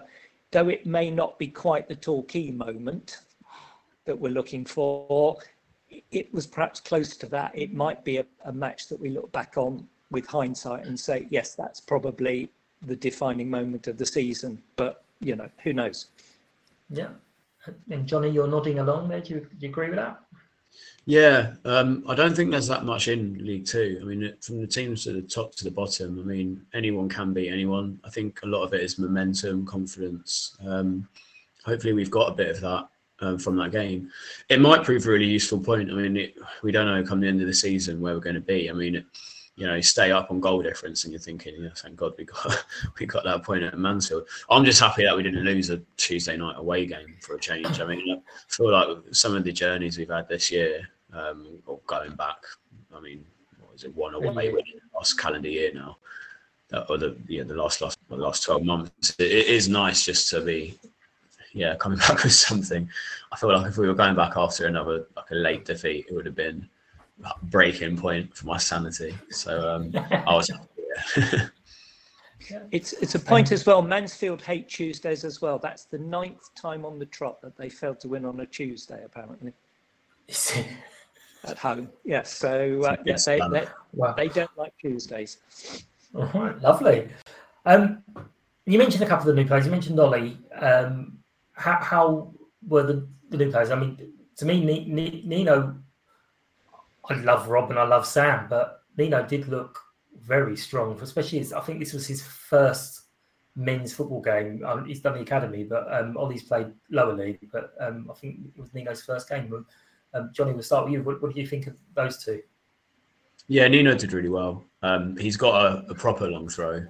though 0.52 0.70
it 0.70 0.86
may 0.86 1.10
not 1.10 1.40
be 1.40 1.48
quite 1.48 1.88
the 1.88 1.96
Torquay 1.96 2.52
moment 2.52 3.22
that 4.06 4.18
we're 4.18 4.32
looking 4.32 4.66
for, 4.66 5.38
it 6.12 6.34
was 6.34 6.46
perhaps 6.48 6.80
close 6.80 7.18
to 7.18 7.26
that. 7.28 7.52
It 7.56 7.74
might 7.74 8.04
be 8.04 8.18
a, 8.18 8.26
a 8.46 8.54
match 8.54 8.88
that 8.88 9.00
we 9.00 9.10
look 9.10 9.32
back 9.32 9.58
on 9.58 9.88
with 10.12 10.26
hindsight 10.28 10.86
and 10.86 11.00
say, 11.00 11.28
yes, 11.30 11.56
that's 11.56 11.80
probably 11.80 12.50
the 12.84 12.96
defining 12.96 13.50
moment 13.50 13.88
of 13.88 13.98
the 13.98 14.06
season. 14.06 14.62
But 14.76 15.04
you 15.20 15.36
know, 15.36 15.50
who 15.64 15.74
knows? 15.74 16.08
Yeah. 16.90 17.10
And 17.90 18.08
Johnnie, 18.08 18.30
you're 18.30 18.48
nodding 18.48 18.80
along 18.80 19.10
there. 19.10 19.22
Do 19.22 19.36
you, 19.36 19.40
do 19.42 19.48
you 19.60 19.70
agree 19.70 19.90
with 19.90 19.98
that? 19.98 20.20
Yeah, 21.06 21.54
um, 21.66 22.04
I 22.08 22.14
don't 22.14 22.36
think 22.36 22.52
there's 22.52 22.68
that 22.68 22.86
much 22.86 23.08
in 23.08 23.44
League 23.44 23.66
Two. 23.66 24.00
I 24.02 24.06
mean, 24.06 24.34
from 24.42 24.62
the 24.62 24.68
teams 24.68 25.04
to 25.04 25.14
the 25.14 25.22
top 25.22 25.56
to 25.56 25.64
the 25.64 25.72
bottom, 25.72 26.20
I 26.20 26.24
mean, 26.24 26.62
anyone 26.74 27.10
can 27.10 27.34
beat 27.34 27.50
anyone. 27.50 28.00
I 28.04 28.10
think 28.10 28.40
a 28.44 28.48
lot 28.48 28.64
of 28.64 28.74
it 28.74 28.82
is 28.82 29.00
momentum, 29.00 29.66
confidence. 29.66 30.56
Um, 30.66 31.08
hopefully, 31.66 31.94
we've 31.94 32.12
got 32.12 32.32
a 32.32 32.36
bit 32.36 32.50
of 32.50 32.62
that 32.62 32.90
um, 33.22 33.40
from 33.40 33.56
that 33.58 33.72
game. 33.72 34.12
It 34.50 34.62
might 34.62 34.84
prove 34.84 35.08
a 35.08 35.10
really 35.10 35.26
useful 35.26 35.60
point. 35.60 35.90
I 35.90 35.96
mean, 35.96 36.16
it, 36.16 36.36
we 36.62 36.72
don't 36.72 36.86
know 36.86 37.04
come 37.04 37.20
the 37.20 37.28
end 37.28 37.42
of 37.42 37.48
the 37.48 37.54
season 37.54 38.00
where 38.00 38.14
we're 38.14 38.20
going 38.20 38.36
to 38.36 38.42
be. 38.42 38.70
I 38.70 38.74
mean, 38.74 38.98
it, 38.98 39.06
you 39.60 39.68
know, 39.68 39.82
stay 39.82 40.10
up 40.10 40.32
on 40.32 40.40
goal 40.40 40.62
difference, 40.62 41.04
and 41.04 41.12
you're 41.12 41.20
thinking, 41.20 41.54
yeah, 41.60 41.72
thank 41.76 41.98
God 41.98 42.14
we 42.18 42.24
got 42.24 42.66
we 43.00 43.06
got 43.06 43.26
that 43.26 43.44
point 43.44 43.62
at 43.62 43.78
Mansfield. 43.78 44.26
I'm 44.50 44.64
just 44.64 44.80
happy 44.80 45.04
that 45.04 45.16
we 45.16 45.22
didn't 45.22 45.44
lose 45.44 45.70
a 45.70 45.82
Tuesday 45.98 46.38
night 46.38 46.56
away 46.58 46.86
game 46.86 47.18
for 47.20 47.36
a 47.36 47.40
change. 47.40 47.82
I 47.82 47.86
mean, 47.86 48.02
I 48.10 48.22
feel 48.48 48.72
like 48.72 48.88
some 49.12 49.36
of 49.36 49.44
the 49.44 49.52
journeys 49.52 49.98
we've 49.98 50.10
had 50.10 50.30
this 50.30 50.50
year, 50.50 50.88
um, 51.12 51.60
or 51.66 51.82
going 51.88 52.16
back, 52.16 52.38
I 52.96 53.02
mean, 53.02 53.26
what 53.60 53.74
was 53.74 53.84
it 53.84 53.94
one 53.94 54.14
away 54.14 54.50
when 54.50 54.64
last 54.96 55.20
calendar 55.20 55.50
year 55.50 55.74
now, 55.74 55.98
or 56.88 56.98
the 56.98 57.18
yeah 57.28 57.44
the 57.44 57.54
last 57.54 57.82
last 57.82 58.00
the 58.08 58.16
last 58.16 58.44
twelve 58.44 58.64
months. 58.64 59.14
It, 59.20 59.30
it 59.30 59.48
is 59.48 59.68
nice 59.68 60.06
just 60.06 60.30
to 60.30 60.40
be, 60.40 60.80
yeah, 61.52 61.76
coming 61.76 61.98
back 62.08 62.24
with 62.24 62.32
something. 62.32 62.90
I 63.30 63.36
feel 63.36 63.54
like 63.54 63.68
if 63.68 63.78
we 63.78 63.90
were 63.90 63.94
going 63.94 64.16
back 64.16 64.38
after 64.38 64.68
another 64.68 65.06
like 65.18 65.32
a 65.32 65.36
late 65.36 65.66
defeat, 65.66 66.06
it 66.08 66.14
would 66.14 66.26
have 66.26 66.36
been 66.36 66.70
breaking 67.44 67.98
point 67.98 68.36
for 68.36 68.48
my 68.48 68.58
sanity. 68.58 69.16
So 69.30 69.70
um, 69.70 69.92
I 69.96 70.34
was. 70.34 70.52
it's 72.72 72.94
it's 72.94 73.16
a 73.16 73.20
point 73.20 73.52
as 73.52 73.66
well. 73.66 73.82
Mansfield 73.82 74.42
hate 74.42 74.70
Tuesdays 74.70 75.24
as 75.24 75.42
well. 75.42 75.60
That's 75.60 75.86
the 75.86 76.00
ninth 76.00 76.54
time 76.56 76.86
on 76.86 77.00
the 77.00 77.06
trot 77.06 77.42
that 77.42 77.58
they 77.58 77.70
failed 77.70 78.00
to 78.02 78.08
win 78.08 78.26
on 78.26 78.40
a 78.40 78.46
Tuesday, 78.46 79.04
apparently. 79.06 79.54
At 81.46 81.58
home, 81.58 81.90
yes. 82.04 82.36
So 82.36 82.82
uh, 82.84 82.98
yes, 83.06 83.26
they, 83.26 83.40
they, 83.52 83.66
wow. 83.94 84.14
they 84.14 84.28
don't 84.28 84.50
like 84.58 84.74
Tuesdays. 84.78 85.38
All 86.14 86.26
right, 86.34 86.60
lovely. 86.62 87.08
Um, 87.66 88.04
you 88.66 88.78
mentioned 88.78 89.04
a 89.04 89.08
couple 89.08 89.30
of 89.30 89.36
the 89.36 89.42
new 89.42 89.48
players. 89.48 89.66
You 89.66 89.72
mentioned 89.72 90.00
Olly. 90.00 90.38
Um, 90.60 91.18
how, 91.54 91.78
how 91.82 92.34
were 92.68 92.84
the, 92.84 93.08
the 93.30 93.38
new 93.38 93.52
players? 93.52 93.72
I 93.72 93.76
mean, 93.76 94.12
to 94.36 94.46
me, 94.46 94.86
Nino 95.26 95.78
I 97.08 97.16
love 97.16 97.50
Rob 97.50 97.70
and 97.70 97.80
I 97.80 97.86
love 97.86 98.06
Sam, 98.06 98.48
but 98.50 98.84
Nino 98.98 99.26
did 99.26 99.48
look 99.48 99.80
very 100.16 100.58
strong, 100.58 101.00
especially 101.02 101.40
his, 101.40 101.54
I 101.54 101.62
think 101.62 101.80
this 101.80 101.94
was 101.94 102.08
his 102.08 102.26
first 102.26 103.04
men's 103.56 103.94
football 103.94 104.22
game. 104.22 104.64
Um, 104.66 104.86
he's 104.86 105.02
done 105.02 105.16
the 105.16 105.22
academy, 105.22 105.64
but 105.64 105.92
um, 105.94 106.18
Olly's 106.18 106.44
played 106.44 106.72
lower 106.90 107.14
league. 107.14 107.50
But 107.52 107.74
um, 107.80 108.10
I 108.10 108.14
think 108.16 108.40
it 108.56 108.60
was 108.60 108.74
Nino's 108.74 109.04
first 109.04 109.30
game. 109.30 109.66
Um, 110.14 110.32
Johnnie, 110.34 110.54
we'll 110.54 110.64
start 110.64 110.86
with 110.86 110.94
you. 110.94 111.04
What, 111.04 111.22
what, 111.22 111.34
do 111.34 111.40
you 111.40 111.48
think 111.48 111.68
of 111.68 111.78
those 111.94 112.24
two? 112.24 112.42
Yeah, 113.48 113.68
Nino 113.68 113.96
did 113.96 114.14
really 114.14 114.30
well. 114.30 114.64
Um, 114.82 115.18
he's 115.18 115.38
got 115.38 115.62
a, 115.62 115.86
a, 115.90 115.96
proper 115.96 116.28
long 116.28 116.48
throw. 116.50 116.86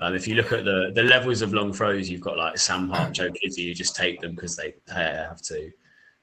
Um, 0.00 0.14
if 0.14 0.26
you 0.26 0.34
look 0.34 0.50
at 0.50 0.64
the 0.64 0.90
the 0.94 1.02
levels 1.02 1.42
of 1.42 1.52
long 1.52 1.72
throws, 1.72 2.08
you've 2.08 2.22
got 2.22 2.38
like 2.38 2.58
Sam 2.58 2.88
Hart, 2.88 3.12
Joe 3.12 3.30
Kizzi, 3.44 3.58
you 3.58 3.74
just 3.74 3.94
take 3.94 4.20
them 4.20 4.34
because 4.34 4.56
they, 4.56 4.74
they 4.86 4.94
have 4.94 5.42
to. 5.42 5.70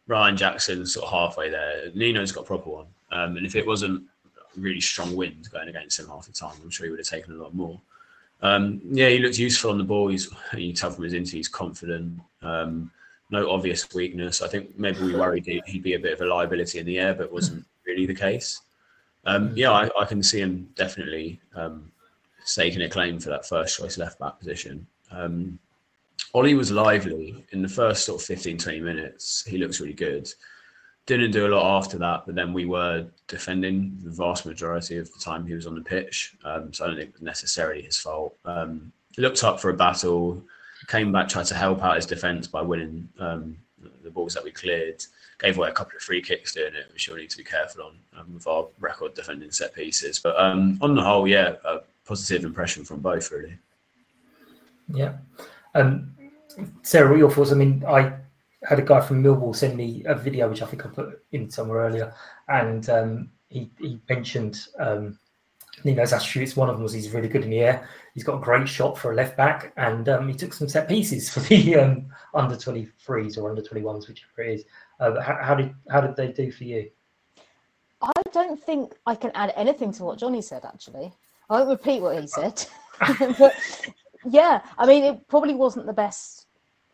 Ryan 0.08 0.36
Jackson 0.36 0.86
sort 0.86 1.06
of 1.06 1.12
halfway 1.12 1.50
there. 1.50 1.92
Nino's 1.94 2.32
got 2.32 2.42
a 2.42 2.46
proper 2.46 2.70
one. 2.70 2.88
Um, 3.12 3.38
and 3.38 3.46
if 3.46 3.56
it 3.56 3.66
wasn't 3.66 4.04
really 4.56 4.82
strong 4.82 5.16
wind 5.16 5.50
going 5.52 5.70
against 5.70 6.00
him 6.00 6.08
half 6.08 6.26
the 6.26 6.34
time, 6.34 6.56
I'm 6.62 6.70
sure 6.70 6.86
he 6.86 6.90
would 6.90 7.00
have 7.00 7.08
taken 7.08 7.34
a 7.34 7.42
lot 7.42 7.54
more. 7.54 7.80
Um, 8.42 8.82
yeah, 8.84 9.10
he 9.10 9.20
looked 9.20 9.40
useful 9.40 9.72
on 9.72 9.78
the 9.78 9.84
ball. 9.84 10.10
He's 10.10 10.30
you 10.58 10.74
tell 10.74 10.92
from 10.92 11.04
his 11.04 11.14
interview 11.14 11.40
he's 11.40 11.48
confident. 11.48 12.20
Um, 12.42 12.92
no 13.30 13.50
obvious 13.52 13.94
weakness. 13.94 14.42
I 14.42 14.48
think 14.48 14.78
maybe 14.78 15.02
we 15.02 15.16
worried 15.16 15.46
he'd 15.66 15.84
be 15.84 15.96
a 15.96 16.00
bit 16.00 16.14
of 16.14 16.22
a 16.22 16.26
liability 16.26 16.80
in 16.80 16.86
the 16.86 16.98
air, 17.00 17.14
but 17.14 17.32
wasn't 17.32 17.66
really 17.86 18.06
the 18.06 18.16
case. 18.16 18.62
Um, 19.26 19.52
yeah, 19.54 19.72
I, 19.72 19.90
I, 20.00 20.06
can 20.06 20.24
see 20.24 20.40
him 20.40 20.70
definitely 20.76 21.42
um, 21.54 21.92
staking 22.46 22.84
a 22.84 22.90
claim 22.90 23.20
for 23.20 23.30
that 23.30 23.46
first 23.46 23.78
choice 23.78 23.98
left 23.98 24.18
back 24.20 24.40
position. 24.40 24.88
Um, 25.12 25.60
Olly 26.34 26.54
was 26.54 26.72
lively 26.72 27.46
in 27.52 27.62
the 27.62 27.68
first 27.68 28.06
sort 28.06 28.22
of 28.22 28.26
15, 28.26 28.58
20 28.58 28.80
minutes. 28.80 29.44
He 29.46 29.58
looks 29.58 29.82
really 29.82 29.94
good. 29.94 30.32
Didn't 31.08 31.32
do 31.32 31.48
a 31.48 31.54
lot 31.56 31.78
after 31.78 31.98
that, 31.98 32.26
but 32.26 32.36
then 32.36 32.54
we 32.54 32.66
were 32.66 33.08
defending 33.28 33.98
the 34.04 34.12
vast 34.12 34.46
majority 34.46 34.98
of 34.98 35.12
the 35.12 35.20
time 35.20 35.48
he 35.48 35.54
was 35.54 35.66
on 35.66 35.74
the 35.74 35.82
pitch. 35.82 36.36
Um, 36.44 36.72
so 36.74 36.84
I 36.84 36.88
don't 36.88 36.98
think 36.98 37.10
it 37.10 37.16
was 37.16 37.22
necessarily 37.22 37.82
his 37.82 37.98
fault. 37.98 38.36
Um, 38.46 38.92
looked 39.18 39.44
up 39.44 39.60
for 39.60 39.70
a 39.70 39.74
battle, 39.74 40.44
came 40.88 41.12
back, 41.12 41.30
tried 41.30 41.46
to 41.46 41.56
help 41.56 41.82
out 41.82 41.96
his 41.96 42.06
defence 42.06 42.46
by 42.46 42.62
winning 42.62 43.08
um, 43.20 43.58
the 44.04 44.12
balls 44.12 44.34
that 44.34 44.44
we 44.44 44.52
cleared. 44.52 45.04
Gave 45.40 45.58
away 45.58 45.70
a 45.70 45.74
couple 45.74 45.96
of 45.96 46.02
free 46.02 46.22
kicks 46.22 46.54
doing 46.54 46.74
it, 46.74 46.92
which 46.92 47.08
you'll 47.08 47.18
need 47.18 47.30
to 47.30 47.38
be 47.38 47.44
careful 47.44 47.84
on 47.84 47.96
um, 48.20 48.34
with 48.34 48.48
our 48.48 48.68
record 48.80 49.14
defending 49.14 49.52
set 49.52 49.74
pieces. 49.74 50.20
But 50.20 50.38
um, 50.38 50.78
on 50.82 50.96
the 50.96 51.04
whole, 51.04 51.28
yeah, 51.28 51.54
a 51.64 51.80
positive 52.06 52.44
impression 52.44 52.84
from 52.84 53.00
both, 53.00 53.32
really. 53.32 53.58
Yeah. 54.90 55.14
Um, 55.76 56.16
Sarah, 56.82 57.08
what 57.08 57.16
are 57.16 57.20
your 57.20 57.32
thoughts? 57.32 57.52
I 57.52 57.56
mean, 57.56 57.84
I 57.88 58.14
had 58.68 58.80
a 58.80 58.84
guy 58.84 59.00
from 59.00 59.24
Millwall 59.24 59.56
send 59.56 59.78
me 59.78 60.04
a 60.06 60.14
video, 60.14 60.50
which 60.50 60.62
I 60.62 60.66
think 60.66 60.86
I 60.86 60.90
put 60.90 61.24
in 61.32 61.50
somewhere 61.50 61.80
earlier, 61.80 62.14
and 62.50 62.90
um, 62.90 63.30
he, 63.48 63.72
he 63.80 63.98
mentioned 64.10 64.68
um, 64.78 65.18
Nino's 65.86 66.12
attributes. 66.12 66.58
One 66.58 66.70
of 66.70 66.76
them 66.76 66.84
was 66.84 66.92
he's 66.92 67.14
really 67.14 67.30
good 67.30 67.46
in 67.46 67.50
the 67.50 67.62
air. 67.62 67.88
He's 68.14 68.26
got 68.26 68.40
a 68.40 68.44
great 68.44 68.68
shot 68.68 68.98
for 68.98 69.14
a 69.14 69.16
left 69.16 69.38
back, 69.38 69.72
and 69.78 70.10
um, 70.10 70.28
he 70.28 70.34
took 70.34 70.52
some 70.52 70.68
set 70.68 70.90
pieces 70.90 71.30
for 71.30 71.40
the 71.40 71.78
um, 71.78 72.08
under 72.34 72.56
23s 72.56 73.38
or 73.38 73.50
under 73.50 73.62
21s, 73.62 74.10
whichever 74.10 74.42
it 74.42 74.56
is. 74.56 74.66
Uh, 75.00 75.22
how, 75.22 75.38
how, 75.42 75.56
did 75.56 75.74
how 75.90 76.02
did 76.02 76.18
they 76.18 76.34
do 76.34 76.52
for 76.52 76.66
you? 76.66 76.90
I 78.02 78.12
don't 78.34 78.62
think 78.62 78.96
I 79.06 79.16
can 79.16 79.32
add 79.34 79.54
anything 79.56 79.94
to 79.94 80.04
what 80.04 80.20
Johnnie 80.20 80.42
said. 80.42 80.66
Actually, 80.66 81.14
I 81.50 81.60
won't 81.62 81.70
repeat 81.70 82.02
what 82.02 82.20
he 82.20 82.28
said, 82.28 82.66
but 83.40 83.54
yeah, 84.30 84.62
I 84.78 84.86
mean, 84.86 85.06
it 85.06 85.26
probably 85.30 85.56
wasn't 85.56 85.86
the 85.86 85.94
best 85.94 86.47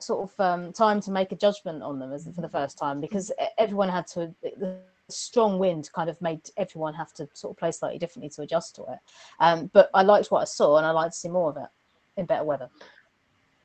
sort 0.04 0.30
of 0.30 0.40
um, 0.40 0.74
time 0.74 1.00
to 1.02 1.12
make 1.12 1.32
a 1.32 1.36
judgment 1.36 1.82
on 1.84 2.00
them 2.00 2.12
as 2.14 2.28
for 2.36 2.42
the 2.42 2.50
first 2.50 2.78
time 2.78 3.02
because 3.02 3.32
everyone 3.58 3.90
had 3.90 4.08
to 4.08 4.34
the 4.42 4.78
strong 5.10 5.60
wind 5.60 5.90
kind 5.94 6.10
of 6.10 6.22
made 6.22 6.42
everyone 6.58 6.94
have 6.94 7.14
to 7.14 7.28
sort 7.34 7.52
of 7.52 7.58
play 7.58 7.72
slightly 7.72 8.00
differently 8.00 8.30
to 8.30 8.42
adjust 8.42 8.76
to 8.76 8.84
it. 8.84 9.00
Um, 9.40 9.70
but 9.74 9.90
I 9.94 10.04
liked 10.04 10.32
what 10.32 10.42
I 10.42 10.46
saw 10.46 10.78
and 10.78 10.86
I 10.86 10.92
like 10.92 11.12
to 11.12 11.18
see 11.18 11.30
more 11.30 11.50
of 11.50 11.58
it 11.58 11.70
in 12.18 12.26
better 12.26 12.44
weather. 12.44 12.70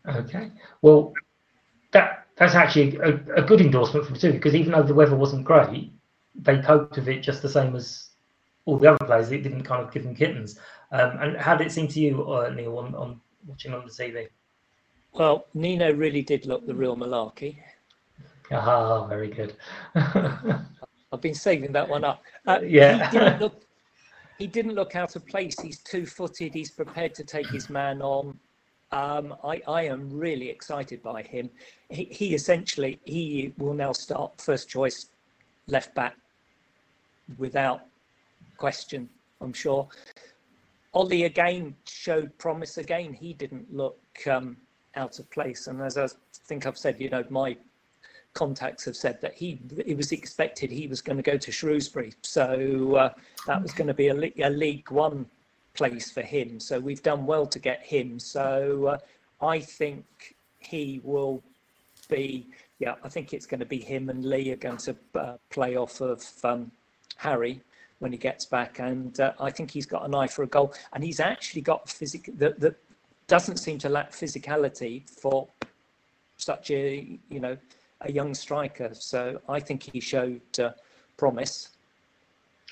Okay, 0.06 0.50
well, 0.82 1.12
that 1.92 2.26
that's 2.36 2.54
actually 2.54 2.96
a, 2.96 3.14
a 3.36 3.42
good 3.42 3.60
endorsement 3.60 4.06
from 4.06 4.16
two 4.16 4.32
because 4.32 4.54
even 4.54 4.72
though 4.72 4.82
the 4.82 4.94
weather 4.94 5.16
wasn't 5.16 5.44
great, 5.44 5.92
they 6.34 6.60
coped 6.60 6.96
with 6.96 7.08
it 7.08 7.20
just 7.20 7.42
the 7.42 7.48
same 7.48 7.74
as 7.74 8.10
all 8.64 8.78
the 8.78 8.88
other 8.88 9.04
players. 9.04 9.32
It 9.32 9.42
didn't 9.42 9.64
kind 9.64 9.82
of 9.82 9.92
give 9.92 10.04
them 10.04 10.14
kittens. 10.14 10.58
Um, 10.92 11.18
and 11.20 11.36
how 11.36 11.56
did 11.56 11.66
it 11.66 11.70
seem 11.70 11.88
to 11.88 12.00
you, 12.00 12.30
uh, 12.30 12.50
Neil, 12.50 12.78
on, 12.78 12.94
on 12.94 13.20
watching 13.46 13.74
on 13.74 13.84
the 13.84 13.90
TV? 13.90 14.28
Well, 15.12 15.46
Nino 15.54 15.92
really 15.92 16.22
did 16.22 16.46
look 16.46 16.66
the 16.66 16.74
real 16.74 16.96
malarkey. 16.96 17.58
Ah, 18.50 19.06
very 19.06 19.28
good. 19.28 19.56
I've 19.94 21.20
been 21.20 21.34
saving 21.34 21.72
that 21.72 21.88
one 21.88 22.04
up. 22.04 22.22
Uh, 22.46 22.60
yeah. 22.64 23.10
He 23.10 23.18
didn't, 23.18 23.40
look, 23.40 23.62
he 24.38 24.46
didn't 24.46 24.74
look 24.74 24.96
out 24.96 25.16
of 25.16 25.26
place. 25.26 25.58
He's 25.60 25.78
two-footed. 25.78 26.54
He's 26.54 26.70
prepared 26.70 27.14
to 27.16 27.24
take 27.24 27.48
his 27.48 27.68
man 27.68 28.00
on. 28.02 28.38
Um, 28.90 29.34
I, 29.44 29.60
I, 29.68 29.82
am 29.82 30.08
really 30.10 30.48
excited 30.48 31.02
by 31.02 31.22
him. 31.22 31.50
He, 31.90 32.04
he, 32.04 32.34
essentially 32.34 32.98
he 33.04 33.52
will 33.58 33.74
now 33.74 33.92
start 33.92 34.40
first 34.40 34.66
choice 34.70 35.10
left 35.66 35.94
back 35.94 36.16
without 37.36 37.82
question. 38.56 39.10
I'm 39.42 39.52
sure. 39.52 39.88
Olly 40.94 41.24
again 41.24 41.76
showed 41.86 42.36
promise. 42.38 42.78
Again, 42.78 43.12
he 43.12 43.34
didn't 43.34 43.72
look 43.74 44.00
um, 44.26 44.56
out 44.98 45.18
of 45.18 45.30
place. 45.30 45.68
And 45.68 45.80
as 45.80 45.96
I 45.96 46.08
think 46.32 46.66
I've 46.66 46.76
said, 46.76 47.00
you 47.00 47.08
know, 47.08 47.24
my 47.30 47.56
contacts 48.34 48.84
have 48.84 48.96
said 48.96 49.20
that 49.20 49.34
he 49.34 49.58
it 49.76 49.96
was 49.96 50.12
expected 50.12 50.70
he 50.70 50.86
was 50.86 51.00
going 51.00 51.16
to 51.16 51.22
go 51.22 51.36
to 51.36 51.50
Shrewsbury, 51.50 52.12
so 52.22 52.96
uh, 52.96 53.12
that 53.46 53.62
was 53.62 53.72
going 53.72 53.88
to 53.88 53.94
be 53.94 54.08
a, 54.08 54.48
a, 54.48 54.50
League 54.50 54.90
One 54.90 55.26
place 55.74 56.10
for 56.10 56.22
him. 56.22 56.60
So 56.60 56.78
we've 56.78 57.02
done 57.02 57.24
well 57.24 57.46
to 57.46 57.58
get 57.58 57.80
him. 57.82 58.18
So 58.18 58.98
uh, 59.40 59.44
I 59.44 59.60
think 59.60 60.04
he 60.58 61.00
will 61.02 61.42
be. 62.08 62.46
Yeah, 62.78 62.94
I 63.02 63.08
think 63.08 63.32
it's 63.32 63.46
going 63.46 63.60
to 63.60 63.66
be 63.66 63.80
him 63.80 64.08
and 64.08 64.24
Lee 64.24 64.52
are 64.52 64.56
going 64.56 64.76
to 64.88 64.94
uh, 65.16 65.36
play 65.50 65.76
off 65.76 66.00
of 66.00 66.24
um, 66.44 66.70
Harry 67.16 67.60
when 67.98 68.12
he 68.12 68.18
gets 68.18 68.44
back, 68.44 68.78
and 68.78 69.18
uh, 69.18 69.32
I 69.40 69.50
think 69.50 69.72
he's 69.72 69.86
got 69.86 70.04
an 70.04 70.14
eye 70.14 70.28
for 70.28 70.44
a 70.44 70.46
goal, 70.46 70.72
and 70.92 71.02
he's 71.02 71.18
actually 71.18 71.62
got 71.62 71.88
physical 71.88 72.34
that 72.36 72.60
that 72.60 72.76
doesn't 73.28 73.58
seem 73.58 73.78
to 73.78 73.88
lack 73.88 74.10
physicality 74.10 75.08
for 75.08 75.46
such 76.38 76.70
a 76.70 77.18
you 77.28 77.40
know 77.40 77.56
a 78.02 78.12
young 78.12 78.34
striker. 78.34 78.90
So 78.92 79.40
I 79.48 79.60
think 79.60 79.82
he 79.82 80.00
showed 80.00 80.40
uh, 80.58 80.70
promise. 81.16 81.68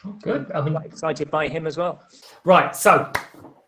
Oh, 0.05 0.13
good. 0.23 0.51
I 0.53 0.61
mean, 0.61 0.77
excited 0.85 1.31
by 1.31 1.49
him 1.49 1.67
as 1.67 1.77
well. 1.77 2.03
Right. 2.45 2.75
So 2.77 3.11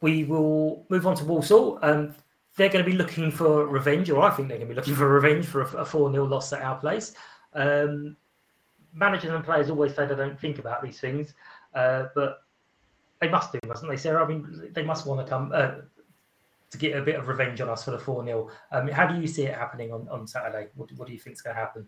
we 0.00 0.24
will 0.24 0.84
move 0.88 1.06
on 1.06 1.16
to 1.16 1.24
Walsall. 1.24 1.78
Um, 1.82 2.14
they're 2.56 2.68
going 2.68 2.84
to 2.84 2.90
be 2.90 2.96
looking 2.96 3.30
for 3.30 3.66
revenge, 3.66 4.10
or 4.10 4.22
I 4.22 4.30
think 4.30 4.48
they're 4.48 4.58
going 4.58 4.68
to 4.68 4.74
be 4.74 4.78
looking 4.78 4.94
for 4.94 5.08
revenge 5.08 5.46
for 5.46 5.62
a 5.62 5.84
4 5.84 6.12
0 6.12 6.24
loss 6.26 6.52
at 6.52 6.62
our 6.62 6.76
place. 6.76 7.14
Um, 7.54 8.16
managers 8.92 9.32
and 9.32 9.44
players 9.44 9.70
always 9.70 9.94
say 9.94 10.06
they 10.06 10.14
don't 10.14 10.38
think 10.38 10.58
about 10.58 10.82
these 10.82 11.00
things, 11.00 11.34
uh, 11.74 12.06
but 12.14 12.42
they 13.20 13.28
must 13.28 13.52
do, 13.52 13.60
mustn't 13.66 13.90
they, 13.90 13.96
Sarah? 13.96 14.24
I 14.24 14.28
mean, 14.28 14.70
they 14.72 14.82
must 14.82 15.06
want 15.06 15.24
to 15.24 15.30
come 15.30 15.52
uh, 15.54 15.76
to 16.70 16.78
get 16.78 16.96
a 16.96 17.02
bit 17.02 17.16
of 17.16 17.28
revenge 17.28 17.60
on 17.60 17.68
us 17.68 17.84
for 17.84 17.92
the 17.92 17.98
4 17.98 18.24
0. 18.24 18.48
Um, 18.72 18.88
how 18.88 19.06
do 19.06 19.20
you 19.20 19.26
see 19.26 19.44
it 19.44 19.54
happening 19.54 19.92
on, 19.92 20.08
on 20.08 20.26
Saturday? 20.26 20.68
What, 20.74 20.92
what 20.92 21.06
do 21.06 21.14
you 21.14 21.18
think 21.18 21.34
is 21.34 21.42
going 21.42 21.54
to 21.54 21.60
happen? 21.60 21.86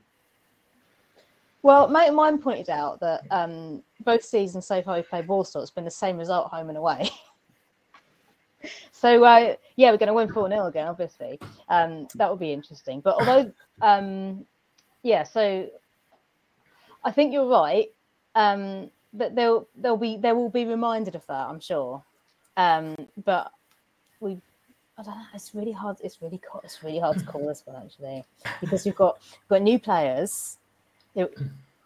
Well, 1.62 1.89
mine 1.89 2.39
pointed 2.39 2.70
out 2.70 3.01
that 3.01 3.22
um, 3.31 3.83
both 4.05 4.24
seasons 4.24 4.66
so 4.66 4.81
far 4.83 4.97
we've 4.97 5.09
played 5.09 5.28
Walsall, 5.28 5.61
it's 5.61 5.70
been 5.70 5.85
the 5.85 5.91
same 5.91 6.16
result 6.16 6.49
home 6.49 6.70
and 6.70 6.78
away. 6.78 7.11
so, 8.93 9.22
uh, 9.22 9.57
yeah, 9.76 9.91
we're 9.91 9.99
going 9.99 10.07
to 10.07 10.14
win 10.14 10.33
4 10.33 10.49
0 10.49 10.66
again, 10.66 10.89
obviously. 10.89 11.39
Um, 11.68 12.09
that 12.14 12.31
will 12.31 12.37
be 12.37 12.53
interesting. 12.53 13.01
But 13.01 13.16
although, 13.16 13.53
um, 13.83 14.47
yeah, 15.03 15.22
so 15.22 15.68
I 17.05 17.11
think 17.11 17.33
you're 17.35 17.49
right. 17.49 17.89
Um, 18.35 18.91
but 19.12 19.35
they'll 19.35 19.66
they'll 19.76 19.97
be 19.97 20.16
they 20.16 20.33
will 20.33 20.51
be 20.51 20.64
reminded 20.64 21.14
of 21.14 21.26
that, 21.26 21.49
I'm 21.49 21.61
sure. 21.61 22.03
Um, 22.57 22.95
but 23.24 23.53
we 24.20 24.41
I 25.01 25.03
don't 25.03 25.15
know. 25.15 25.25
It's 25.33 25.55
really 25.55 25.73
hard. 25.73 25.97
It's 26.05 26.21
really 26.21 26.39
it's 26.63 26.85
really 26.85 26.99
hard 26.99 27.19
to 27.19 27.25
call 27.25 27.47
this 27.47 27.63
one 27.65 27.83
actually 27.83 28.23
because 28.61 28.85
you've 28.85 28.97
got 28.97 29.19
you've 29.33 29.49
got 29.49 29.63
new 29.63 29.79
players. 29.79 30.59
Who, 31.15 31.29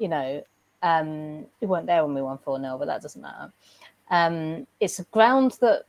you 0.01 0.09
know, 0.09 0.45
um, 0.83 1.47
who 1.61 1.69
weren't 1.69 1.87
there 1.87 2.05
when 2.05 2.15
we 2.15 2.23
won 2.23 2.39
four 2.39 2.61
0 2.61 2.77
but 2.77 2.87
that 2.87 3.03
doesn't 3.03 3.23
matter. 3.23 3.53
Um, 4.11 4.67
it's 4.81 4.99
a 4.99 5.05
ground 5.05 5.57
that 5.61 5.85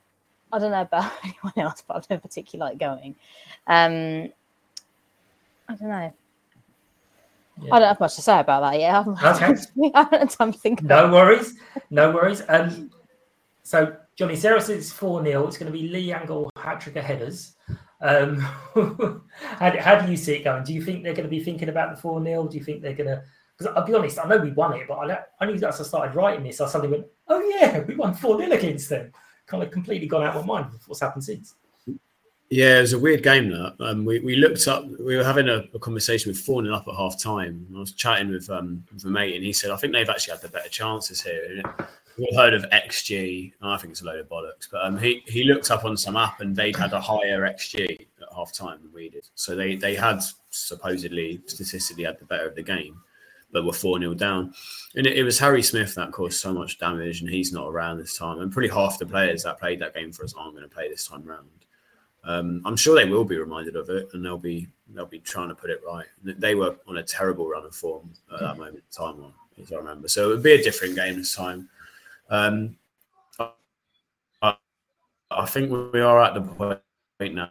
I 0.54 0.60
don't 0.60 0.70
know 0.70 0.82
about 0.82 1.12
anyone 1.24 1.54
else, 1.58 1.84
but 1.88 1.98
I 1.98 2.02
don't 2.08 2.22
particularly 2.22 2.72
like 2.72 2.80
going. 2.80 3.16
Um, 3.66 4.32
I 5.68 5.76
don't 5.76 5.90
know. 5.90 6.14
Yeah. 7.60 7.74
I 7.74 7.80
don't 7.80 7.88
have 7.88 8.00
much 8.00 8.16
to 8.18 8.22
say 8.22 8.40
about 8.40 8.62
that 8.62 8.80
yet. 8.80 9.08
Okay. 9.08 9.92
I 9.96 10.04
haven't 10.04 10.20
had 10.20 10.30
time 10.30 10.54
to 10.54 10.60
think. 10.60 10.84
no 10.84 11.12
worries. 11.12 11.56
No 11.90 12.12
worries. 12.12 12.44
Um, 12.48 12.92
so 13.64 13.98
Johnnie 14.16 14.36
Sarah 14.36 14.61
says 14.61 14.91
4 14.91 15.24
0. 15.24 15.47
It's 15.47 15.57
going 15.57 15.72
to 15.72 15.78
be 15.78 15.88
Lee 15.88 16.07
Angol 16.07 16.49
hat 16.55 16.80
trick 16.80 16.95
of 16.95 17.03
headers. 17.03 17.55
Um, 18.01 18.38
how, 19.39 19.70
do, 19.70 19.80
how, 19.80 19.99
do 19.99 20.09
you 20.09 20.18
see 20.18 20.36
it 20.36 20.43
going? 20.43 20.63
Do 20.63 20.74
you 20.74 20.82
think 20.82 21.03
they're 21.03 21.13
going 21.13 21.26
to 21.26 21.30
be 21.30 21.43
thinking 21.43 21.70
about 21.70 21.95
the 21.95 22.01
4 22.01 22.24
0? 22.24 22.47
Do 22.47 22.57
you 22.57 22.63
think 22.63 22.82
they're 22.82 22.93
going 22.93 23.09
to. 23.09 23.24
Because 23.57 23.74
I'll 23.76 23.86
be 23.86 23.93
honest, 23.93 24.20
I 24.20 24.28
know 24.28 24.38
we 24.38 24.51
won 24.51 24.74
it, 24.74 24.86
but 24.88 24.95
I 24.95 25.20
only 25.39 25.55
as 25.55 25.80
I 25.80 25.84
started 25.84 26.13
writing 26.13 26.43
this, 26.43 26.59
I 26.59 26.68
suddenly 26.68 26.97
went, 26.97 27.07
oh, 27.30 27.39
yeah, 27.41 27.80
we 27.80 27.95
won 27.95 28.13
4 28.13 28.38
0 28.38 28.51
against 28.51 28.89
them. 28.89 29.11
Kind 29.47 29.63
of 29.63 29.72
completely 29.72 30.07
gone 30.07 30.24
out 30.24 30.36
of 30.36 30.45
my 30.45 30.61
mind 30.61 30.74
with 30.74 30.88
what's 30.88 31.01
happened 31.01 31.24
since. 31.24 31.55
Yeah, 32.49 32.78
it 32.78 32.82
was 32.82 32.93
a 32.93 32.99
weird 32.99 33.24
game 33.24 33.49
that. 33.49 33.76
Um, 33.80 34.05
we, 34.05 34.20
we 34.20 34.36
looked 34.36 34.68
up, 34.68 34.86
we 34.99 35.18
were 35.18 35.24
having 35.24 35.49
a, 35.49 35.63
a 35.74 35.80
conversation 35.80 36.30
with 36.30 36.39
4 36.39 36.63
0 36.63 36.76
up 36.76 36.88
at 36.88 36.95
half 36.95 37.20
time. 37.20 37.66
I 37.76 37.80
was 37.80 37.93
chatting 37.93 38.30
with, 38.30 38.49
um, 38.49 38.84
with 38.93 39.03
a 39.05 39.09
mate, 39.09 39.36
and 39.36 39.43
he 39.43 39.51
said, 39.51 39.72
I 39.72 39.78
think 39.78 39.93
they've 39.93 40.09
actually 40.09 40.34
had 40.34 40.41
the 40.41 40.49
better 40.49 40.70
chances 40.70 41.22
here. 41.22 41.63
We've 41.63 41.63
heard 42.36 42.53
of 42.53 42.63
XG. 42.72 43.53
I 43.61 43.78
think 43.78 43.91
it's 43.91 44.01
a 44.01 44.05
load 44.05 44.20
of 44.20 44.30
bollocks, 44.30 44.70
but 44.72 44.84
um, 44.84 44.97
he 44.97 45.24
he 45.28 45.43
looked 45.43 45.70
up 45.72 45.86
on 45.86 45.97
some 45.97 46.16
app 46.16 46.41
and 46.41 46.55
they'd 46.55 46.76
had 46.76 46.93
a 46.93 47.01
higher 47.01 47.41
XG 47.41 47.99
at 48.22 48.34
half 48.36 48.53
time 48.53 48.80
than 48.82 48.93
we 48.93 49.09
did. 49.09 49.28
So 49.36 49.55
they 49.55 49.76
they 49.76 49.95
had 49.95 50.22
supposedly 50.49 51.41
statistically 51.45 52.05
had 52.05 52.20
the 52.20 52.26
better 52.26 52.47
of 52.47 52.55
the 52.55 52.63
game, 52.63 53.01
but 53.51 53.66
were 53.66 53.74
four 53.74 53.99
0 53.99 54.13
down. 54.13 54.53
And 54.95 55.05
it, 55.05 55.18
it, 55.18 55.24
was 55.24 55.39
Harry 55.39 55.61
Smith 55.61 55.95
that 55.95 56.11
caused 56.11 56.39
so 56.39 56.53
much 56.53 56.80
damage, 56.80 57.22
and 57.22 57.30
he's 57.30 57.51
not 57.51 57.68
around 57.68 57.97
this 57.97 58.18
time. 58.18 58.39
And 58.39 58.51
pretty 58.51 58.70
half 58.70 58.97
the 58.97 59.05
players 59.05 59.43
that 59.43 59.59
played 59.59 59.80
that 59.82 59.93
game 59.93 60.11
for 60.11 60.24
us 60.24 60.34
aren't 60.34 60.55
going 60.55 60.68
to 60.68 60.74
play 60.74 60.89
this 60.89 61.07
time 61.07 61.24
round. 61.24 61.49
Um, 62.24 62.61
I'm 62.66 62.76
sure 62.76 62.95
they 62.95 63.09
will 63.09 63.26
be 63.26 63.38
reminded 63.38 63.76
of 63.76 63.89
it, 63.89 64.07
and 64.13 64.24
they'll 64.24 64.38
be 64.38 64.68
they'll 64.93 65.05
be 65.05 65.20
trying 65.20 65.49
to 65.49 65.55
put 65.55 65.70
it 65.70 65.82
right. 65.86 66.05
They 66.24 66.55
were 66.55 66.76
on 66.88 66.97
a 66.97 67.03
terrible 67.03 67.47
run 67.47 67.66
of 67.66 67.76
form 67.76 68.11
at 68.34 68.39
that 68.39 68.57
moment 68.57 68.78
in 68.78 69.05
time, 69.05 69.34
as 69.61 69.72
I 69.72 69.76
remember. 69.76 70.07
So 70.07 70.26
it 70.26 70.34
would 70.34 70.43
be 70.43 70.53
a 70.53 70.63
different 70.63 70.95
game 70.95 71.18
this 71.18 71.36
time. 71.36 71.70
Um, 72.30 72.78
I, 74.42 75.46
think 75.48 75.72
we 75.94 76.02
are 76.02 76.24
at 76.24 76.34
the 76.34 76.42
point 76.42 77.36
now 77.36 77.50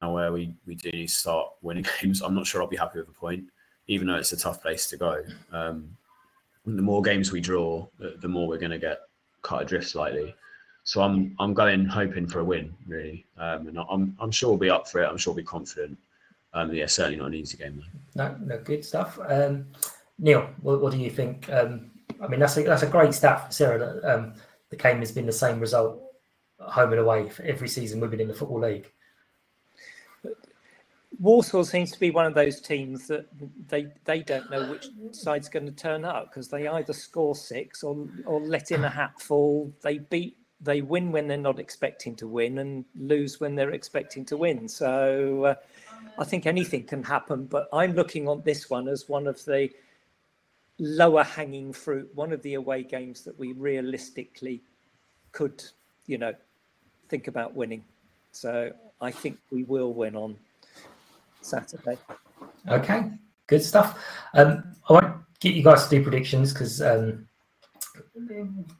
where 0.00 0.32
we, 0.32 0.54
we 0.66 0.74
do 0.74 0.90
need 0.90 1.08
to 1.08 1.14
start 1.14 1.48
winning 1.62 1.86
games. 2.00 2.20
I'm 2.22 2.34
not 2.34 2.46
sure 2.46 2.62
I'll 2.62 2.68
be 2.68 2.76
happy 2.76 2.98
with 2.98 3.08
a 3.08 3.12
point, 3.12 3.44
even 3.86 4.06
though 4.06 4.16
it's 4.16 4.32
a 4.32 4.36
tough 4.36 4.62
place 4.62 4.86
to 4.88 4.96
go. 4.96 5.22
Um, 5.52 5.96
the 6.66 6.82
more 6.82 7.02
games 7.02 7.32
we 7.32 7.40
draw, 7.40 7.86
the, 7.98 8.16
the 8.20 8.28
more 8.28 8.48
we're 8.48 8.58
going 8.58 8.70
to 8.70 8.78
get 8.78 9.00
cut 9.42 9.62
adrift 9.62 9.88
slightly. 9.88 10.34
So 10.84 11.00
I'm 11.00 11.34
I'm 11.38 11.54
going 11.54 11.86
hoping 11.86 12.26
for 12.26 12.40
a 12.40 12.44
win 12.44 12.74
really, 12.86 13.24
um, 13.38 13.68
and 13.68 13.78
I'm 13.78 14.14
I'm 14.20 14.30
sure 14.30 14.50
we'll 14.50 14.58
be 14.58 14.68
up 14.68 14.86
for 14.86 15.02
it. 15.02 15.06
I'm 15.06 15.16
sure 15.16 15.32
we'll 15.32 15.42
be 15.42 15.46
confident. 15.46 15.96
Um, 16.52 16.72
yeah, 16.74 16.86
certainly 16.86 17.18
not 17.18 17.28
an 17.28 17.34
easy 17.34 17.56
game 17.56 17.82
though. 18.14 18.24
No, 18.24 18.36
no, 18.44 18.58
good 18.58 18.84
stuff. 18.84 19.18
Um, 19.26 19.66
Neil, 20.18 20.48
what, 20.60 20.80
what, 20.82 20.92
do 20.92 20.98
you 20.98 21.10
think? 21.10 21.50
Um, 21.50 21.90
I 22.20 22.26
mean, 22.28 22.40
that's 22.40 22.56
a 22.56 22.62
that's 22.62 22.82
a 22.82 22.86
great 22.86 23.14
stat 23.14 23.46
for 23.46 23.52
Sarah 23.52 23.78
that 23.78 24.14
um, 24.14 24.34
the 24.70 24.76
game 24.76 24.98
has 24.98 25.12
been 25.12 25.26
the 25.26 25.32
same 25.32 25.60
result 25.60 26.00
home 26.58 26.92
and 26.92 27.00
away 27.00 27.28
for 27.28 27.42
every 27.42 27.68
season 27.68 28.00
we've 28.00 28.10
been 28.10 28.20
in 28.20 28.28
the 28.28 28.34
football 28.34 28.60
league. 28.60 28.90
Walsall 31.20 31.64
seems 31.64 31.92
to 31.92 32.00
be 32.00 32.10
one 32.10 32.26
of 32.26 32.34
those 32.34 32.60
teams 32.60 33.06
that 33.06 33.26
they 33.68 33.86
they 34.04 34.20
don't 34.20 34.50
know 34.50 34.70
which 34.70 34.88
side's 35.12 35.48
going 35.48 35.66
to 35.66 35.72
turn 35.72 36.04
up 36.04 36.30
because 36.30 36.48
they 36.48 36.66
either 36.66 36.92
score 36.92 37.36
six 37.36 37.82
or 37.82 38.08
or 38.26 38.40
let 38.40 38.70
in 38.70 38.84
a 38.84 38.90
hatful. 38.90 39.72
They 39.82 39.98
beat 39.98 40.36
they 40.60 40.80
win 40.80 41.12
when 41.12 41.28
they're 41.28 41.36
not 41.36 41.58
expecting 41.58 42.16
to 42.16 42.26
win 42.26 42.58
and 42.58 42.84
lose 42.98 43.38
when 43.38 43.54
they're 43.54 43.72
expecting 43.72 44.24
to 44.24 44.36
win. 44.36 44.68
So 44.68 45.44
uh, 45.44 45.54
I 46.18 46.24
think 46.24 46.46
anything 46.46 46.84
can 46.84 47.02
happen. 47.02 47.46
But 47.46 47.68
I'm 47.72 47.92
looking 47.92 48.28
on 48.28 48.42
this 48.42 48.70
one 48.70 48.88
as 48.88 49.08
one 49.08 49.26
of 49.26 49.44
the 49.44 49.70
lower 50.78 51.22
hanging 51.22 51.72
fruit, 51.72 52.10
one 52.14 52.32
of 52.32 52.42
the 52.42 52.54
away 52.54 52.82
games 52.82 53.22
that 53.22 53.38
we 53.38 53.52
realistically 53.52 54.62
could, 55.32 55.62
you 56.06 56.18
know, 56.18 56.34
think 57.08 57.28
about 57.28 57.54
winning. 57.54 57.84
So 58.32 58.72
I 59.00 59.10
think 59.10 59.38
we 59.50 59.64
will 59.64 59.92
win 59.92 60.16
on 60.16 60.36
Saturday. 61.40 61.98
Okay, 62.68 63.10
good 63.46 63.62
stuff. 63.62 64.02
Um, 64.34 64.64
I 64.88 64.92
won't 64.94 65.16
get 65.40 65.54
you 65.54 65.62
guys 65.62 65.84
to 65.84 65.90
do 65.90 66.02
predictions 66.02 66.52
because 66.52 66.80
um, 66.82 67.28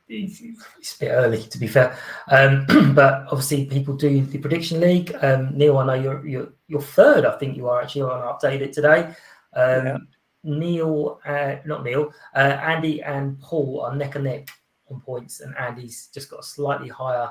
it's, 0.09 0.41
it's, 0.79 0.97
a 0.97 0.99
bit 0.99 1.09
early 1.11 1.43
to 1.43 1.59
be 1.59 1.67
fair. 1.67 1.97
Um, 2.31 2.67
but 2.95 3.27
obviously, 3.31 3.67
people 3.67 3.95
do 3.95 4.23
the 4.23 4.39
prediction 4.39 4.81
league. 4.81 5.15
Um, 5.21 5.57
Neil, 5.57 5.79
I 5.79 5.87
know 5.87 5.95
you're, 5.95 6.27
you're 6.27 6.53
you're 6.67 6.81
third. 6.81 7.25
I 7.25 7.37
think 7.37 7.57
you 7.57 7.69
are 7.69 7.83
actually 7.83 8.03
on 8.03 8.23
updated 8.23 8.73
today. 8.73 9.15
Um. 9.55 10.09
Neil, 10.45 11.21
uh, 11.27 11.57
not 11.65 11.85
Neil, 11.85 12.13
uh, 12.35 12.39
Andy 12.39 13.03
and 13.03 13.41
Paul 13.41 13.81
are 13.81 13.97
neck 13.97 14.15
and 14.15 14.25
neck 14.25 14.49
on 14.91 15.01
points, 15.01 15.41
and 15.41 15.57
Andy's 15.57 16.09
just 16.13 16.31
got 16.31 16.41
a 16.41 16.45
slightly 16.45 16.89
higher 16.89 17.31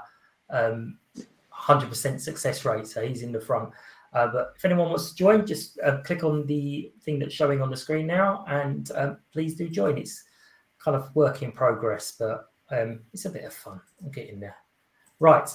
um, 0.49 0.97
100% 1.53 2.19
success 2.19 2.65
rate, 2.65 2.87
so 2.87 3.05
he's 3.05 3.21
in 3.23 3.31
the 3.31 3.39
front. 3.39 3.69
Uh, 4.13 4.27
but 4.27 4.53
if 4.55 4.65
anyone 4.65 4.89
wants 4.89 5.09
to 5.09 5.15
join, 5.15 5.45
just 5.45 5.79
uh, 5.79 5.97
click 6.01 6.23
on 6.23 6.45
the 6.45 6.91
thing 7.01 7.17
that's 7.19 7.33
showing 7.33 7.61
on 7.61 7.69
the 7.69 7.77
screen 7.77 8.05
now, 8.05 8.45
and 8.47 8.91
um, 8.95 9.17
please 9.31 9.55
do 9.55 9.67
join. 9.69 9.97
It's 9.97 10.23
kind 10.83 10.95
of 10.95 11.13
work 11.15 11.41
in 11.41 11.51
progress, 11.51 12.15
but 12.17 12.49
um, 12.69 12.99
it's 13.13 13.25
a 13.25 13.29
bit 13.29 13.45
of 13.45 13.53
fun. 13.53 13.81
We'll 14.01 14.11
get 14.11 14.29
in 14.29 14.39
there. 14.39 14.55
Right. 15.19 15.49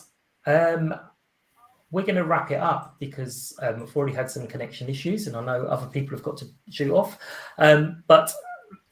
Um, 0.47 0.95
we're 1.91 2.03
going 2.03 2.17
to 2.17 2.25
wrap 2.25 2.51
it 2.51 2.61
up 2.61 2.97
because 2.99 3.57
um, 3.63 3.83
I've 3.83 3.97
already 3.97 4.15
had 4.15 4.31
some 4.31 4.47
connection 4.47 4.89
issues, 4.89 5.27
and 5.27 5.37
I 5.37 5.45
know 5.45 5.67
other 5.67 5.87
people 5.87 6.17
have 6.17 6.25
got 6.25 6.37
to 6.39 6.47
shoot 6.71 6.93
off. 6.93 7.19
Um, 7.59 8.03
but 8.07 8.33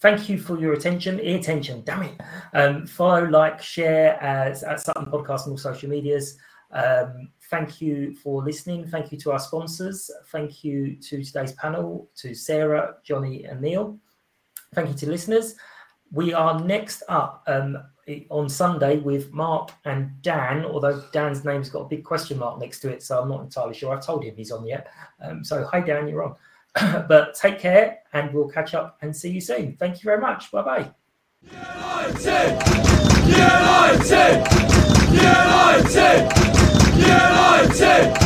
thank 0.01 0.29
you 0.29 0.39
for 0.39 0.59
your 0.59 0.73
attention, 0.73 1.21
e 1.21 1.35
attention, 1.35 1.83
damn 1.85 2.03
it. 2.03 2.21
Um, 2.55 2.87
follow, 2.87 3.25
like, 3.27 3.63
share 3.63 4.23
as 4.23 4.63
at 4.63 4.81
Sutton 4.81 5.07
Podcast 5.07 5.45
and 5.45 5.53
all 5.53 5.59
social 5.59 5.91
medias. 5.91 6.39
Um, 6.71 7.29
thank 7.51 7.81
you 7.81 8.15
for 8.15 8.43
listening. 8.43 8.87
Thank 8.87 9.13
you 9.13 9.19
to 9.19 9.33
our 9.33 9.39
sponsors. 9.39 10.11
Thank 10.33 10.65
you 10.65 10.97
to 10.97 11.23
today's 11.23 11.53
panel, 11.53 12.09
to 12.17 12.35
Sarah, 12.35 12.97
Johnnie, 13.05 13.45
and 13.45 13.61
Neil. 13.61 13.99
Thank 14.75 14.89
you 14.89 14.95
to 14.95 15.11
listeners. 15.11 15.55
We 16.13 16.33
are 16.33 16.61
next 16.61 17.03
up 17.09 17.45
um, 17.47 17.79
on 18.31 18.49
Sunday 18.49 18.99
with 18.99 19.33
Mark 19.33 19.73
and 19.85 20.11
Dan, 20.23 20.65
although 20.65 21.03
Dan's 21.13 21.45
name's 21.45 21.69
got 21.69 21.81
a 21.81 21.89
big 21.89 22.05
question 22.05 22.39
mark 22.39 22.61
next 22.61 22.81
to 22.81 22.91
it, 22.91 23.03
so 23.03 23.21
I'm 23.21 23.29
not 23.29 23.43
entirely 23.43 23.75
sure. 23.75 23.95
I've 23.95 24.05
told 24.05 24.25
him 24.25 24.37
he's 24.37 24.53
on 24.53 24.67
yet. 24.67 24.89
Um, 25.21 25.43
so, 25.45 25.65
hi, 25.65 25.81
Dan, 25.81 26.07
you're 26.09 26.23
on. 26.23 26.37
but 27.09 27.35
take 27.35 27.59
care 27.59 27.99
and 28.13 28.33
we'll 28.33 28.49
catch 28.49 28.75
up 28.75 28.99
and 29.03 29.15
see 29.15 29.31
you 29.31 29.41
soon. 29.41 29.77
Thank 29.77 29.97
you 29.97 30.03
very 30.05 30.21
much. 30.21 30.51
Bye 30.53 30.63
bye. 30.63 30.91
United! 31.43 32.59
United! 33.27 34.47
United! 35.13 36.23
United! 36.97 38.17